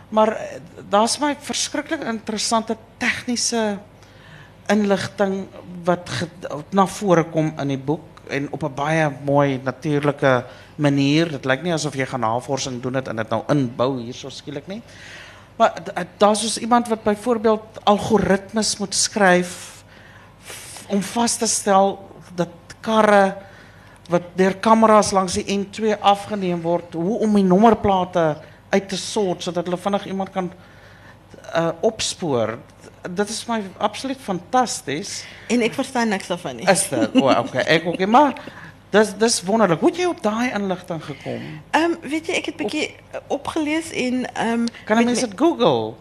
Maar 0.10 0.36
eh, 0.36 0.60
daar's 0.90 1.18
my 1.20 1.36
verskriklik 1.40 2.04
interessante 2.04 2.78
tegniese 2.98 3.78
inligting 4.70 5.46
wat 5.86 6.10
ge, 6.10 6.28
na 6.74 6.86
vore 6.90 7.24
kom 7.30 7.52
in 7.62 7.68
die 7.76 7.78
boek 7.82 8.02
en 8.34 8.48
op 8.52 8.64
'n 8.64 8.74
baie 8.76 9.10
mooi 9.26 9.60
natuurlike 9.64 10.46
manier. 10.76 11.30
Dit 11.30 11.46
lyk 11.46 11.62
nie 11.64 11.74
asof 11.74 11.94
jy 11.96 12.06
gaan 12.06 12.20
navorsing 12.20 12.82
doen 12.82 12.94
dit 12.94 13.08
en 13.08 13.16
dit 13.16 13.30
nou 13.30 13.44
inbou 13.48 14.02
hierso 14.02 14.30
skielik 14.30 14.68
nie. 14.68 14.82
Maar 15.58 15.74
d- 15.84 15.94
daar's 16.18 16.42
soos 16.42 16.58
iemand 16.58 16.88
wat 16.88 17.04
byvoorbeeld 17.04 17.64
algoritmes 17.84 18.78
moet 18.78 18.94
f- 20.42 20.84
om 20.88 21.02
vas 21.02 21.38
te 21.38 21.48
stel 21.48 22.10
dat 22.36 22.50
karre 22.82 23.36
wat 24.10 24.22
deur 24.38 24.56
kameras 24.62 25.12
langs 25.12 25.34
die 25.34 25.46
N2 25.58 25.98
afgeneem 26.00 26.62
word, 26.62 26.94
hoe 26.94 27.20
om 27.26 27.34
die 27.36 27.46
nommerplate 27.46 28.36
uit 28.70 28.90
te 28.90 28.98
sort 28.98 29.44
sodat 29.44 29.66
hulle 29.66 29.80
vinnig 29.82 30.06
iemand 30.12 30.32
kan 30.36 30.52
uh 31.56 31.72
opspoor. 31.86 32.58
Dit 33.10 33.30
is 33.30 33.46
my 33.46 33.62
absoluut 33.78 34.20
fantasties. 34.22 35.24
En 35.48 35.62
ek 35.62 35.74
verstaan 35.78 36.10
niks 36.10 36.28
daarvan 36.28 36.56
nie. 36.56 36.70
Is 36.70 36.88
dit? 36.90 37.18
O, 37.22 37.30
oh, 37.30 37.40
okay. 37.46 37.62
Ek 37.78 37.86
nie, 37.98 38.08
maar 38.10 38.34
dis 38.94 39.14
dis 39.20 39.42
wonderlik. 39.46 39.80
Hoe 39.80 39.92
jy 39.94 40.08
op 40.10 40.22
daai 40.26 40.50
inligting 40.54 41.04
gekom? 41.04 41.44
Ehm 41.72 41.96
um, 41.96 42.00
weet 42.02 42.32
jy, 42.32 42.40
ek 42.42 42.50
het 42.52 42.58
bietjie 42.62 42.88
uh, 42.90 43.22
opgelees 43.38 43.92
en 43.94 44.26
ehm 44.34 44.66
um, 44.66 44.68
Kan 44.86 45.04
'n 45.04 45.14
dit 45.14 45.38
Google? 45.38 45.96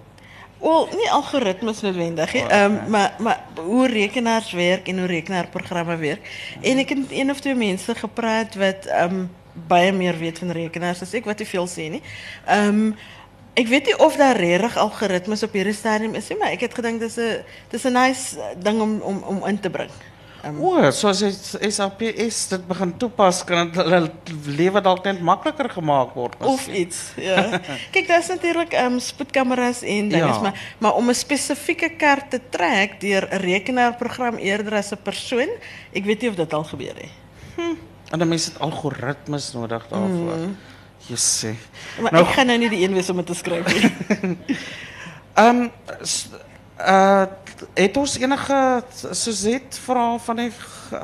Wel, 0.65 0.89
niet 0.91 1.09
algoritmes 1.11 1.81
noodwendig, 1.81 2.33
hè. 2.33 2.45
Oh, 2.45 2.63
um, 2.63 2.91
maar, 2.91 3.15
maar 3.19 3.45
hoe 3.55 3.87
rekenaars 3.87 4.53
werken 4.53 4.93
en 4.93 4.99
hoe 4.99 5.09
rekenaarprogrammen 5.09 5.99
werken. 5.99 6.25
En 6.61 6.79
ik 6.79 6.89
heb 6.89 6.99
met 6.99 7.11
één 7.11 7.31
of 7.31 7.41
twee 7.41 7.55
mensen 7.55 7.97
gepraat 7.97 8.55
wat 8.55 8.77
um, 9.03 9.31
meer 9.97 10.19
weet 10.19 10.39
van 10.39 10.51
rekenaars 10.51 11.03
as 11.03 11.13
ek 11.13 11.25
wat 11.25 11.37
te 11.37 11.47
veel 11.47 11.69
sê 11.69 11.91
nie. 11.91 12.03
Ehm 12.47 12.69
um, 12.69 12.97
ek 13.55 13.69
weet 13.69 13.85
nie 13.87 13.99
of 13.99 14.17
daar 14.17 14.37
regtig 14.37 14.77
algoritmes 14.77 15.43
op 15.43 15.53
hierdie 15.53 15.75
stadium 15.75 16.15
is 16.15 16.33
maar 16.39 16.51
ek 16.51 16.65
het 16.67 16.75
gedink 16.75 17.01
dis 17.01 17.17
'n 17.17 17.45
dis 17.71 17.85
'n 17.85 17.93
nice 17.93 18.37
ding 18.59 18.81
om 18.81 19.01
om 19.01 19.23
om 19.23 19.47
in 19.47 19.61
te 19.61 19.71
bring. 19.71 19.91
Um, 20.45 20.59
o, 20.61 20.91
soos 20.93 21.23
SAPS 21.57 22.41
dit 22.51 22.65
begin 22.69 22.93
toepas 23.01 23.41
kan 23.49 23.71
dit 23.71 23.79
hulle 23.81 24.11
lewe 24.59 24.83
dalk 24.85 25.07
net 25.07 25.23
makliker 25.25 25.71
gemaak 25.73 26.13
word 26.19 26.37
of 26.45 26.67
iets. 26.69 27.15
Ja. 27.17 27.61
Kyk, 27.95 28.09
daar's 28.11 28.29
natuurlik 28.29 28.77
ehm 28.77 28.99
um, 28.99 29.01
spoedkameras 29.01 29.81
en 29.83 30.11
ja. 30.11 30.29
maar 30.41 30.61
maar 30.79 30.95
om 31.01 31.09
'n 31.09 31.17
spesifieke 31.17 31.89
kaart 31.97 32.31
te 32.31 32.41
trek 32.51 33.01
deur 33.01 33.29
'n 33.31 33.41
rekenaarprogram 33.41 34.37
eerder 34.37 34.75
as 34.75 34.93
'n 34.93 35.01
persoon, 35.03 35.49
ek 35.93 36.05
weet 36.05 36.21
nie 36.21 36.31
of 36.31 36.37
dit 36.37 36.53
al 36.53 36.65
gebeur 36.65 36.95
het. 36.95 37.13
Hm. 37.57 37.77
En 38.11 38.19
dan 38.19 38.33
is 38.33 38.45
het 38.45 38.61
algoritmes 38.61 39.53
nodig 39.53 39.87
daarvoor. 39.89 40.37
Mm. 40.37 40.57
Jessie. 41.07 41.57
Maar 42.01 42.13
nou, 42.13 42.25
ik 42.25 42.33
ga 42.33 42.43
nou 42.43 42.59
niet 42.59 42.71
die 42.71 42.85
een 42.85 42.93
wees 42.93 43.11
om 43.11 43.17
het 43.17 43.27
te 43.27 43.35
schrijven. 43.35 43.93
Ehm 45.35 45.67
uh 46.79 47.27
het 47.75 47.97
ons 47.97 48.17
enige 48.19 48.83
Suzette 49.11 49.81
verhaal 49.81 50.19
van 50.19 50.41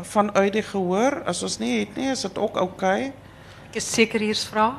vanuit 0.03 0.53
die 0.53 0.63
gehoor? 0.63 1.23
As 1.25 1.43
ons 1.43 1.59
nie 1.59 1.79
het 1.79 1.97
nie, 1.97 2.11
is 2.11 2.21
dit 2.27 2.39
ook 2.39 2.57
oukei. 2.57 3.11
Okay? 3.11 3.13
Ek 3.71 3.79
is 3.79 3.87
seker 3.93 4.21
hier's 4.21 4.45
vra. 4.51 4.75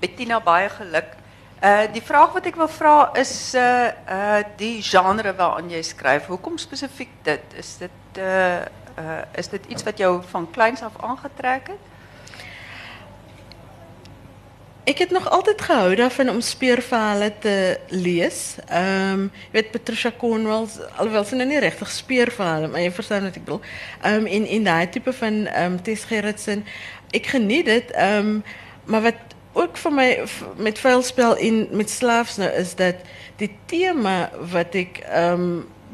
Bettina 0.00 0.40
baie 0.42 0.68
geluk. 0.68 1.14
Uh 1.62 1.86
die 1.92 2.02
vraag 2.02 2.34
wat 2.34 2.46
ek 2.50 2.58
wil 2.58 2.68
vra 2.68 3.12
is 3.14 3.54
uh 3.54 3.92
uh 4.08 4.42
die 4.58 4.82
genre 4.82 5.34
waaraan 5.36 5.70
jy 5.70 5.82
skryf. 5.82 6.26
Hoekom 6.26 6.58
spesifiek 6.58 7.12
dit? 7.22 7.54
Is 7.54 7.76
dit 7.78 8.18
uh 8.18 8.66
uh, 8.98 9.22
is 9.38 9.48
dit 9.48 9.66
iets 9.66 9.86
wat 9.86 9.98
jou 9.98 10.22
van 10.30 10.50
kleins 10.50 10.82
af 10.82 10.98
aangetrek 11.00 11.72
het? 11.74 11.89
Ik 14.90 14.98
heb 14.98 15.10
nog 15.10 15.30
altijd 15.30 15.60
gehouden 15.60 15.96
daarvan 15.96 16.28
om 16.28 16.40
speerverhalen 16.40 17.38
te 17.38 17.78
lezen. 17.88 18.78
Um, 18.78 19.22
je 19.22 19.50
weet, 19.50 19.70
Patricia 19.70 20.12
Cornwell, 20.18 20.66
alhoewel 20.96 21.24
ze 21.24 21.34
nou 21.34 21.48
niet 21.48 21.58
rechtig 21.58 21.90
speerverhalen, 21.90 22.70
maar 22.70 22.80
je 22.80 22.90
verstaat 22.90 23.22
wat 23.22 23.34
ik 23.34 23.44
bedoel. 23.44 23.60
In, 24.24 24.46
in 24.46 24.64
dat 24.64 24.92
type 24.92 25.12
van 25.12 25.48
um, 25.62 25.82
Tess 25.82 26.04
Gerritsen, 26.04 26.64
ik 27.10 27.26
geniet 27.26 27.66
het. 27.66 27.96
Um, 27.98 28.44
maar 28.84 29.02
wat 29.02 29.14
ook 29.52 29.76
voor 29.76 29.92
mij 29.92 30.22
met 30.56 30.78
vuilspel 30.78 31.36
in 31.36 31.68
met 31.70 31.90
slaafs 31.90 32.36
nou 32.36 32.50
is 32.50 32.74
dat 32.74 32.94
die 33.36 33.56
thema 33.66 34.30
wat 34.52 34.74
ik 34.74 35.06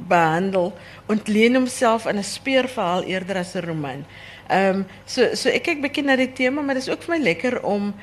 behandel 0.07 0.77
ontleen 1.07 1.55
homself 1.55 2.07
aan 2.07 2.19
'n 2.19 2.23
speurverhaal 2.23 3.03
eerder 3.03 3.37
as 3.37 3.55
'n 3.55 3.59
roman. 3.59 4.05
Ehm 4.47 4.75
um, 4.75 4.87
so 5.05 5.35
so 5.35 5.49
ek 5.49 5.63
kyk 5.63 5.81
bietjie 5.81 6.05
na 6.05 6.17
die 6.17 6.33
tema, 6.33 6.61
maar 6.61 6.75
dit 6.75 6.87
is 6.87 6.93
ook 6.93 7.03
vir 7.03 7.17
my 7.17 7.23
lekker 7.23 7.63
om 7.63 7.95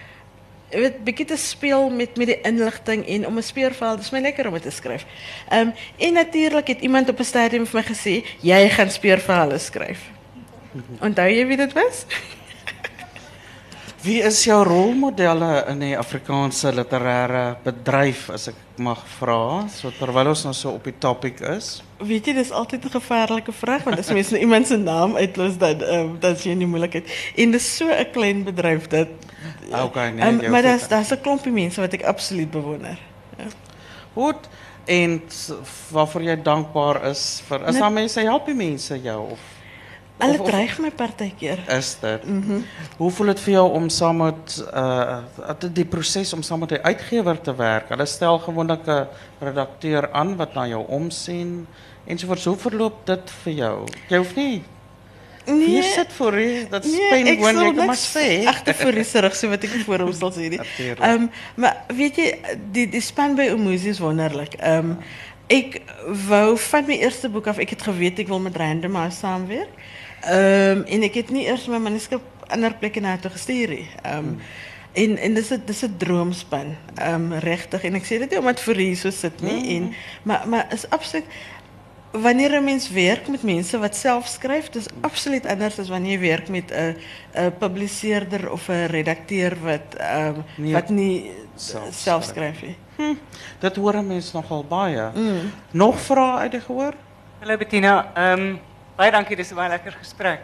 weet 0.74 1.28
te 1.28 1.38
speel 1.38 1.90
met 1.90 2.18
met 2.18 2.28
die 2.28 2.42
inligting 2.42 3.08
en 3.08 3.28
om 3.28 3.38
'n 3.38 3.42
speurverhaal, 3.42 3.96
dit 3.96 4.06
is 4.06 4.12
my 4.12 4.20
lekker 4.20 4.48
om 4.48 4.54
dit 4.54 4.74
te. 4.74 5.06
Ehm 5.50 5.68
um, 5.68 5.74
en 5.98 6.14
natuurlik 6.14 6.68
het 6.68 6.82
iemand 6.82 7.10
op 7.10 7.20
'n 7.20 7.24
stadium 7.24 7.66
vir 7.66 7.80
my 7.80 7.96
gesê, 7.96 8.26
jy 8.42 8.70
gaan 8.70 8.90
speurverhale 8.90 9.58
skryf. 9.58 10.00
Onthou 11.08 11.30
jy 11.30 11.48
wie 11.48 11.58
dit 11.58 11.74
was? 11.74 12.06
Wie 14.04 14.20
is 14.20 14.44
jouw 14.44 14.64
rolmodellen 14.64 15.68
in 15.68 15.80
die 15.80 15.98
Afrikaanse 15.98 16.74
literaire 16.74 17.56
bedrijf, 17.64 18.30
als 18.30 18.48
ik 18.48 18.56
mag 18.76 19.08
vragen? 19.08 19.70
So, 19.70 19.92
terwijl 19.98 20.28
ons 20.28 20.44
nou 20.44 20.54
zo 20.54 20.70
op 20.70 20.84
die 20.84 20.98
topic 20.98 21.40
is. 21.40 21.84
Weet 22.06 22.26
je, 22.26 22.34
dat 22.34 22.44
is 22.44 22.52
altijd 22.52 22.84
een 22.84 22.90
gevaarlijke 22.90 23.52
vraag, 23.52 23.84
want 23.84 23.98
als 23.98 24.08
mensen 24.08 24.40
iemand 24.46 24.68
zijn 24.68 24.84
naam 24.84 25.16
uitlost, 25.16 25.60
dan 25.60 25.82
um, 25.82 26.16
dat 26.20 26.38
is 26.38 26.44
je 26.44 26.50
niet 26.50 26.68
moeilijkheid. 26.68 27.32
En 27.36 27.52
dat 27.52 27.60
is 27.60 27.78
zo'n 27.78 28.08
klein 28.12 28.44
bedrijf. 28.44 28.88
Dat, 28.88 29.08
ah, 29.72 29.84
okay, 29.84 30.10
nee, 30.10 30.28
um, 30.28 30.52
maar 30.52 30.62
dat 30.62 30.80
is, 30.80 30.88
dat 30.88 31.00
is 31.00 31.10
een 31.10 31.22
klompje 31.22 31.52
mensen 31.52 31.82
wat 31.82 31.94
ik 31.94 32.04
absoluut 32.04 32.52
bewonder. 32.52 33.00
Ja. 33.38 33.44
Goed. 34.14 34.38
En 34.86 35.22
waarvoor 35.90 36.24
jij 36.24 36.42
dankbaar 36.42 37.06
is 37.06 37.42
voor. 37.46 37.62
Is 37.62 37.78
dat 37.78 37.92
mensen, 37.92 38.24
help 38.24 38.48
je 38.48 38.54
mensen 38.54 39.02
jou? 39.02 39.32
Of? 39.32 39.40
Hulle 40.18 40.42
dreig 40.42 40.78
my 40.80 40.92
partykeer. 40.92 41.60
Is 41.68 41.98
dit? 42.00 42.26
Mhm. 42.28 42.60
Hoe 42.98 43.12
voel 43.12 43.28
dit 43.34 43.40
vir 43.40 43.54
jou 43.54 43.72
om 43.76 43.90
saam 43.90 44.22
met 44.22 44.60
uh 44.74 45.18
die 45.74 45.86
proses 45.86 46.34
om 46.34 46.42
saam 46.42 46.60
met 46.60 46.72
'n 46.72 46.84
uitgewer 46.84 47.42
te 47.42 47.56
werk? 47.56 47.90
Hulle 47.90 48.06
stel 48.06 48.40
gewoonlik 48.40 48.86
'n 48.88 49.08
redakteur 49.40 50.12
aan 50.12 50.36
wat 50.36 50.54
na 50.54 50.68
jou 50.68 50.86
omsien 50.88 51.68
ensovoorts. 52.06 52.46
Hoe 52.46 52.58
verloop 52.58 53.06
dit 53.06 53.34
vir 53.44 53.54
jou? 53.54 53.76
Jy 54.10 54.18
hoef 54.18 54.36
nie 54.36 54.64
Nee, 55.46 55.68
Hier 55.68 55.84
sit 55.84 56.14
voor 56.14 56.40
u, 56.40 56.68
dat 56.70 56.86
is 56.86 56.92
nee, 56.92 57.38
maar 57.74 57.98
sê. 57.98 58.46
Agter 58.46 58.76
voor 58.76 58.94
u 58.94 59.04
terug 59.04 59.36
so 59.36 59.50
wat 59.50 59.64
ek 59.64 59.70
voor 59.86 60.32
sê 60.32 60.48
nie. 60.54 60.60
Ehm 60.60 61.10
um, 61.10 61.30
maar 61.56 61.84
weet 61.88 62.16
jy 62.16 62.28
die 62.72 62.88
die 62.90 63.02
span 63.02 63.36
by 63.36 63.50
Umuzi 63.52 63.90
is 63.90 64.00
wonderlik. 64.00 64.54
Ehm 64.54 64.96
um, 64.96 64.98
ek 65.48 65.82
wou 66.28 66.58
van 66.58 66.86
my 66.88 66.96
eerste 66.96 67.30
boek 67.30 67.48
af, 67.48 67.60
ek 67.60 67.76
het 67.76 67.82
geweet 67.82 68.20
ek 68.20 68.28
wil 68.32 68.40
met 68.40 68.56
Random 68.56 68.96
House 68.96 69.18
saamwerk. 69.18 69.74
Um, 70.24 70.84
en 70.88 71.04
ik 71.04 71.14
heb 71.14 71.30
niet 71.30 71.46
eerst 71.46 71.68
mijn 71.68 71.82
manuscript 71.82 72.24
andere 72.48 72.74
plekken 72.74 73.02
naartoe 73.02 73.32
gestuurd. 73.32 73.80
Um. 74.06 74.40
En, 74.94 75.18
en 75.18 75.34
dat 75.34 75.52
is 75.66 75.82
een 75.82 75.98
droomspan, 75.98 76.76
um, 77.08 77.34
rechtig. 77.34 77.84
En 77.84 77.96
ik 77.96 78.06
zeg 78.06 78.20
het 78.20 78.30
niet 78.30 78.40
omdat 78.40 78.54
het 78.54 78.64
voor 78.64 78.82
je 78.82 78.94
zo 78.94 79.10
zit. 79.10 79.42
Nie. 79.42 79.52
Hmm. 79.52 79.70
En, 79.70 79.94
maar 80.24 80.48
maar 80.48 80.68
is 80.72 80.90
absoluut... 80.90 81.26
Wanneer 82.22 82.54
een 82.54 82.64
mens 82.64 82.90
werkt 82.90 83.28
met 83.28 83.44
mensen 83.44 83.80
wat 83.80 83.96
zelf 83.96 84.28
schrijft, 84.28 84.76
is 84.76 84.86
absoluut 85.02 85.46
anders 85.46 85.76
dan 85.76 85.86
wanneer 85.86 86.12
je 86.12 86.18
werkt 86.18 86.50
met 86.50 86.72
een, 86.72 86.98
een 87.32 87.58
publiceerder 87.58 88.52
of 88.52 88.68
een 88.68 88.86
redacteur 88.86 89.58
wat, 89.62 90.02
um, 90.18 90.44
nee, 90.58 90.74
wat 90.74 90.90
niet 90.90 91.32
zelf 91.90 92.24
schrijft. 92.24 92.62
Hm. 92.96 93.14
Dat 93.60 93.76
horen 93.76 94.08
mensen 94.08 94.42
nogal 94.42 94.66
bij. 94.66 95.12
Mm. 95.16 95.52
Nog 95.72 96.00
vragen 96.00 96.40
uit 96.40 96.52
de 96.52 96.62
gehoor? 96.62 96.94
Hallo 97.40 97.58
Bettina. 97.58 98.12
Um, 98.32 98.60
Baie 98.96 99.12
dankie, 99.12 99.36
dis 99.36 99.52
'n 99.52 99.56
baie 99.56 99.70
lekker 99.70 99.92
gesprek. 99.92 100.40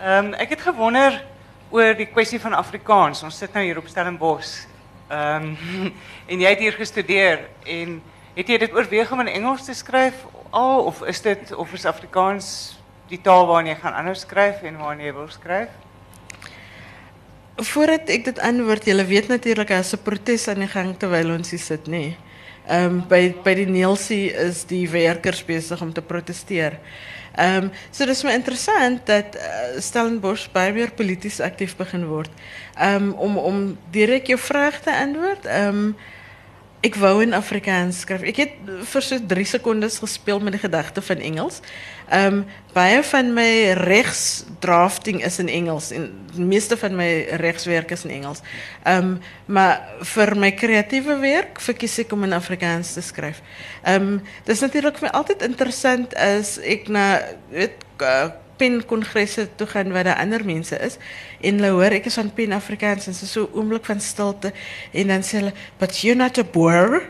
Ehm 0.00 0.24
um, 0.24 0.32
ek 0.32 0.48
het 0.48 0.60
gewonder 0.60 1.24
oor 1.70 1.94
die 1.96 2.06
kwessie 2.06 2.40
van 2.40 2.52
Afrikaans. 2.52 3.22
Ons 3.22 3.38
sit 3.38 3.52
nou 3.52 3.64
hier 3.64 3.78
op 3.78 3.86
Stellenbosch. 3.86 4.64
Ehm 5.08 5.42
um, 5.42 5.92
en 6.30 6.40
jy 6.40 6.48
het 6.48 6.58
hier 6.58 6.72
gestudeer 6.72 7.48
en 7.64 8.02
het 8.34 8.48
jy 8.48 8.58
dit 8.58 8.72
oorweeg 8.72 9.12
om 9.12 9.20
in 9.20 9.26
Engels 9.26 9.64
te 9.64 9.74
skryf 9.74 10.24
of 10.50 11.02
is 11.06 11.20
dit 11.20 11.54
of 11.54 11.72
is 11.72 11.86
Afrikaans 11.86 12.78
die 13.08 13.20
taal 13.20 13.46
waarin 13.46 13.72
jy 13.72 13.76
gaan 13.80 13.94
anders 13.94 14.20
skryf 14.20 14.62
en 14.62 14.76
waarin 14.76 15.04
jy 15.04 15.12
wil 15.12 15.28
skryf? 15.28 15.68
Voordat 17.58 18.08
ek 18.08 18.24
dit 18.24 18.38
antwoord, 18.38 18.86
jy 18.86 19.04
weet 19.06 19.28
natuurlik 19.28 19.70
as 19.70 19.92
'n 19.92 20.02
protes 20.02 20.48
aan 20.48 20.62
die 20.62 20.70
gang 20.70 20.96
terwyl 20.96 21.34
ons 21.34 21.50
hier 21.50 21.60
sit, 21.60 21.86
nê. 21.86 21.90
Nee. 21.90 22.16
Ehm 22.68 22.84
um, 22.84 23.04
by 23.08 23.54
die 23.56 23.66
Neelsie 23.66 24.28
is 24.32 24.66
die 24.68 24.84
werkers 24.90 25.40
besig 25.44 25.80
om 25.80 25.92
te 25.92 26.02
proteseer. 26.04 26.76
Ehm 27.38 27.64
um, 27.64 27.70
so 27.90 28.04
dis 28.04 28.20
my 28.26 28.34
interessant 28.36 29.06
dat 29.06 29.36
uh, 29.36 29.80
Stellenbosch 29.80 30.50
baie 30.52 30.72
meer 30.72 30.92
polities 30.92 31.40
aktief 31.40 31.76
begin 31.76 32.04
word. 32.10 32.30
Ehm 32.76 33.14
om 33.16 33.38
om 33.38 33.78
direk 33.90 34.28
jou 34.28 34.38
vraag 34.38 34.82
te 34.84 34.92
antwoord. 34.92 35.46
Ehm 35.46 35.94
ek 36.80 36.94
wou 37.02 37.18
in 37.24 37.34
Afrikaans 37.34 38.04
skryf. 38.04 38.22
Ek 38.30 38.38
het 38.38 38.52
vir 38.86 39.04
so 39.04 39.18
3 39.30 39.44
sekondes 39.50 39.98
gespeel 39.98 40.38
met 40.44 40.54
die 40.54 40.62
gedagte 40.62 41.02
van 41.02 41.22
Engels. 41.24 41.60
Ehm 42.08 42.44
um, 42.44 42.46
van 43.10 43.32
my 43.34 43.72
regsdrafting 43.74 45.24
is 45.24 45.38
in 45.42 45.48
Engels 45.48 45.90
en 45.90 46.06
die 46.34 46.44
meeste 46.44 46.76
van 46.76 46.94
my 46.94 47.26
regswerk 47.42 47.90
is 47.90 48.04
in 48.04 48.10
Engels. 48.10 48.40
Ehm 48.84 49.18
maar 49.46 49.82
vir 50.14 50.36
my 50.36 50.52
kreatiewe 50.52 51.18
werk 51.18 51.60
verkies 51.60 51.98
ek 51.98 52.12
om 52.12 52.24
in 52.24 52.32
Afrikaans 52.32 52.92
te 52.92 53.02
skryf. 53.02 53.42
Ehm 53.82 54.02
um, 54.02 54.22
dis 54.44 54.60
natuurlik 54.60 54.98
vir 54.98 55.08
my 55.08 55.14
altyd 55.18 55.42
interessant 55.42 56.14
as 56.14 56.58
ek 56.62 56.88
na 56.88 57.20
weet 57.50 57.82
penkongresse 58.58 59.48
toe 59.56 59.66
gaan 59.70 59.92
waar 59.94 60.04
daar 60.04 60.20
ander 60.22 60.44
mense 60.44 60.76
is 60.84 60.98
en 61.40 61.60
hulle 61.60 61.70
hoor 61.76 61.96
ek 61.98 62.10
is 62.10 62.18
van 62.18 62.32
Pen 62.34 62.52
Afrikaans 62.56 63.06
en 63.06 63.14
so 63.14 63.46
'n 63.46 63.56
oomblik 63.58 63.84
van 63.86 64.00
stilte 64.00 64.52
en 64.92 65.06
dan 65.14 65.22
sê 65.22 65.40
hulle 65.40 65.54
but 65.78 66.00
you're 66.00 66.18
not 66.18 66.38
a 66.38 66.44
boer. 66.44 67.02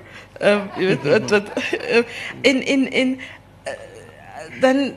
In 2.42 2.62
in 2.62 2.90
in 2.92 3.18
dan 4.60 4.94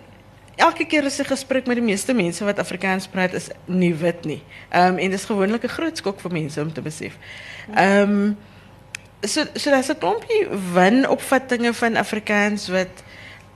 elke 0.61 0.85
keer 0.85 1.05
as 1.05 1.19
ek 1.21 1.31
gesprek 1.31 1.67
met 1.69 1.79
die 1.79 1.85
meeste 1.85 2.13
mense 2.13 2.45
wat 2.45 2.59
Afrikaans 2.61 3.07
praat 3.11 3.33
is 3.37 3.49
nie 3.65 3.93
wit 3.95 4.25
nie. 4.25 4.41
Ehm 4.69 4.93
um, 4.93 4.97
en 4.97 5.11
dis 5.11 5.25
gewoonlik 5.25 5.63
'n 5.63 5.75
groot 5.77 5.97
skok 5.97 6.19
vir 6.19 6.31
mense 6.31 6.61
om 6.61 6.73
te 6.73 6.81
besef. 6.81 7.17
Ehm 7.75 8.01
um, 8.01 8.37
so 9.21 9.45
so 9.55 9.69
daar's 9.69 9.89
'n 9.89 9.99
van 11.73 11.95
Afrikaans 11.95 12.67
wat 12.67 13.03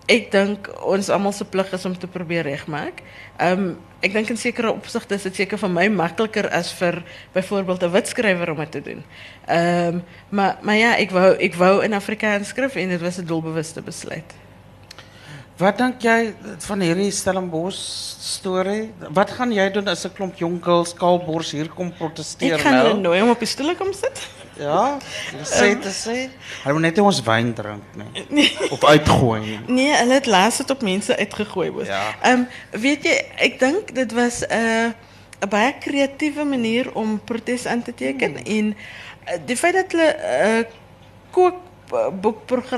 ik 0.06 0.32
denk 0.32 0.84
ons 0.84 1.10
allemaal 1.10 1.32
se 1.32 1.46
plig 1.46 1.72
is 1.72 1.86
om 1.86 1.98
te 1.98 2.08
proberen 2.08 2.52
regmaak. 2.52 3.02
Ehm 3.38 3.74
ek 4.06 4.14
dink 4.14 4.30
in 4.30 4.38
sekere 4.38 4.70
opsigte 4.72 5.16
is 5.16 5.24
dit 5.26 5.36
seker 5.36 5.58
vir 5.58 5.70
my 5.70 5.88
makliker 5.90 6.46
as 6.54 6.72
vir 6.78 7.04
byvoorbeeld 7.34 7.84
'n 7.84 7.92
wit 7.92 8.08
skrywer 8.08 8.50
om 8.52 8.58
dit 8.58 8.72
te 8.72 8.82
doen. 8.82 9.04
Ehm 9.48 10.00
maar 10.30 10.58
maar 10.62 10.76
ja, 10.76 10.96
ek 10.98 11.12
wou 11.12 11.36
ek 11.40 11.56
wou 11.56 11.84
in 11.84 11.94
Afrikaans 11.94 12.48
skryf 12.48 12.76
en 12.76 12.90
dit 12.90 13.02
was 13.02 13.18
'n 13.18 13.26
doelbewuste 13.26 13.82
besluit. 13.82 14.34
Wat 15.58 15.78
dink 15.78 16.02
jy 16.02 16.34
van 16.68 16.82
hierdie 16.84 17.12
Stellenbosch 17.12 17.80
storie? 18.20 18.90
Wat 19.16 19.30
gaan 19.32 19.54
jy 19.54 19.70
doen 19.72 19.88
as 19.88 20.06
'n 20.06 20.12
klomp 20.14 20.36
jong 20.38 20.64
girls 20.64 20.94
kaalbors 20.94 21.52
hier 21.52 21.70
kom 21.70 21.94
protesteer 21.94 22.54
Ek 22.54 22.60
gaan 22.60 22.74
nou? 22.74 22.88
hulle 22.88 23.02
nooi 23.02 23.22
om 23.22 23.30
op 23.30 23.40
die 23.40 23.48
stoele 23.48 23.76
kom 23.76 23.94
sit. 23.94 24.28
Ja, 24.58 24.98
sê 25.44 25.76
te 25.80 25.92
sê. 25.92 26.30
Hulle 26.64 26.74
moet 26.74 26.88
net 26.88 27.00
ons 27.04 27.20
wyn 27.26 27.54
drink 27.54 27.98
nie. 28.30 28.48
Of 28.74 28.84
uitgooi 28.84 29.40
nie. 29.44 29.60
Nee, 29.68 29.92
hulle 30.00 30.14
het 30.20 30.30
laas 30.32 30.58
dit 30.62 30.70
op 30.72 30.82
mense 30.82 31.18
uitgegooi 31.18 31.72
was. 31.76 31.88
Ja. 31.92 32.04
Ehm 32.22 32.46
weet 32.72 33.04
jy, 33.04 33.16
ek 33.48 33.60
dink 33.60 33.92
dit 33.96 34.16
was 34.16 34.42
'n 34.48 34.54
uh, 34.56 34.92
'n 35.44 35.50
baie 35.50 35.74
kreatiewe 35.80 36.46
manier 36.48 36.94
om 36.96 37.20
protes 37.20 37.66
aan 37.66 37.84
te 37.84 37.94
teken 37.94 38.44
en 38.44 38.66
uh, 38.76 39.38
die 39.46 39.58
feit 39.58 39.74
dat 39.74 39.92
hulle 39.92 40.12
'n 40.16 40.66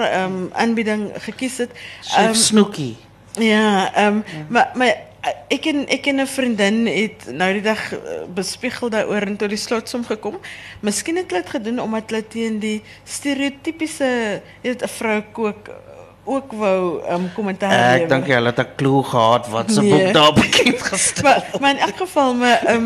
uh, 0.02 0.24
um, 0.24 0.50
aanbieding 0.54 1.12
gekies 1.18 1.58
het. 1.58 1.72
Snoekie. 2.32 2.98
Ja, 3.38 3.94
ehm 3.94 4.22
maar 4.50 4.72
maar 4.74 4.88
uh, 4.88 4.94
ek 5.50 5.66
en 5.66 5.88
ek 5.88 6.06
en 6.08 6.20
'n 6.22 6.28
vriendin 6.28 6.86
het 6.88 7.26
nou 7.32 7.54
die 7.54 7.62
dag 7.62 7.92
uh, 7.94 8.00
bespiegel 8.34 8.90
daaroor 8.90 9.22
en 9.28 9.38
tot 9.38 9.50
die 9.50 9.58
slotsom 9.58 10.06
gekom. 10.06 10.38
Miskien 10.82 11.16
het 11.16 11.32
hulle 11.32 11.42
dit 11.42 11.50
gedoen 11.52 11.80
omdat 11.82 12.10
hulle 12.10 12.28
teen 12.28 12.60
die 12.60 12.82
stereotypiese 13.04 14.42
weet 14.64 14.84
'n 14.84 14.88
vrou 14.88 15.22
kook 15.32 15.68
uh, 15.68 15.74
ook 16.28 16.52
wou 16.52 17.02
um, 17.12 17.30
kommentaar 17.34 17.72
Ek 17.72 17.94
lewer. 17.96 18.08
dink 18.10 18.26
hulle 18.28 18.50
het 18.52 18.60
'n 18.60 18.76
klou 18.76 19.04
gehad 19.04 19.48
wat 19.48 19.72
se 19.72 19.82
Nee. 19.82 19.92
boek 19.92 20.14
daar 20.14 20.34
bekend 20.34 20.82
gestel. 20.92 21.24
maar, 21.24 21.44
maar 21.60 21.72
in 21.72 21.78
elk 21.80 21.98
geval, 21.98 22.34
maar, 22.34 22.74
um, 22.74 22.86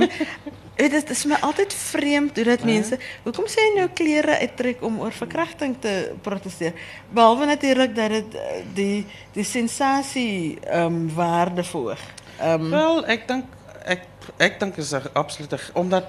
weet, 0.76 0.92
het 0.92 1.10
is 1.10 1.26
me 1.26 1.40
altijd 1.42 1.74
vreemd 1.74 2.36
hoe 2.36 2.46
dat 2.46 2.64
mensen... 2.64 3.00
Hoekom 3.24 3.46
sê 3.48 3.60
jy 3.62 3.72
nou 3.76 3.90
kleren 3.94 4.38
uittrek 4.38 4.82
om 4.84 5.00
oor 5.00 5.12
verkrachting 5.12 5.76
te 5.80 6.12
protesteren? 6.22 6.74
Behalve 7.10 7.46
natuurlijk 7.46 7.96
dat 7.96 8.10
het 8.12 8.36
eh, 8.36 8.42
die, 8.74 9.06
die 9.34 9.44
sensatie 9.44 10.60
um, 10.74 11.10
waarde 11.14 11.64
verhoog. 11.64 12.00
Um, 12.44 12.70
Wel, 12.70 13.06
ek 13.06 13.28
dink 13.28 13.46
ek 13.86 14.02
ek 14.38 14.60
dink 14.60 14.78
is 14.78 14.92
'n 14.94 15.10
absolute 15.14 15.58
omdat 15.74 16.06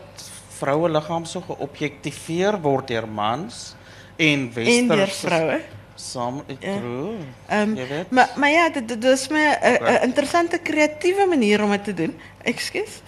vroue 0.58 0.88
liggaam 0.88 1.24
so 1.24 1.40
geobjektiveer 1.40 2.60
word 2.60 2.88
deur 2.88 3.08
mans 3.08 3.74
en 4.16 4.52
westerse 4.54 5.60
Ja. 6.60 6.78
true. 6.78 7.16
Um, 7.50 7.76
Jy 7.76 7.86
weet. 7.88 8.10
maar, 8.10 8.30
maar 8.36 8.50
ja, 8.50 8.70
dit 8.70 9.04
is 9.04 9.28
my 9.28 9.56
een 9.62 9.74
Oké. 9.74 9.98
interessante 10.02 10.58
creatieve 10.62 11.26
manier 11.28 11.62
om 11.62 11.70
het 11.70 11.84
te 11.84 11.94
doen. 11.94 12.18
Excuus. 12.42 13.02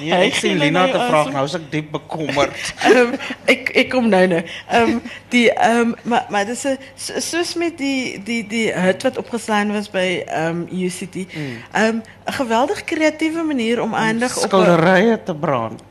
Nee, 0.00 0.28
ek 0.28 0.38
sien 0.40 0.58
Lina 0.58 0.84
nou 0.86 0.92
te 0.92 1.02
vra, 1.08 1.22
nou 1.30 1.44
is 1.44 1.56
ek 1.58 1.66
diep 1.72 1.90
bekommerd. 1.94 2.72
um, 2.90 3.12
ik, 3.54 3.68
ik 3.82 3.90
kom 3.92 4.08
nou 4.08 4.22
nou. 4.26 4.42
Um, 4.74 5.00
die, 5.28 5.46
um, 5.66 5.94
maar 6.02 6.26
maar 6.28 6.54
so, 6.56 6.74
soos 6.96 7.54
met 7.54 7.78
die, 7.78 8.22
die, 8.22 8.40
die 8.46 8.66
hut 8.72 9.02
wat 9.02 9.18
opgeslaan 9.18 9.72
was 9.72 9.90
bij 9.90 10.24
um, 10.46 10.66
UCT. 10.72 11.16
Um, 11.16 12.02
een 12.24 12.36
geweldig 12.40 12.84
creatieve 12.84 13.42
manier 13.42 13.82
om 13.82 13.94
aandacht 13.94 14.36
op... 14.36 14.42
Skilderye 14.42 15.22
te 15.22 15.34
brand. 15.34 15.82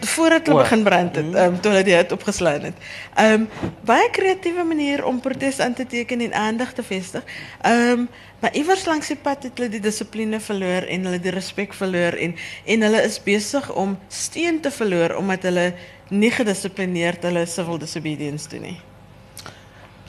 voordat 0.00 0.46
hulle 0.46 0.62
begin 0.62 0.82
brand 0.82 1.16
het, 1.16 1.34
um, 1.34 1.60
toe 1.60 1.70
hulle 1.70 1.84
die 1.84 1.94
hut 1.94 2.12
opgeslaan 2.12 2.60
het. 2.60 2.74
Um 3.20 3.48
baie 3.86 4.10
kreatiewe 4.10 4.64
manier 4.64 5.04
om 5.04 5.20
protes 5.20 5.60
aan 5.60 5.74
te 5.74 5.86
teken 5.86 6.20
en 6.20 6.34
aandag 6.34 6.72
te 6.72 6.82
vestig. 6.82 7.22
Um 7.66 8.08
maar 8.40 8.54
iewers 8.54 8.84
langs 8.86 9.08
die 9.12 9.16
pad 9.16 9.46
het 9.48 9.58
hulle 9.58 9.70
die 9.72 9.80
dissipline 9.80 10.40
verloor 10.40 10.86
en 10.92 11.08
hulle 11.08 11.20
die 11.22 11.34
respek 11.34 11.74
verloor 11.74 12.18
en 12.20 12.36
en 12.64 12.86
hulle 12.88 13.02
is 13.08 13.18
besig 13.22 13.68
om 13.72 13.96
steun 14.08 14.60
te 14.60 14.70
verloor 14.70 15.16
omdat 15.20 15.48
hulle 15.48 15.66
nie 16.08 16.30
gedissiplineerd 16.30 17.24
hulle 17.26 17.46
civil 17.50 17.78
disobedience 17.82 18.48
doen 18.48 18.68
nie. 18.70 18.78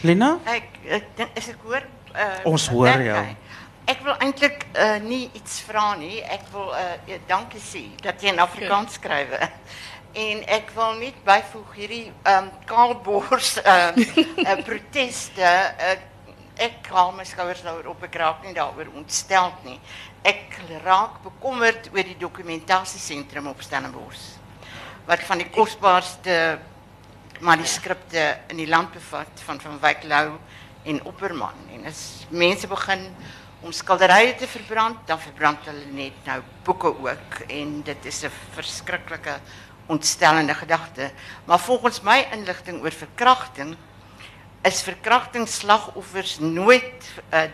Lina? 0.06 0.38
Ek 0.46 0.76
ek 1.00 1.14
dink 1.18 1.40
as 1.40 1.50
ek 1.50 1.64
hoor 1.66 1.86
uh, 2.14 2.50
Ons 2.50 2.68
hoor 2.74 3.02
jou. 3.02 3.22
Ek 3.88 4.02
wil 4.04 4.18
eintlik 4.20 4.66
uh, 4.76 4.98
nie 5.02 5.30
iets 5.38 5.62
vra 5.64 5.94
nie. 5.98 6.20
Ek 6.22 6.44
wil 6.52 6.74
uh, 6.76 7.16
dankie 7.30 7.62
sê 7.64 7.86
dat 8.04 8.22
jy 8.22 8.34
in 8.36 8.44
Afrikaans 8.44 9.00
skryf. 9.00 9.38
En 10.18 10.40
ek 10.50 10.72
wil 10.74 10.96
net 10.98 11.18
byvoeg 11.28 11.74
hierdie 11.78 12.06
ehm 12.10 12.48
um, 12.48 12.62
kaalbors 12.66 13.58
uh, 13.60 13.92
uh, 13.94 14.56
proteste 14.68 15.46
uh, 15.46 15.92
ek 16.58 16.88
haal 16.92 17.12
my 17.12 17.24
skouers 17.24 17.62
daaroor 17.62 17.92
op 17.94 18.04
ek 18.04 18.16
raak 18.16 18.44
nie 18.44 18.54
daaroor 18.54 18.90
ontstel 18.96 19.54
nie. 19.64 19.80
Ek 20.24 20.58
raak 20.84 21.22
bekommerd 21.24 21.90
oor 21.94 22.04
die 22.04 22.18
dokumentasiesentrum 22.20 23.48
op 23.48 23.62
Stellenbosch 23.62 24.36
wat 25.08 25.24
van 25.24 25.40
die 25.40 25.48
kosbaarste 25.56 26.60
manuskripte 27.40 28.24
in 28.52 28.60
die 28.60 28.68
land 28.68 28.92
bevat 28.92 29.44
van 29.46 29.62
van 29.64 29.78
Wyk 29.80 30.04
Lou 30.04 30.34
en 30.84 31.00
Opperman 31.08 31.70
en 31.72 31.86
as 31.88 32.26
mense 32.30 32.68
begin 32.68 33.06
om 33.66 33.72
skilderye 33.74 34.36
te 34.38 34.48
verbrand, 34.48 35.00
dan 35.10 35.20
verbrand 35.20 35.66
hulle 35.66 35.88
net 35.96 36.18
nou 36.28 36.42
boeke 36.66 36.92
ook 36.92 37.40
en 37.48 37.82
dit 37.84 38.06
is 38.06 38.24
'n 38.24 38.32
verskriklike 38.54 39.40
ontstellende 39.88 40.54
gedagte. 40.54 41.12
Maar 41.46 41.60
volgens 41.60 42.02
my 42.02 42.28
inligting 42.32 42.82
oor 42.84 42.92
verkrachting 42.92 43.76
is 44.68 44.84
verkrachtingsslagoffers 44.86 46.38
nooit 46.44 47.10
uh, 47.32 47.48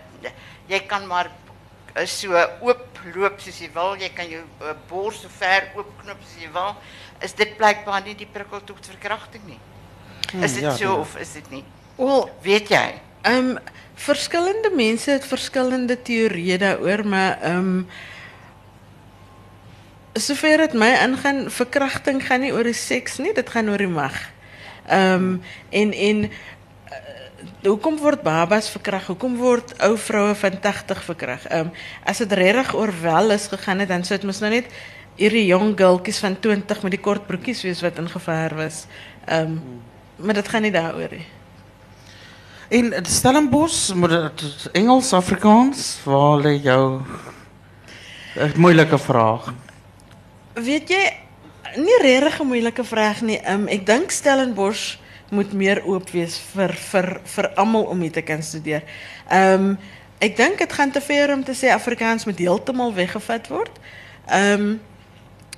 jy 0.72 0.80
kan 0.90 1.06
maar 1.08 1.30
uh, 1.30 2.06
so 2.10 2.34
oop 2.64 2.90
loop 3.16 3.42
soos 3.44 3.60
jy 3.60 3.70
wil, 3.74 3.96
jy 4.00 4.10
kan 4.16 4.30
jou 4.32 4.42
uh, 4.64 4.74
bors 4.90 5.22
so 5.24 5.32
ver 5.40 5.70
oopknip 5.78 6.22
soos 6.24 6.42
jy 6.42 6.50
wil, 6.54 6.76
is 7.24 7.36
dit 7.38 7.56
blykbaar 7.60 8.04
nie 8.06 8.16
die 8.18 8.30
prikkel 8.30 8.64
tot 8.68 8.92
verkrachting 8.94 9.44
nie. 9.48 9.60
Is 10.40 10.56
dit 10.58 10.64
ja, 10.64 10.74
so 10.78 10.88
ja. 10.88 10.94
of 11.04 11.18
is 11.22 11.34
dit 11.38 11.50
nie? 11.52 11.64
Wel, 12.00 12.30
Weet 12.46 12.72
jy? 12.74 12.88
Ehm 13.30 13.58
verskillende 14.04 14.72
mense 14.74 15.12
het 15.12 15.26
verskillende 15.30 16.00
teorieë 16.02 16.58
daaroor, 16.58 17.06
maar 17.08 17.38
ehm 17.46 17.84
sover 20.18 20.58
dit 20.66 20.74
my 20.78 20.90
aangaan, 21.02 21.46
verkrachting 21.52 22.22
gaan 22.26 22.42
nie 22.42 22.52
oor 22.54 22.66
die 22.66 22.78
seks 22.78 23.20
nie, 23.22 23.34
dit 23.34 23.50
gaan 23.50 23.70
oor 23.70 23.82
die 23.82 23.92
mag. 23.92 24.18
Ehm 24.88 25.38
en 25.70 25.94
en 25.94 26.26
hoekom 27.64 27.98
word 27.98 28.24
babas 28.24 28.70
verkragt? 28.70 29.08
Hoekom 29.08 29.38
word 29.40 29.74
ou 29.84 29.98
vroue 29.98 30.36
van 30.36 30.60
80 30.62 31.04
verkragt? 31.04 31.48
Ehm 31.48 31.72
as 32.06 32.18
dit 32.18 32.32
regtig 32.32 32.76
oor 32.76 32.94
wel 33.02 33.32
is 33.32 33.48
gegaan 33.48 33.80
het, 33.80 33.90
dan 33.90 34.04
sou 34.04 34.18
dit 34.18 34.26
mos 34.28 34.40
nou 34.40 34.52
net 34.52 34.68
hierdie 35.16 35.46
jong 35.46 35.78
girltjies 35.78 36.20
van 36.20 36.40
20 36.40 36.84
met 36.84 36.92
die 36.92 37.02
kort 37.02 37.28
broekies 37.28 37.64
wees 37.64 37.82
wat 37.82 37.98
in 37.98 38.10
gevaar 38.10 38.56
was. 38.56 38.86
Ehm 39.26 39.60
maar 40.18 40.34
dit 40.34 40.48
gaan 40.48 40.62
nie 40.62 40.72
daaroor 40.72 41.10
nie. 41.12 41.26
En 42.70 43.06
Stellenbosch, 43.06 43.94
moet 43.94 44.10
dit 44.10 44.70
Engels, 44.72 45.14
Afrikaans, 45.14 46.00
waar 46.04 46.40
lê 46.42 46.62
jou 46.62 47.02
'n 48.36 48.54
moeilike 48.56 48.98
vraag. 48.98 49.54
Weet 50.54 50.90
jy, 50.90 51.14
nie 51.76 52.00
regtig 52.02 52.40
'n 52.40 52.48
moeilike 52.48 52.84
vraag 52.84 53.22
nie. 53.22 53.40
Um, 53.50 53.68
ek 53.68 53.86
dink 53.86 54.12
Stellenbosch 54.12 54.98
moet 55.30 55.54
meer 55.54 55.84
oop 55.86 56.10
wees 56.10 56.38
vir 56.54 56.74
vir 56.92 57.20
vir 57.36 57.50
almal 57.56 57.88
om 57.92 58.02
hier 58.02 58.12
te 58.12 58.22
kan 58.22 58.44
studeer. 58.44 58.84
Um 59.32 59.78
ek 60.24 60.38
dink 60.38 60.58
dit 60.58 60.74
gaan 60.74 60.92
te 60.92 61.02
ver 61.04 61.34
om 61.34 61.44
te 61.44 61.56
sê 61.58 61.72
Afrikaans 61.74 62.26
moet 62.26 62.40
heeltemal 62.40 62.94
weggevat 62.94 63.48
word. 63.52 63.80
Um 64.28 64.82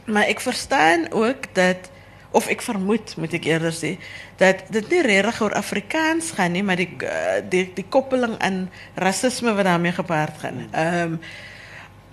maar 0.05 0.29
ek 0.29 0.39
verstaan 0.39 1.07
ook 1.11 1.49
dat 1.57 1.89
of 2.35 2.47
ek 2.51 2.61
vermoed, 2.61 3.13
moet 3.15 3.33
ek 3.37 3.47
eerder 3.47 3.73
sê, 3.73 3.93
dat 4.41 4.65
dit 4.75 4.89
nie 4.91 5.01
regtig 5.05 5.37
oor 5.41 5.53
Afrikaans 5.55 6.33
gaan 6.35 6.51
nie, 6.51 6.63
maar 6.67 6.79
die 6.79 6.89
eh, 7.07 7.39
die 7.47 7.63
die 7.77 7.85
koppeling 7.89 8.35
aan 8.43 8.65
rasisme 8.99 9.53
wat 9.55 9.69
daarmee 9.69 9.95
gepaard 9.95 10.41
gaan. 10.43 10.65
Um 10.75 11.17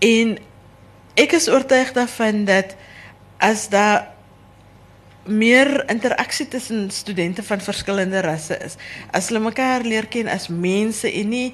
en 0.03 0.37
ek 1.19 1.35
is 1.39 1.51
oortuig 1.51 1.93
daarvan 1.95 2.45
dat 2.47 2.77
as 3.43 3.67
daar 3.69 4.12
meer 5.27 5.91
interaksie 5.91 6.49
tussen 6.49 6.91
studente 6.91 7.43
van 7.43 7.61
verskillende 7.61 8.21
rasse 8.21 8.59
is, 8.65 8.77
as 9.11 9.29
hulle 9.31 9.43
mekaar 9.45 9.87
leer 9.87 10.09
ken 10.11 10.29
as 10.29 10.49
mense 10.49 11.07
en 11.07 11.29
nie 11.29 11.53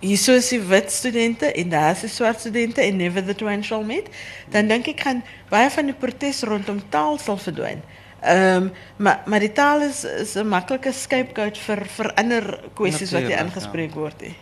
hierso 0.00 0.32
is 0.32 0.48
die 0.48 0.62
wit 0.64 0.92
studente 0.92 1.52
en 1.52 1.70
daar 1.70 1.92
is 1.92 2.06
die 2.06 2.10
swart 2.10 2.40
studente 2.40 2.82
en 2.82 2.96
never 2.96 3.24
the 3.24 3.34
two 3.34 3.62
shall 3.62 3.84
meet, 3.84 4.08
dan 4.50 4.68
dink 4.68 4.88
ek 4.88 5.02
gaan 5.04 5.22
baie 5.50 5.70
van 5.70 5.90
die 5.90 5.96
protes 5.96 6.42
rondom 6.42 6.80
taal 6.90 7.18
sal 7.18 7.38
verdwyn. 7.38 7.82
Ehm 8.20 8.70
maar 8.96 9.22
maar 9.26 9.40
die 9.40 9.52
taal 9.52 9.82
is 9.82 10.04
is 10.04 10.34
'n 10.36 10.48
maklike 10.48 10.92
scapegoat 10.92 11.58
vir 11.58 11.86
vir 11.86 12.14
ander 12.14 12.60
kwessies 12.74 13.12
wat 13.12 13.22
hier 13.22 13.38
aangespreek 13.38 13.94
word. 13.94 14.22
is 14.22 14.34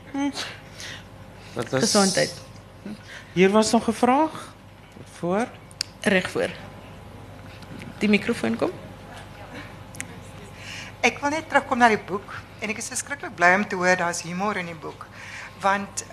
Gesondheid. 1.70 2.34
Hier 3.34 3.50
was 3.50 3.72
nog 3.72 3.88
'n 3.88 3.92
vraag 3.92 4.54
voor. 5.18 5.46
Reg 6.02 6.30
voor. 6.30 6.67
Die 7.98 8.08
mikrofoon 8.08 8.54
kom. 8.54 8.70
Ek 11.02 11.16
wil 11.22 11.32
net 11.34 11.48
terugkom 11.50 11.80
na 11.82 11.88
die 11.90 11.98
boek 11.98 12.34
en 12.62 12.70
ek 12.70 12.78
is 12.78 12.90
verskriklik 12.92 13.34
bly 13.38 13.48
om 13.56 13.64
te 13.66 13.78
hoor 13.78 13.98
daar's 13.98 14.22
humor 14.22 14.58
in 14.60 14.70
die 14.70 14.78
boek. 14.78 15.06
Want 15.58 16.04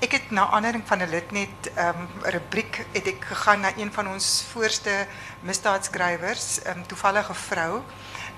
ik 0.00 0.12
heb 0.12 0.30
naar 0.32 0.46
aanleiding 0.56 0.86
van 0.88 1.00
een 1.00 1.10
lid 1.12 1.30
net 1.36 1.68
um, 1.76 2.08
rubriek 2.22 2.86
het 2.92 3.06
ik 3.06 3.24
gegaan 3.24 3.60
naar 3.60 3.76
een 3.76 3.92
van 3.92 4.08
ons 4.08 4.44
voorste 4.52 5.06
misdaadschrijvers, 5.40 6.64
um, 6.66 6.86
toevallige 6.86 7.34
vrouw. 7.34 7.84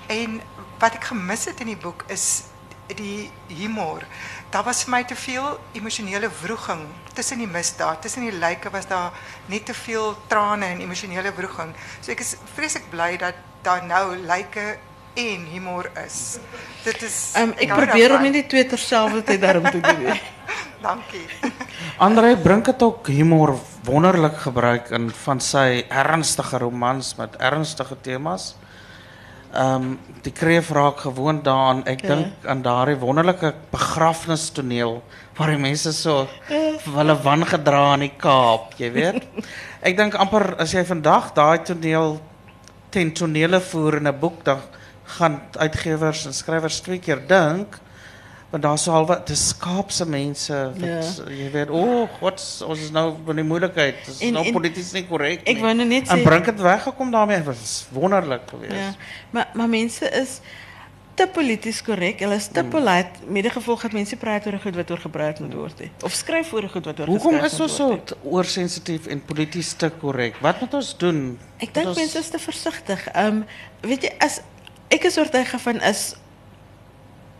En 0.07 0.41
wat 0.79 0.93
ik 0.93 1.03
gemist 1.03 1.45
het 1.45 1.59
in 1.59 1.71
die 1.71 1.77
boek 1.77 2.03
is 2.07 2.43
die 2.95 3.29
humor. 3.47 4.05
Daar 4.49 4.63
was 4.63 4.83
vir 4.85 4.91
my 4.91 5.03
te 5.03 5.15
veel 5.15 5.59
emosionele 5.75 6.29
wroging 6.41 6.85
tussen 7.13 7.41
die 7.41 7.47
misdaad, 7.47 8.01
tussen 8.01 8.21
die 8.21 8.31
lijken 8.31 8.71
was 8.71 8.87
daar 8.87 9.11
niet 9.45 9.65
te 9.65 9.73
veel 9.73 10.15
trane 10.27 10.65
en 10.65 10.79
emosionele 10.79 11.33
wroging. 11.35 11.73
So 12.01 12.11
ek 12.11 12.23
is 12.23 12.35
vreeslik 12.55 12.89
bly 12.89 13.17
dat 13.17 13.35
daar 13.61 13.85
nou 13.85 14.17
lijken 14.17 14.77
en 15.17 15.45
humor 15.51 15.89
is. 16.05 16.37
Dit 16.83 17.01
is 17.01 17.33
um, 17.39 17.53
ek 17.57 17.73
probeer 17.73 18.13
om 18.15 18.21
nie 18.27 18.35
die 18.35 18.45
twee 18.45 18.65
terselfdertyd 18.69 19.41
daarom 19.41 19.65
te 19.65 19.81
doen 19.81 20.03
nie. 20.05 20.19
Dankie. 20.87 21.25
André 22.07 22.35
bring 22.37 22.61
dit 22.65 22.83
ook 22.85 23.09
humor 23.09 23.55
wonderlik 23.87 24.37
gebruik 24.45 24.91
in 24.93 25.09
van 25.23 25.41
sy 25.41 25.83
ernstige 25.89 26.61
romans 26.61 27.15
met 27.17 27.35
ernstige 27.41 27.97
temas. 28.01 28.53
Um, 29.55 29.97
die 30.25 30.33
kreef 30.35 30.69
raak 30.75 30.99
gewoond 31.05 31.43
daaraan. 31.45 31.85
Ek 31.87 32.01
ja. 32.03 32.15
dink 32.15 32.45
aan 32.45 32.61
daardie 32.61 32.97
wonderlike 32.99 33.53
begrafnistoneel 33.71 34.99
waar 35.37 35.53
die 35.53 35.61
mense 35.61 35.93
so 35.95 36.25
hulle 36.97 37.15
wangedra 37.23 37.93
in 37.95 38.07
die 38.07 38.15
Kaap, 38.19 38.73
jy 38.81 38.91
weet. 38.91 39.23
Ek 39.87 39.95
dink 39.97 40.17
amper 40.19 40.55
as 40.59 40.73
jy 40.75 40.83
vandag 40.87 41.31
daai 41.37 41.63
toneel 41.63 42.17
ten 42.91 43.13
tonele 43.15 43.61
voer 43.61 44.01
in 44.01 44.07
'n 44.07 44.19
boek 44.19 44.43
dan 44.43 44.61
gaan 45.17 45.39
uitgewers 45.55 46.25
en 46.25 46.33
skrywers 46.33 46.81
twee 46.81 46.99
keer 46.99 47.21
dink 47.27 47.79
want 48.49 48.63
daar 48.63 48.77
sal 48.79 49.05
wat 49.09 49.27
dis 49.27 49.49
Kaapse 49.59 50.05
mense 50.07 50.59
wat 50.77 50.85
ja. 50.87 51.31
jy 51.35 51.49
weet 51.51 51.71
o 51.73 51.81
oh, 51.81 52.03
god 52.19 52.43
ons 52.67 52.85
is 52.85 52.93
nou 52.95 53.09
in 53.33 53.41
die 53.41 53.47
moeilikheid. 53.47 53.99
Dis 54.07 54.21
en, 54.23 54.37
nou 54.39 54.45
polities 54.55 54.93
nie 54.95 55.03
korrek 55.09 55.43
ek 55.43 55.59
wou 55.63 55.73
nou 55.75 55.87
net 55.87 56.07
sê 56.07 56.15
en 56.15 56.23
bring 56.27 56.45
dit 56.47 56.63
weggekom 56.69 57.11
daarmee 57.11 57.43
was 57.49 57.75
wonderlik 57.95 58.47
geweest. 58.53 58.79
Ja 58.79 58.93
maar 59.35 59.51
maar 59.53 59.69
mense 59.69 60.09
is 60.21 60.39
te 61.17 61.25
polities 61.33 61.79
korrek. 61.81 62.19
Hulle 62.21 62.37
is 62.37 62.47
te 62.47 62.61
hmm. 62.61 62.69
polite 62.69 63.25
met 63.25 63.47
die 63.47 63.51
gevolg 63.51 63.87
dat 63.87 63.95
mense 63.97 64.17
praat 64.21 64.45
oor 64.47 64.59
goed 64.61 64.77
wat 64.77 64.91
oor 64.93 65.01
gebruik 65.01 65.41
moet 65.41 65.55
word 65.57 65.81
he. 65.81 65.89
of 66.05 66.13
skryf 66.13 66.51
oor 66.53 66.67
goed 66.69 66.85
wat 66.89 67.01
oor 67.01 67.11
hoekom 67.11 67.39
is 67.47 67.57
ons 67.63 67.77
so 67.79 67.97
oorsensitief 68.21 69.09
en 69.11 69.23
polities 69.25 69.73
te 69.81 69.89
korrek? 70.01 70.37
Wat 70.45 70.61
moet 70.61 70.77
ons 70.77 70.93
doen? 71.01 71.23
Ek 71.57 71.73
dink 71.73 71.91
ons... 71.93 71.97
mense 71.97 72.21
is 72.21 72.29
te 72.33 72.41
versigtig. 72.41 73.07
Um 73.17 73.43
weet 73.81 74.07
jy 74.07 74.13
as 74.23 74.39
ek 74.93 75.09
is 75.09 75.17
oortuig 75.19 75.51
van 75.65 75.81
is 75.89 76.05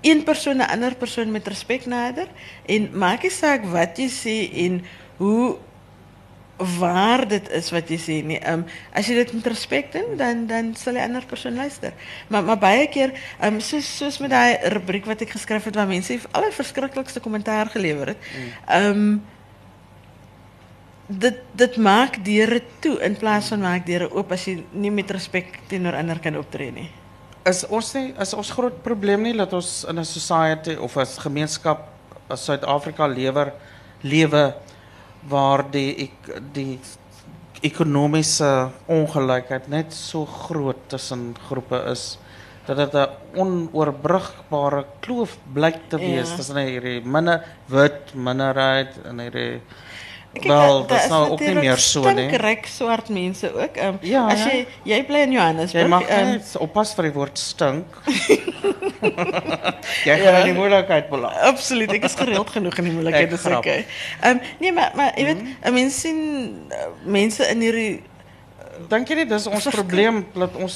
een 0.01 0.23
persoon 0.23 0.57
'n 0.57 0.69
ander 0.69 0.95
persoon 0.95 1.31
met 1.31 1.47
respek 1.47 1.85
nader 1.85 2.27
en 2.65 2.89
maak 2.93 3.21
nie 3.21 3.31
saak 3.31 3.65
wat 3.65 3.97
jy 3.97 4.09
sê 4.09 4.37
en 4.65 4.85
hoe 5.17 5.57
waar 6.57 7.27
dit 7.27 7.49
is 7.49 7.69
wat 7.71 7.89
sê 8.01 8.23
nie. 8.25 8.39
Ehm 8.39 8.53
um, 8.53 8.65
as 8.93 9.07
jy 9.07 9.13
dit 9.13 9.33
met 9.33 9.47
respek 9.47 9.91
doen, 9.91 10.17
dan 10.17 10.47
dan 10.47 10.75
sal 10.75 10.93
die 10.93 11.01
ander 11.01 11.25
persoon 11.25 11.55
luister. 11.55 11.93
Maar 12.27 12.43
maar 12.43 12.57
baie 12.57 12.87
keer 12.87 13.13
ehm 13.39 13.53
um, 13.53 13.59
soos 13.59 13.97
soos 13.97 14.17
met 14.17 14.29
daai 14.29 14.57
rubriek 14.73 15.05
wat 15.05 15.21
ek 15.21 15.29
geskryf 15.29 15.63
het 15.63 15.75
waar 15.75 15.87
mense 15.87 16.19
al 16.31 16.41
die 16.41 16.51
verskriklikste 16.51 17.19
kommentaar 17.19 17.69
gelewer 17.69 18.07
het. 18.07 18.17
Ehm 18.65 18.89
um, 18.89 19.23
dit 21.07 21.35
dit 21.55 21.77
maak 21.77 22.25
deure 22.25 22.61
toe 22.79 22.97
in 23.01 23.17
plaas 23.17 23.47
van 23.47 23.59
maak 23.59 23.85
deure 23.85 24.09
oop 24.11 24.31
as 24.31 24.45
jy 24.45 24.63
nie 24.71 24.91
met 24.91 25.11
respek 25.11 25.59
teenoor 25.67 25.95
ander 25.95 26.19
kan 26.19 26.37
optree 26.37 26.71
nie 26.71 26.89
is 27.47 27.63
ons 27.71 27.93
nie 27.95 28.13
is 28.23 28.33
ons 28.35 28.51
groot 28.57 28.77
probleem 28.83 29.23
nie 29.23 29.35
dat 29.37 29.53
ons 29.53 29.85
in 29.89 29.99
'n 29.99 30.05
society 30.05 30.75
of 30.75 30.97
'n 30.97 31.21
gemeenskap 31.25 31.87
as 32.29 32.45
Suid-Afrika 32.45 33.07
lewer 33.07 33.53
lewe 34.03 34.53
waar 35.29 35.63
die 35.71 36.11
die 36.53 36.79
ekonomiese 37.61 38.69
ongelykheid 38.87 39.67
net 39.67 39.93
so 39.93 40.25
groot 40.25 40.89
tussen 40.89 41.35
groepe 41.47 41.79
is 41.91 42.17
dat 42.67 42.77
dit 42.77 42.93
'n 42.93 43.09
onoorbrugbare 43.35 44.85
kloof 44.99 45.37
blyk 45.53 45.89
te 45.89 45.97
wees 45.97 46.29
ja. 46.29 46.35
tussen 46.35 46.57
hierdie 46.57 47.01
minder 47.01 47.43
wit 47.67 48.13
minderheid 48.13 48.97
en 49.05 49.19
hierdie 49.19 49.61
Wel, 50.43 50.85
dat 50.85 50.99
is 50.99 51.07
nou 51.07 51.29
ook 51.29 51.39
niet 51.39 51.53
meer 51.53 51.77
zo, 51.77 52.01
nee. 52.01 52.27
Stinkryk 52.27 52.65
swart 52.65 53.09
mense 53.09 53.55
ook. 53.55 53.77
Um, 53.77 53.97
ja, 54.01 54.25
as 54.27 54.43
jy 54.43 54.65
jy 54.83 55.03
bly 55.05 55.23
in 55.27 55.31
Johannesburg, 55.31 55.83
jy 55.83 55.89
mag 55.89 56.09
um, 56.09 56.31
net 56.31 56.55
oppas 56.59 56.93
vir 56.97 57.09
die 57.09 57.13
woord 57.15 57.39
stink. 57.39 57.95
jy 60.07 60.17
gaan 60.17 60.33
ja. 60.33 60.43
in 60.43 60.51
die 60.51 60.57
moeilikheid 60.57 61.09
beland. 61.09 61.39
Absoluut, 61.47 61.95
ek 61.97 62.09
is 62.09 62.19
gereeld 62.19 62.49
genoeg 62.49 62.77
in 62.77 62.89
die 62.89 62.95
moeilikheid, 62.99 63.33
dis 63.33 63.45
okay. 63.45 63.85
Ehm 64.21 64.37
um, 64.37 64.43
nee, 64.59 64.75
maar 64.75 64.91
maar 64.95 65.15
jy 65.15 65.25
weet, 65.31 65.41
mm. 65.41 65.73
mense 65.73 65.99
sien 65.99 66.21
uh, 66.69 66.85
mense 67.05 67.47
in 67.47 67.65
hierdie 67.65 67.91
Dink 68.87 69.09
jy 69.09 69.23
nie 69.23 69.25
dis 69.25 69.47
ons 69.49 69.65
probleem 69.73 70.19
dat 70.35 70.53
ons 70.61 70.75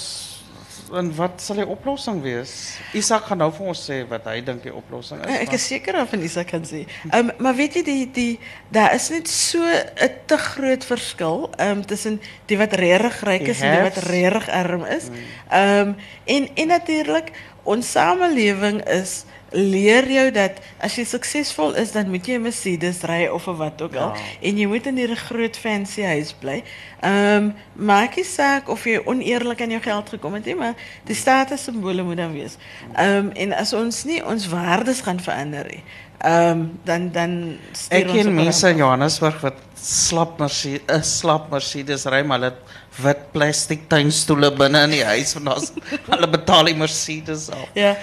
en 0.98 1.12
wat 1.16 1.42
sal 1.44 1.62
die 1.62 1.68
oplossing 1.68 2.22
wees? 2.24 2.54
Isak 2.98 3.30
gaan 3.30 3.42
nou 3.44 3.50
vir 3.56 3.72
ons 3.74 3.84
sê 3.90 4.02
wat 4.10 4.26
hy 4.30 4.38
dink 4.46 4.64
die 4.66 4.74
oplossing 4.74 5.22
is. 5.24 5.34
Ek 5.44 5.56
is 5.58 5.68
seker 5.72 6.00
of 6.02 6.14
en 6.16 6.26
Isak 6.28 6.52
kan 6.54 6.66
sê. 6.68 6.84
Ehm 7.10 7.32
um, 7.32 7.32
maar 7.46 7.56
weet 7.58 7.80
jy 7.80 7.84
die 7.88 8.06
die 8.16 8.34
daar 8.74 8.96
is 8.96 9.10
net 9.14 9.28
so 9.32 9.62
'n 9.64 10.12
te 10.28 10.38
groot 10.38 10.86
verskil 10.86 11.50
ehm 11.58 11.78
um, 11.78 11.86
tussen 11.86 12.22
die 12.48 12.58
wat 12.58 12.74
regtig 12.74 13.22
ryk 13.24 13.48
is 13.48 13.62
en 13.62 13.76
die 13.76 13.88
wat 13.90 14.04
regtig 14.10 14.50
arm 14.50 14.86
is. 14.86 15.10
Mm. 15.10 15.16
Ehm 15.50 15.88
um, 15.88 15.96
en 16.26 16.50
en 16.56 16.68
natuurlik 16.68 17.32
ons 17.64 17.92
samelewing 17.92 18.82
is 18.88 19.24
leer 19.52 20.08
jou 20.12 20.28
dat 20.32 20.60
as 20.80 20.96
jy 20.96 21.04
suksesvol 21.06 21.76
is, 21.80 21.92
dan 21.92 22.10
moet 22.10 22.28
jy 22.28 22.38
'n 22.40 22.42
Mercedes 22.42 23.02
ry 23.04 23.28
of 23.28 23.46
wat 23.46 23.82
ook 23.82 23.96
al 23.96 24.16
ja. 24.16 24.22
en 24.42 24.58
jy 24.58 24.68
moet 24.68 24.86
in 24.88 25.00
'n 25.00 25.16
groot 25.16 25.58
fancy 25.58 26.04
huis 26.04 26.34
bly. 26.34 26.64
Ehm 27.02 27.36
um, 27.36 27.54
maak 27.76 28.16
nie 28.16 28.26
saak 28.26 28.70
of 28.70 28.84
jy 28.86 29.02
oneerlik 29.06 29.62
aan 29.62 29.70
jou 29.70 29.82
geld 29.82 30.10
gekom 30.10 30.34
het 30.34 30.46
nie, 30.46 30.56
maar 30.56 30.74
die 31.04 31.16
status 31.16 31.64
simbole 31.64 32.04
moet 32.04 32.18
dan 32.18 32.34
wees. 32.34 32.58
Ehm 32.96 33.18
um, 33.18 33.32
en 33.32 33.54
as 33.54 33.74
ons 33.74 34.04
nie 34.04 34.26
ons 34.26 34.48
waardes 34.48 35.02
gaan 35.02 35.20
verander 35.20 35.68
nie, 35.68 35.84
ehm 36.18 36.60
um, 36.60 36.80
dan 36.84 37.12
dan 37.12 37.58
Ek 37.90 38.08
ken 38.08 38.34
mense 38.34 38.70
in 38.70 38.78
Johannesburg 38.78 39.42
wat 39.42 39.58
slap 39.76 40.40
Mercedes, 40.40 40.82
'n 40.88 41.04
slap 41.04 41.50
Mercedes 41.52 42.06
ry, 42.06 42.24
maar 42.24 42.40
hulle 42.40 42.56
wit 43.00 43.32
plastic 43.32 43.88
tuinstoele 43.90 44.52
binne 44.52 44.84
in 44.84 44.96
die 44.98 45.06
huis 45.06 45.34
want 45.38 45.46
daar's 45.46 45.72
hulle 46.12 46.28
betaal 46.28 46.66
die 46.66 46.76
Mercedes 46.76 47.50
af. 47.50 47.70
Ja. 47.74 47.96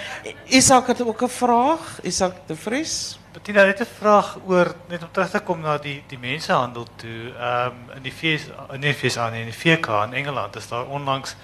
Isak 0.45 0.87
het 0.87 1.01
ook 1.01 1.23
'n 1.23 1.29
vraag. 1.29 1.99
Isak 2.03 2.35
de 2.47 2.55
Vries. 2.55 3.19
Bettina 3.33 3.63
net 3.63 3.81
'n 3.81 3.85
vraag 3.99 4.37
oor 4.45 4.73
net 4.87 5.03
om 5.03 5.11
terug 5.11 5.29
te 5.29 5.39
kom 5.39 5.61
na 5.61 5.77
die 5.77 6.03
die 6.07 6.17
mensenhandel 6.17 6.87
toe. 6.95 7.33
Ehm 7.37 7.67
um, 7.67 7.95
in 7.95 8.01
die 8.01 8.13
VS 8.13 8.49
in 8.73 8.81
die 8.81 8.93
VS 8.93 9.17
aan 9.17 9.33
in 9.33 9.45
die 9.45 9.59
VK 9.61 9.87
in 9.87 10.13
Engeland 10.13 10.55
is 10.55 10.67
daar 10.67 10.85
onlangs 10.85 11.35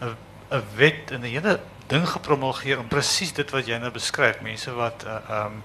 'n 0.00 0.16
'n 0.50 0.62
wet 0.76 1.10
en 1.10 1.20
'n 1.20 1.24
hele 1.24 1.60
ding 1.86 2.08
gepromulgeer 2.08 2.78
om 2.78 2.88
presies 2.88 3.32
dit 3.32 3.50
wat 3.50 3.66
jy 3.66 3.78
nou 3.78 3.90
beskryf, 3.90 4.40
mense 4.40 4.72
wat 4.72 5.04
eh, 5.04 5.12
ehm 5.12 5.30
uh, 5.30 5.44
um, 5.44 5.62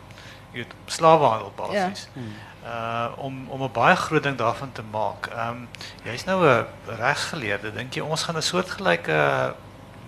jy 0.51 0.63
weet 0.63 0.73
slawehandel 0.85 1.51
basies. 1.55 2.07
Ja. 2.07 2.11
Hmm. 2.13 2.33
Uh 2.65 3.11
om 3.17 3.45
om 3.49 3.61
'n 3.63 3.71
baie 3.71 3.95
groot 3.95 4.23
ding 4.23 4.37
daarvan 4.37 4.71
te 4.71 4.81
maak. 4.91 5.27
Ehm 5.27 5.49
um, 5.49 5.67
jy's 6.03 6.25
nou 6.25 6.45
'n 6.45 6.65
regsgeleerde. 6.85 7.73
Dink 7.73 7.93
jy 7.93 8.01
ons 8.01 8.23
gaan 8.23 8.37
'n 8.37 8.41
soortgelyke 8.41 9.53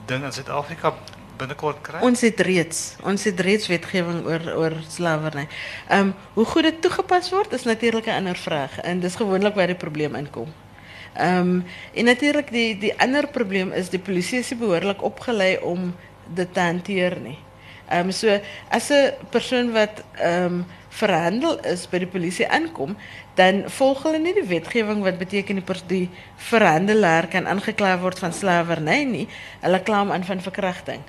ding 0.05 0.23
in 0.23 0.33
Suid-Afrika 0.33 0.93
binnekort 1.37 1.81
kry? 1.81 1.99
Ons 2.01 2.21
het 2.21 2.39
reeds 2.39 2.95
ons 3.03 3.23
het 3.23 3.39
reeds 3.39 3.67
wetgewing 3.67 4.25
oor 4.25 4.41
oor. 4.55 4.73
Ehm 5.87 6.11
hoe 6.33 6.45
goed 6.45 6.63
dit 6.63 6.81
toegepas 6.81 7.29
word 7.29 7.53
is 7.53 7.63
natuurlik 7.63 8.05
'n 8.05 8.17
ander 8.19 8.35
vraag 8.35 8.79
en 8.79 8.99
dis 8.99 9.15
gewoonlik 9.15 9.55
waar 9.55 9.67
die 9.67 9.75
probleem 9.75 10.15
inkom. 10.15 10.53
Ehm 11.13 11.61
en 11.93 12.05
natuurlik 12.05 12.51
die 12.51 12.77
die 12.77 12.99
ander 12.99 13.27
probleem 13.27 13.71
is 13.71 13.89
die 13.89 13.99
polisie 13.99 14.39
is 14.39 14.57
behoorlik 14.57 15.01
opgelei 15.01 15.57
om 15.57 15.95
dit 16.33 16.53
te 16.53 16.59
hanteer 16.59 17.19
nie. 17.19 17.37
Ehm 17.89 18.05
um, 18.05 18.11
so 18.11 18.39
as 18.69 18.89
'n 18.89 19.13
persoon 19.29 19.71
wat 19.71 20.03
ehm 20.13 20.61
verhandel 20.97 21.59
is 21.69 21.85
by 21.89 22.01
die 22.03 22.09
polisie 22.09 22.47
aankom, 22.49 22.95
dan 23.37 23.63
volg 23.77 24.03
hulle 24.07 24.19
nie 24.21 24.33
die 24.37 24.45
wetgewing 24.49 25.03
wat 25.05 25.19
beteken 25.21 25.61
die 25.61 25.81
die 25.87 26.09
verhandelaar 26.49 27.29
kan 27.31 27.47
aangekla 27.47 27.97
word 28.01 28.19
van 28.19 28.33
slawerny 28.33 29.03
nie. 29.05 29.27
Hulle 29.61 29.81
kla 29.85 30.05
aan 30.13 30.27
van 30.27 30.41
verkrachting. 30.41 31.03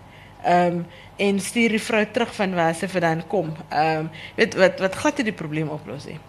Ehm 0.44 0.84
en 1.18 1.40
stuur 1.42 1.72
die 1.74 1.82
vrou 1.82 2.04
terug 2.14 2.30
van 2.34 2.52
waar 2.54 2.74
sy 2.78 2.86
vandaan 2.86 3.24
kom. 3.26 3.48
Ehm 3.68 4.06
weet 4.36 4.54
wat 4.54 4.78
wat 4.78 4.94
glad 4.94 5.16
die 5.16 5.34
probleem 5.34 5.68
oplos 5.74 6.06
nie. 6.06 6.20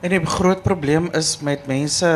En 0.00 0.10
die 0.10 0.26
groot 0.26 0.62
probleem 0.62 1.10
is 1.12 1.36
met 1.40 1.66
mense 1.66 2.08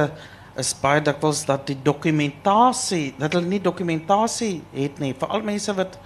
is 0.57 0.73
baie 0.81 1.03
dikwels 1.05 1.45
dat 1.45 1.67
die 1.69 1.77
dokumentasie, 1.83 3.15
dat 3.19 3.37
hulle 3.37 3.47
nie 3.47 3.61
dokumentasie 3.61 4.63
het 4.73 4.99
nie, 4.99 5.13
veral 5.19 5.45
mense 5.45 5.75
wat 5.77 5.99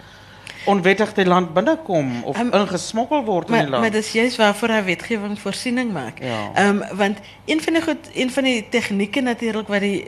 onwettig 0.64 1.12
die 1.14 1.24
land 1.24 1.54
binnenkom 1.54 2.24
of 2.24 2.38
um, 2.38 2.52
ingesmokkel 2.52 3.24
word 3.24 3.48
in 3.48 3.54
maar, 3.54 3.62
die 3.62 3.70
land. 3.70 3.82
Maar 3.82 3.94
dis 3.94 4.12
juist 4.12 4.36
waarvoor 4.36 4.68
hy 4.68 4.82
wetgewing 4.84 5.38
voorsiening 5.40 5.92
maak. 5.92 6.20
Ja. 6.22 6.68
Um, 6.68 6.82
want 6.96 7.18
een 7.44 7.62
van 7.62 7.78
die 7.78 7.82
goed 7.82 8.10
een 8.14 8.30
van 8.30 8.44
die 8.44 8.68
tegnieke 8.68 9.20
natuurlik 9.20 9.68
wat 9.68 9.80
die 9.80 10.04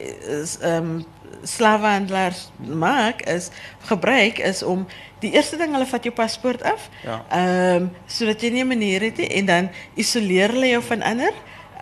ehm 0.60 0.76
um, 0.76 1.04
slavenhandelaars 1.42 2.50
maak 2.56 3.22
is 3.26 3.48
gebruik 3.88 4.38
is 4.38 4.62
om 4.62 4.86
die 5.18 5.32
eerste 5.34 5.56
ding 5.58 5.72
hulle 5.74 5.86
vat 5.86 6.04
jou 6.06 6.14
paspoort 6.14 6.62
af. 6.62 6.88
Ja. 7.02 7.22
Ehm 7.30 7.88
sodat 8.06 8.42
jy 8.42 8.50
nie 8.50 8.62
'n 8.62 8.68
manier 8.68 9.00
het 9.02 9.16
nie 9.16 9.28
en 9.28 9.46
dan 9.46 9.70
isoleer 9.94 10.50
hulle 10.50 10.68
jou 10.68 10.82
van 10.82 11.02
ander. 11.02 11.32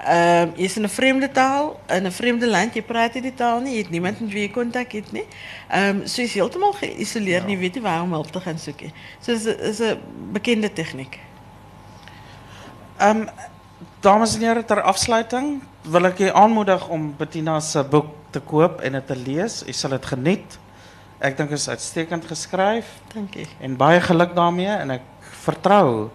Ehm 0.01 0.49
um, 0.49 0.53
jy's 0.57 0.77
in 0.77 0.85
'n 0.85 0.89
vreemde 0.89 1.31
taal, 1.31 1.81
in 1.89 2.07
'n 2.07 2.13
vreemde 2.13 2.49
land, 2.49 2.75
jy 2.75 2.83
praat 2.83 3.13
die 3.13 3.35
taal 3.35 3.61
nie, 3.61 3.73
jy 3.73 3.83
het 3.83 3.91
niemand 3.91 4.21
met 4.21 4.33
wie 4.33 4.47
jy 4.47 4.51
kontak 4.51 4.93
het 4.93 5.13
nie. 5.13 5.27
Ehm 5.69 6.01
um, 6.01 6.07
so 6.07 6.23
jy's 6.23 6.35
heeltemal 6.35 6.73
geïsoleer, 6.73 7.41
ja. 7.41 7.47
nie 7.47 7.59
weet 7.59 7.75
nie 7.75 7.83
waar 7.83 8.03
om 8.03 8.13
hulp 8.13 8.31
te 8.31 8.41
gaan 8.41 8.59
soek 8.59 8.81
nie. 8.81 8.93
So 9.21 9.33
is 9.33 9.47
is 9.47 9.81
'n 9.81 9.99
bekende 10.33 10.73
tegniek. 10.73 11.19
Ehm 12.99 13.29
dames 14.01 14.35
en 14.35 14.41
here 14.41 14.65
ter 14.65 14.83
afsluiting 14.83 15.61
wil 15.83 16.07
ek 16.07 16.19
julle 16.19 16.33
aanmoedig 16.33 16.89
om 16.89 17.15
Bettina 17.17 17.61
se 17.61 17.83
boek 17.85 18.07
te 18.31 18.41
koop 18.41 18.81
en 18.81 18.93
dit 18.93 19.07
te 19.07 19.17
lees. 19.17 19.63
U 19.67 19.73
sal 19.73 19.91
dit 19.91 20.07
geniet. 20.07 20.59
Ek 21.21 21.37
dink 21.37 21.51
dit 21.51 21.59
is 21.59 21.69
uitstekend 21.69 22.25
geskryf 22.25 22.87
Dankie. 23.15 23.47
en 23.61 23.77
baie 23.77 24.01
geluk 24.01 24.35
daarmee 24.35 24.73
en 24.73 24.91
ek 24.91 25.03
vertrou 25.21 26.11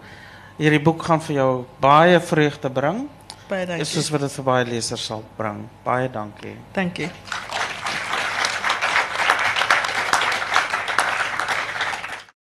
hierdie 0.58 0.82
boek 0.82 1.02
gaan 1.02 1.20
vir 1.20 1.36
jou 1.36 1.64
baie 1.80 2.20
vreugde 2.20 2.70
bring. 2.70 3.06
Baie 3.48 3.66
dankie. 3.66 3.86
Soos 3.86 4.10
wat 4.10 4.26
dit 4.26 4.38
vir 4.38 4.48
baie 4.48 4.64
lesers 4.66 5.04
sal 5.06 5.22
bring. 5.36 5.66
Baie 5.86 6.10
dankie. 6.10 6.56
Dankie. 6.74 7.10